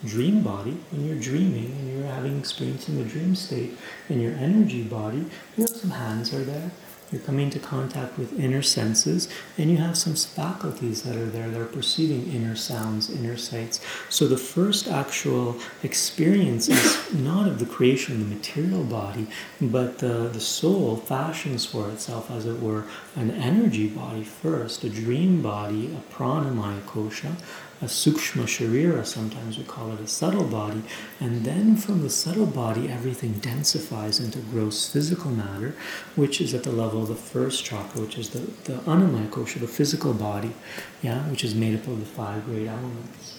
dream 0.06 0.44
body. 0.44 0.78
When 0.92 1.08
you're 1.08 1.20
dreaming 1.20 1.72
and 1.72 1.92
you're 1.92 2.08
having 2.08 2.38
experience 2.38 2.88
in 2.88 2.98
the 2.98 3.04
dream 3.04 3.34
state, 3.36 3.78
in 4.10 4.22
your 4.22 4.34
energy 4.34 4.84
body, 4.84 5.26
you 5.58 5.66
some 5.66 5.92
hands 5.92 6.34
are 6.36 6.44
there, 6.44 6.72
You're 7.12 7.22
coming 7.22 7.46
into 7.46 7.60
contact 7.60 8.20
with 8.20 8.40
inner 8.40 8.62
senses, 8.62 9.30
and 9.58 9.72
you 9.72 9.78
have 9.78 9.98
some 9.98 10.14
faculties 10.14 11.02
that 11.04 11.16
are 11.16 11.26
there 11.26 11.50
that 11.50 11.60
are 11.60 11.66
perceiving 11.66 12.32
inner 12.32 12.56
sounds, 12.56 13.10
inner 13.10 13.36
sights. 13.36 13.80
So 14.10 14.28
the 14.28 14.38
first 14.38 14.88
actual 14.88 15.58
experience 15.82 16.70
is 16.70 17.14
not 17.14 17.48
of 17.48 17.58
the 17.58 17.66
creation 17.66 18.22
of 18.22 18.30
the 18.30 18.36
material 18.36 18.84
body, 18.84 19.28
but 19.60 19.98
the, 19.98 20.30
the 20.32 20.40
soul 20.40 20.98
fashions 20.98 21.66
for 21.66 21.90
itself, 21.90 22.30
as 22.30 22.46
it 22.46 22.60
were, 22.62 22.86
an 23.16 23.32
energy 23.32 23.88
body 23.88 24.24
first, 24.24 24.84
a 24.84 24.90
dream 24.90 25.42
body, 25.42 25.88
a 25.88 26.14
pranamaya 26.14 26.82
kosha, 26.82 27.36
a 27.82 27.86
sukshma 27.86 28.44
sharira, 28.44 29.06
sometimes 29.06 29.58
we 29.58 29.64
call 29.64 29.94
it 29.94 30.00
a 30.02 30.08
subtle 30.08 30.44
body, 30.44 30.84
and 31.20 31.46
then 31.46 31.78
from 31.78 32.02
the 32.02 32.10
subtle 32.10 32.46
body, 32.46 32.90
everything 32.90 33.34
densifies 33.36 34.24
into 34.24 34.40
gross 34.40 34.90
physical 34.90 35.32
matter, 35.32 35.76
which 36.16 36.42
is 36.42 36.54
at 36.54 36.64
the 36.64 36.72
level 36.72 37.04
of 37.04 37.08
the 37.08 37.16
first 37.16 37.64
chakra, 37.64 38.02
which 38.02 38.18
is 38.18 38.32
the, 38.32 38.40
the 38.70 38.80
annamaya 38.80 39.30
kosha, 39.30 39.60
the 39.60 39.68
physical 39.68 40.14
body, 40.14 40.54
yeah, 41.02 41.30
which 41.30 41.44
is 41.44 41.56
made 41.56 41.74
up 41.74 41.88
of 41.88 42.00
the 42.00 42.06
five 42.06 42.44
great 42.46 42.68
elements. 42.68 43.39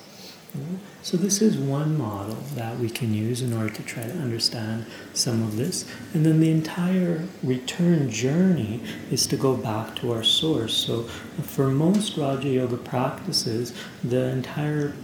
So 1.02 1.16
this 1.16 1.40
is 1.40 1.56
one 1.56 1.96
model 1.96 2.36
that 2.54 2.78
we 2.78 2.90
can 2.90 3.14
use 3.14 3.40
in 3.40 3.52
order 3.52 3.72
to 3.72 3.82
try 3.82 4.02
to 4.02 4.12
understand 4.12 4.84
some 5.14 5.42
of 5.42 5.56
this. 5.56 5.88
And 6.12 6.26
then 6.26 6.40
the 6.40 6.50
entire 6.50 7.26
return 7.42 8.10
journey 8.10 8.82
is 9.10 9.26
to 9.28 9.36
go 9.36 9.56
back 9.56 9.96
to 9.96 10.12
our 10.12 10.22
source. 10.22 10.74
So 10.74 11.04
for 11.42 11.68
most 11.68 12.16
Raja 12.16 12.48
Yoga 12.48 12.76
practices, 12.76 13.72
the 14.02 14.24
entire 14.24 14.94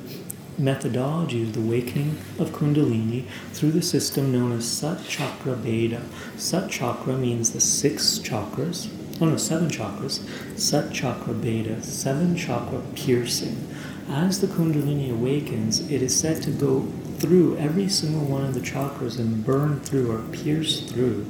methodology 0.59 1.43
is 1.43 1.53
the 1.53 1.61
awakening 1.61 2.19
of 2.39 2.51
Kundalini 2.51 3.27
through 3.53 3.73
the 3.73 3.83
system 3.83 4.33
known 4.33 4.53
as 4.53 4.67
Sat 4.67 5.05
Chakra 5.05 5.55
Bheda. 5.55 6.03
Sat 6.37 6.71
Chakra 6.71 7.17
means 7.17 7.53
the 7.53 7.61
six 7.61 8.19
chakras. 8.19 8.91
Oh 9.21 9.27
no, 9.27 9.37
seven 9.37 9.69
chakras. 9.69 10.21
Sat 10.59 10.93
Chakra 10.93 11.35
Bheda, 11.35 11.83
seven 11.83 12.37
chakra 12.37 12.83
piercing 12.95 13.67
as 14.09 14.41
the 14.41 14.47
Kundalini 14.47 15.11
awakens, 15.11 15.91
it 15.91 16.03
is 16.03 16.19
said 16.19 16.43
to 16.43 16.51
go 16.51 16.87
through 17.19 17.57
every 17.57 17.89
single 17.89 18.25
one 18.25 18.45
of 18.45 18.55
the 18.55 18.61
chakras 18.61 19.19
and 19.19 19.45
burn 19.45 19.81
through 19.81 20.13
or 20.13 20.23
pierce 20.33 20.81
through 20.91 21.27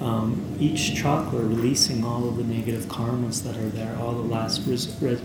um, 0.00 0.56
each 0.60 0.94
chakra, 0.94 1.40
releasing 1.40 2.04
all 2.04 2.28
of 2.28 2.36
the 2.36 2.44
negative 2.44 2.84
karmas 2.84 3.42
that 3.44 3.56
are 3.56 3.68
there, 3.70 3.96
all 4.00 4.12
the 4.12 4.22
last 4.22 4.66
res- 4.66 4.94
res- 5.00 5.22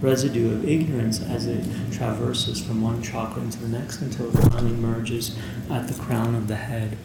residue 0.00 0.52
of 0.52 0.68
ignorance 0.68 1.22
as 1.22 1.46
it 1.46 1.64
traverses 1.92 2.64
from 2.64 2.82
one 2.82 3.02
chakra 3.02 3.42
into 3.42 3.58
the 3.58 3.68
next 3.68 4.00
until 4.00 4.28
it 4.28 4.50
finally 4.50 4.72
merges 4.72 5.36
at 5.70 5.88
the 5.88 6.02
crown 6.02 6.34
of 6.34 6.48
the 6.48 6.56
head. 6.56 6.96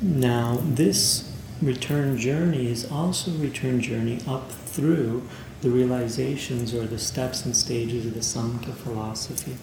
Now, 0.00 0.58
this 0.62 1.30
return 1.60 2.16
journey 2.16 2.70
is 2.70 2.90
also 2.90 3.32
a 3.32 3.38
return 3.38 3.80
journey 3.80 4.20
up 4.26 4.50
through 4.50 5.28
the 5.62 5.70
realizations 5.70 6.74
or 6.74 6.86
the 6.86 6.98
steps 6.98 7.44
and 7.44 7.56
stages 7.56 8.06
of 8.06 8.14
the 8.14 8.20
Samkhya 8.20 8.74
philosophy. 8.74 9.56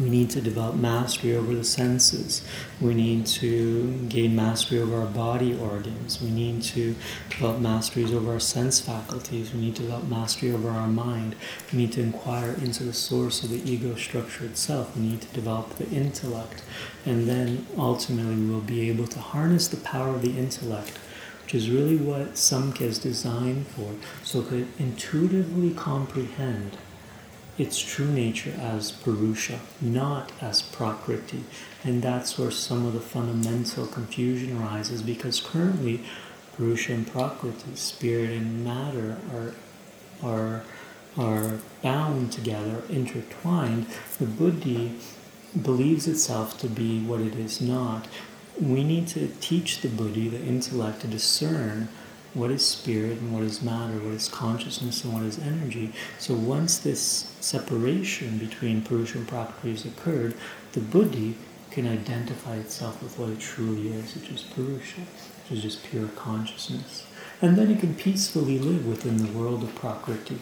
We 0.00 0.08
need 0.08 0.30
to 0.30 0.40
develop 0.40 0.76
mastery 0.76 1.36
over 1.36 1.54
the 1.54 1.64
senses. 1.64 2.42
We 2.80 2.94
need 2.94 3.26
to 3.26 4.06
gain 4.08 4.34
mastery 4.34 4.78
over 4.78 4.96
our 4.96 5.06
body 5.06 5.58
organs. 5.58 6.22
We 6.22 6.30
need 6.30 6.62
to 6.62 6.94
develop 7.28 7.60
masteries 7.60 8.14
over 8.14 8.32
our 8.32 8.40
sense 8.40 8.80
faculties. 8.80 9.52
We 9.52 9.60
need 9.60 9.76
to 9.76 9.82
develop 9.82 10.08
mastery 10.08 10.52
over 10.52 10.70
our 10.70 10.88
mind. 10.88 11.36
We 11.70 11.80
need 11.80 11.92
to 11.92 12.00
inquire 12.00 12.52
into 12.52 12.82
the 12.84 12.94
source 12.94 13.44
of 13.44 13.50
the 13.50 13.70
ego 13.70 13.94
structure 13.94 14.46
itself. 14.46 14.96
We 14.96 15.02
need 15.02 15.20
to 15.20 15.34
develop 15.34 15.76
the 15.76 15.88
intellect. 15.90 16.62
And 17.04 17.28
then 17.28 17.66
ultimately, 17.76 18.36
we 18.36 18.50
will 18.50 18.60
be 18.60 18.88
able 18.88 19.08
to 19.08 19.18
harness 19.18 19.68
the 19.68 19.76
power 19.76 20.14
of 20.14 20.22
the 20.22 20.38
intellect 20.38 20.98
which 21.50 21.62
is 21.62 21.68
really 21.68 21.96
what 21.96 22.34
Samkhya 22.34 22.82
is 22.82 23.00
designed 23.00 23.66
for, 23.66 23.96
so 24.22 24.40
could 24.40 24.68
intuitively 24.78 25.74
comprehend 25.74 26.76
its 27.58 27.80
true 27.80 28.06
nature 28.06 28.54
as 28.56 28.92
Purusha, 28.92 29.58
not 29.80 30.30
as 30.40 30.62
Prakriti. 30.62 31.42
And 31.82 32.02
that's 32.02 32.38
where 32.38 32.52
some 32.52 32.86
of 32.86 32.92
the 32.92 33.00
fundamental 33.00 33.88
confusion 33.88 34.62
arises 34.62 35.02
because 35.02 35.40
currently 35.40 36.04
Purusha 36.56 36.92
and 36.92 37.04
Prakriti, 37.04 37.74
spirit 37.74 38.30
and 38.30 38.64
matter, 38.64 39.16
are, 39.34 39.54
are, 40.22 40.62
are 41.18 41.58
bound 41.82 42.30
together, 42.30 42.84
intertwined. 42.88 43.86
The 44.20 44.26
Buddhi 44.26 45.00
believes 45.60 46.06
itself 46.06 46.56
to 46.60 46.68
be 46.68 47.00
what 47.00 47.18
it 47.18 47.34
is 47.34 47.60
not 47.60 48.06
we 48.60 48.84
need 48.84 49.08
to 49.08 49.28
teach 49.40 49.80
the 49.80 49.88
buddhi, 49.88 50.28
the 50.28 50.40
intellect, 50.40 51.00
to 51.00 51.06
discern 51.06 51.88
what 52.34 52.50
is 52.50 52.64
spirit 52.64 53.18
and 53.18 53.32
what 53.32 53.42
is 53.42 53.62
matter, 53.62 53.94
what 53.94 54.14
is 54.14 54.28
consciousness 54.28 55.02
and 55.02 55.12
what 55.12 55.22
is 55.24 55.38
energy. 55.38 55.92
So 56.18 56.34
once 56.34 56.78
this 56.78 57.34
separation 57.40 58.38
between 58.38 58.82
Purusha 58.82 59.18
and 59.18 59.26
Prakriti 59.26 59.70
has 59.70 59.84
occurred, 59.84 60.34
the 60.72 60.80
buddhi 60.80 61.36
can 61.70 61.86
identify 61.86 62.56
itself 62.56 63.02
with 63.02 63.18
what 63.18 63.30
it 63.30 63.40
truly 63.40 63.88
is, 63.88 64.14
which 64.14 64.30
is 64.30 64.42
Purusha, 64.42 65.00
which 65.00 65.58
is 65.58 65.62
just 65.62 65.84
pure 65.84 66.08
consciousness. 66.08 67.06
And 67.42 67.56
then 67.56 67.70
it 67.70 67.80
can 67.80 67.94
peacefully 67.94 68.58
live 68.58 68.86
within 68.86 69.16
the 69.16 69.38
world 69.38 69.62
of 69.62 69.74
Prakriti. 69.74 70.38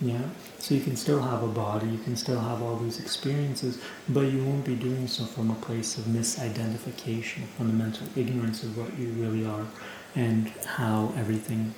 Yeah? 0.00 0.22
So 0.58 0.74
you 0.74 0.80
can 0.82 0.96
still 0.96 1.22
have 1.22 1.42
a 1.42 1.48
body, 1.48 1.86
you 1.86 1.98
can 1.98 2.16
still 2.16 2.40
have 2.40 2.62
all 2.62 2.76
these 2.76 3.00
experiences, 3.00 3.78
but 4.08 4.32
you 4.32 4.44
won't 4.44 4.64
be 4.64 4.74
doing 4.74 5.08
so 5.08 5.24
from 5.24 5.50
a 5.50 5.54
place 5.54 5.96
of 5.96 6.04
misidentification, 6.04 7.44
fundamental 7.56 8.06
ignorance 8.14 8.62
of 8.62 8.76
what 8.76 8.98
you 8.98 9.08
really 9.10 9.46
are 9.46 9.66
and 10.14 10.48
how 10.66 11.12
everything 11.16 11.74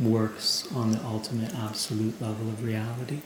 works 0.00 0.66
on 0.74 0.92
the 0.92 1.04
ultimate 1.04 1.54
absolute 1.54 2.20
level 2.22 2.48
of 2.48 2.64
reality. 2.64 3.20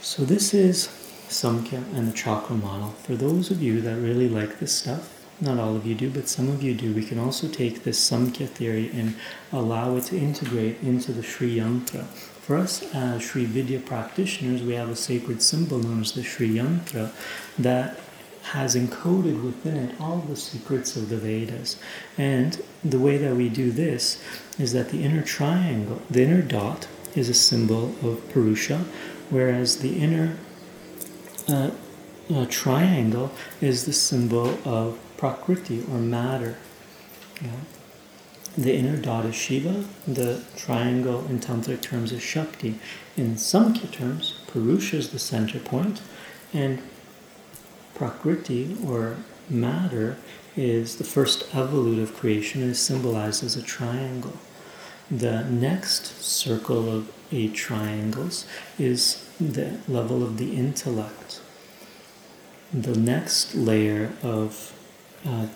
So 0.00 0.24
this 0.24 0.54
is 0.54 0.88
Samkhya 1.28 1.82
and 1.94 2.06
the 2.06 2.12
chakra 2.12 2.56
model. 2.56 2.90
For 3.02 3.16
those 3.16 3.50
of 3.50 3.62
you 3.62 3.80
that 3.80 3.96
really 3.96 4.28
like 4.28 4.60
this 4.60 4.72
stuff, 4.72 5.10
not 5.40 5.58
all 5.58 5.74
of 5.74 5.84
you 5.84 5.94
do, 5.94 6.10
but 6.10 6.28
some 6.28 6.48
of 6.48 6.62
you 6.62 6.74
do, 6.74 6.94
we 6.94 7.04
can 7.04 7.18
also 7.18 7.48
take 7.48 7.82
this 7.82 7.98
Samkhya 8.08 8.48
theory 8.48 8.90
and 8.94 9.16
allow 9.52 9.96
it 9.96 10.04
to 10.04 10.18
integrate 10.18 10.80
into 10.82 11.12
the 11.12 11.22
Sri 11.22 11.56
Yantra 11.56 12.06
for 12.44 12.56
us 12.56 12.82
as 12.94 13.22
Sri 13.22 13.46
Vidya 13.46 13.80
practitioners, 13.80 14.62
we 14.62 14.74
have 14.74 14.90
a 14.90 14.96
sacred 14.96 15.40
symbol 15.40 15.78
known 15.78 16.02
as 16.02 16.12
the 16.12 16.22
Sri 16.22 16.48
Yantra 16.50 17.10
that 17.58 17.98
has 18.42 18.76
encoded 18.76 19.42
within 19.42 19.76
it 19.76 19.98
all 19.98 20.18
the 20.18 20.36
secrets 20.36 20.94
of 20.94 21.08
the 21.08 21.16
Vedas. 21.16 21.78
And 22.18 22.62
the 22.84 22.98
way 22.98 23.16
that 23.16 23.34
we 23.34 23.48
do 23.48 23.70
this 23.70 24.22
is 24.58 24.74
that 24.74 24.90
the 24.90 25.02
inner 25.02 25.22
triangle, 25.22 26.02
the 26.10 26.22
inner 26.22 26.42
dot, 26.42 26.86
is 27.14 27.30
a 27.30 27.34
symbol 27.34 27.94
of 28.02 28.28
Purusha, 28.30 28.84
whereas 29.30 29.78
the 29.78 29.96
inner 29.98 30.36
uh, 31.48 31.70
uh, 32.32 32.46
triangle 32.50 33.32
is 33.62 33.86
the 33.86 33.92
symbol 33.94 34.58
of 34.66 34.98
Prakriti 35.16 35.82
or 35.90 35.98
matter. 35.98 36.56
Yeah. 37.40 37.50
The 38.56 38.76
inner 38.76 38.96
dot 38.96 39.24
is 39.24 39.34
Shiva, 39.34 39.84
the 40.06 40.44
triangle 40.56 41.26
in 41.26 41.40
tantric 41.40 41.80
terms 41.82 42.12
is 42.12 42.22
Shakti. 42.22 42.78
In 43.16 43.34
Samkhya 43.34 43.90
terms, 43.90 44.34
Purusha 44.46 44.96
is 44.96 45.10
the 45.10 45.18
center 45.18 45.58
point, 45.58 46.00
and 46.52 46.80
Prakriti, 47.96 48.76
or 48.86 49.16
matter, 49.50 50.18
is 50.56 50.96
the 50.96 51.04
first 51.04 51.50
evolute 51.50 52.00
of 52.00 52.14
creation 52.14 52.62
and 52.62 52.70
is 52.70 52.78
symbolized 52.78 53.42
as 53.42 53.56
a 53.56 53.62
triangle. 53.62 54.34
The 55.10 55.42
next 55.44 56.22
circle 56.22 56.88
of 56.88 57.12
eight 57.32 57.54
triangles 57.54 58.46
is 58.78 59.28
the 59.40 59.78
level 59.88 60.22
of 60.22 60.38
the 60.38 60.54
intellect. 60.56 61.40
The 62.72 62.96
next 62.96 63.56
layer 63.56 64.12
of 64.22 64.72
uh, 65.26 65.48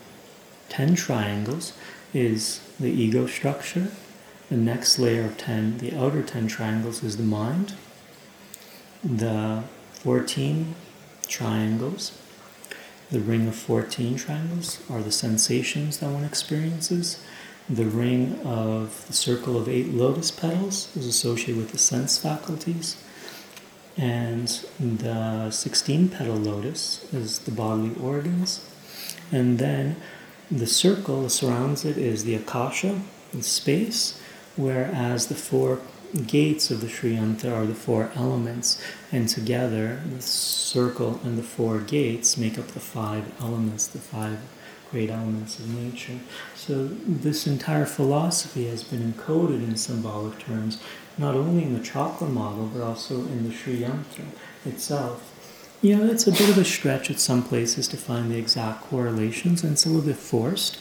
ten 0.69 0.97
triangles 0.97 1.75
is 2.13 2.61
the 2.79 2.91
ego 2.91 3.27
structure. 3.27 3.89
The 4.49 4.57
next 4.57 4.99
layer 4.99 5.25
of 5.25 5.37
10, 5.37 5.79
the 5.79 5.95
outer 5.95 6.23
10 6.23 6.49
triangles, 6.49 7.03
is 7.03 7.17
the 7.17 7.23
mind. 7.23 7.75
The 9.05 9.65
14 9.93 10.75
triangles, 11.27 12.19
the 13.11 13.21
ring 13.21 13.47
of 13.47 13.55
14 13.55 14.17
triangles, 14.17 14.81
are 14.91 15.03
the 15.03 15.13
sensations 15.13 15.99
that 15.99 16.11
one 16.11 16.25
experiences. 16.25 17.23
The 17.69 17.85
ring 17.85 18.41
of 18.45 19.07
the 19.07 19.13
circle 19.13 19.59
of 19.59 19.69
eight 19.69 19.93
lotus 19.93 20.31
petals 20.31 20.95
is 20.97 21.07
associated 21.07 21.57
with 21.57 21.73
the 21.73 21.79
sense 21.79 22.17
faculties. 22.17 22.97
And 23.99 24.49
the 24.79 25.51
16 25.51 26.09
petal 26.09 26.37
lotus 26.37 27.13
is 27.13 27.41
the 27.41 27.51
bodily 27.51 27.95
organs. 28.01 28.65
And 29.31 29.59
then 29.59 29.97
the 30.51 30.67
circle 30.67 31.23
that 31.23 31.31
surrounds 31.31 31.85
it 31.85 31.99
is 31.99 32.25
the 32.25 32.35
akasha, 32.35 33.01
the 33.33 33.43
space, 33.43 34.21
whereas 34.57 35.27
the 35.27 35.35
four 35.35 35.81
gates 36.27 36.71
of 36.71 36.81
the 36.81 36.89
Sri 36.89 37.17
Yantra 37.17 37.53
are 37.53 37.67
the 37.67 37.75
four 37.75 38.11
elements, 38.15 38.83
and 39.13 39.29
together 39.29 40.01
the 40.11 40.23
circle 40.23 41.21
and 41.23 41.37
the 41.37 41.43
four 41.43 41.81
gates 41.81 42.37
make 42.37 42.59
up 42.59 42.69
the 42.69 42.81
five 42.81 43.31
elements, 43.41 43.87
the 43.87 43.99
five 43.99 44.39
great 44.91 45.11
elements 45.11 45.59
of 45.59 45.69
nature. 45.69 46.19
So 46.55 46.89
this 46.89 47.47
entire 47.47 47.85
philosophy 47.85 48.69
has 48.69 48.83
been 48.83 49.13
encoded 49.13 49.63
in 49.63 49.77
symbolic 49.77 50.39
terms, 50.39 50.83
not 51.19 51.35
only 51.35 51.63
in 51.65 51.75
the 51.75 51.85
chakra 51.85 52.27
model, 52.27 52.71
but 52.73 52.83
also 52.83 53.17
in 53.17 53.47
the 53.47 53.55
Sri 53.55 53.81
Yantra 53.81 54.25
itself. 54.65 55.35
You 55.81 55.97
know, 55.97 56.11
it's 56.11 56.27
a 56.27 56.33
bit 56.33 56.49
of 56.49 56.59
a 56.59 56.65
stretch 56.65 57.09
at 57.09 57.21
some 57.21 57.45
places 57.45 57.87
to 57.89 57.97
find 57.97 58.33
the 58.33 58.37
exact 58.37 58.83
correlations, 58.83 59.63
and 59.63 59.75
it's 59.75 59.87
a 59.87 59.89
little 59.89 60.05
bit 60.05 60.17
forced 60.17 60.77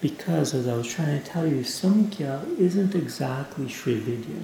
because, 0.00 0.54
as 0.54 0.66
I 0.66 0.74
was 0.74 0.88
trying 0.92 1.22
to 1.22 1.24
tell 1.24 1.46
you, 1.46 1.60
Samkhya 1.60 2.58
isn't 2.58 2.96
exactly 2.96 3.68
Sri 3.68 4.00
Vidya. 4.00 4.42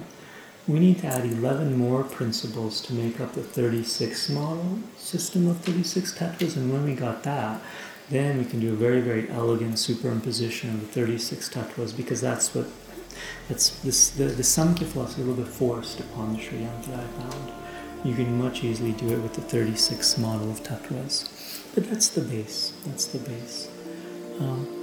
We 0.65 0.79
need 0.79 0.99
to 0.99 1.07
add 1.07 1.25
11 1.25 1.77
more 1.77 2.05
principles 2.05 2.79
to 2.83 2.93
make 2.93 3.19
up 3.19 3.33
the 3.33 3.43
36 3.43 4.29
model 4.29 4.79
system 4.95 5.45
of 5.45 5.57
36 5.59 6.13
tattvas, 6.17 6.55
and 6.55 6.71
when 6.71 6.85
we 6.85 6.95
got 6.95 7.23
that, 7.23 7.59
then 8.09 8.37
we 8.37 8.45
can 8.45 8.61
do 8.61 8.71
a 8.71 8.77
very, 8.77 9.01
very 9.01 9.29
elegant 9.29 9.73
superimposition 9.73 10.73
of 10.73 10.79
the 10.79 10.87
36 10.87 11.49
tattvas 11.49 11.91
because 11.91 12.21
that's 12.21 12.55
what 12.55 12.67
that's 13.49 13.71
this 13.81 14.11
the, 14.11 14.25
the 14.25 14.43
Samkhya 14.43 14.85
philosophy 14.85 15.23
a 15.23 15.25
little 15.25 15.43
bit 15.43 15.51
forced 15.51 15.99
upon 15.99 16.33
the 16.33 16.41
Sri 16.41 16.59
Yantra 16.59 16.97
I 16.97 17.07
found. 17.19 17.66
You 18.03 18.15
can 18.15 18.37
much 18.37 18.63
easily 18.63 18.91
do 18.93 19.09
it 19.09 19.19
with 19.19 19.33
the 19.33 19.41
36 19.41 20.17
model 20.17 20.49
of 20.51 20.63
tattvas. 20.63 21.29
But 21.75 21.89
that's 21.89 22.09
the 22.09 22.21
base. 22.21 22.73
That's 22.85 23.05
the 23.07 23.19
base. 23.19 23.69
Um, 24.39 24.77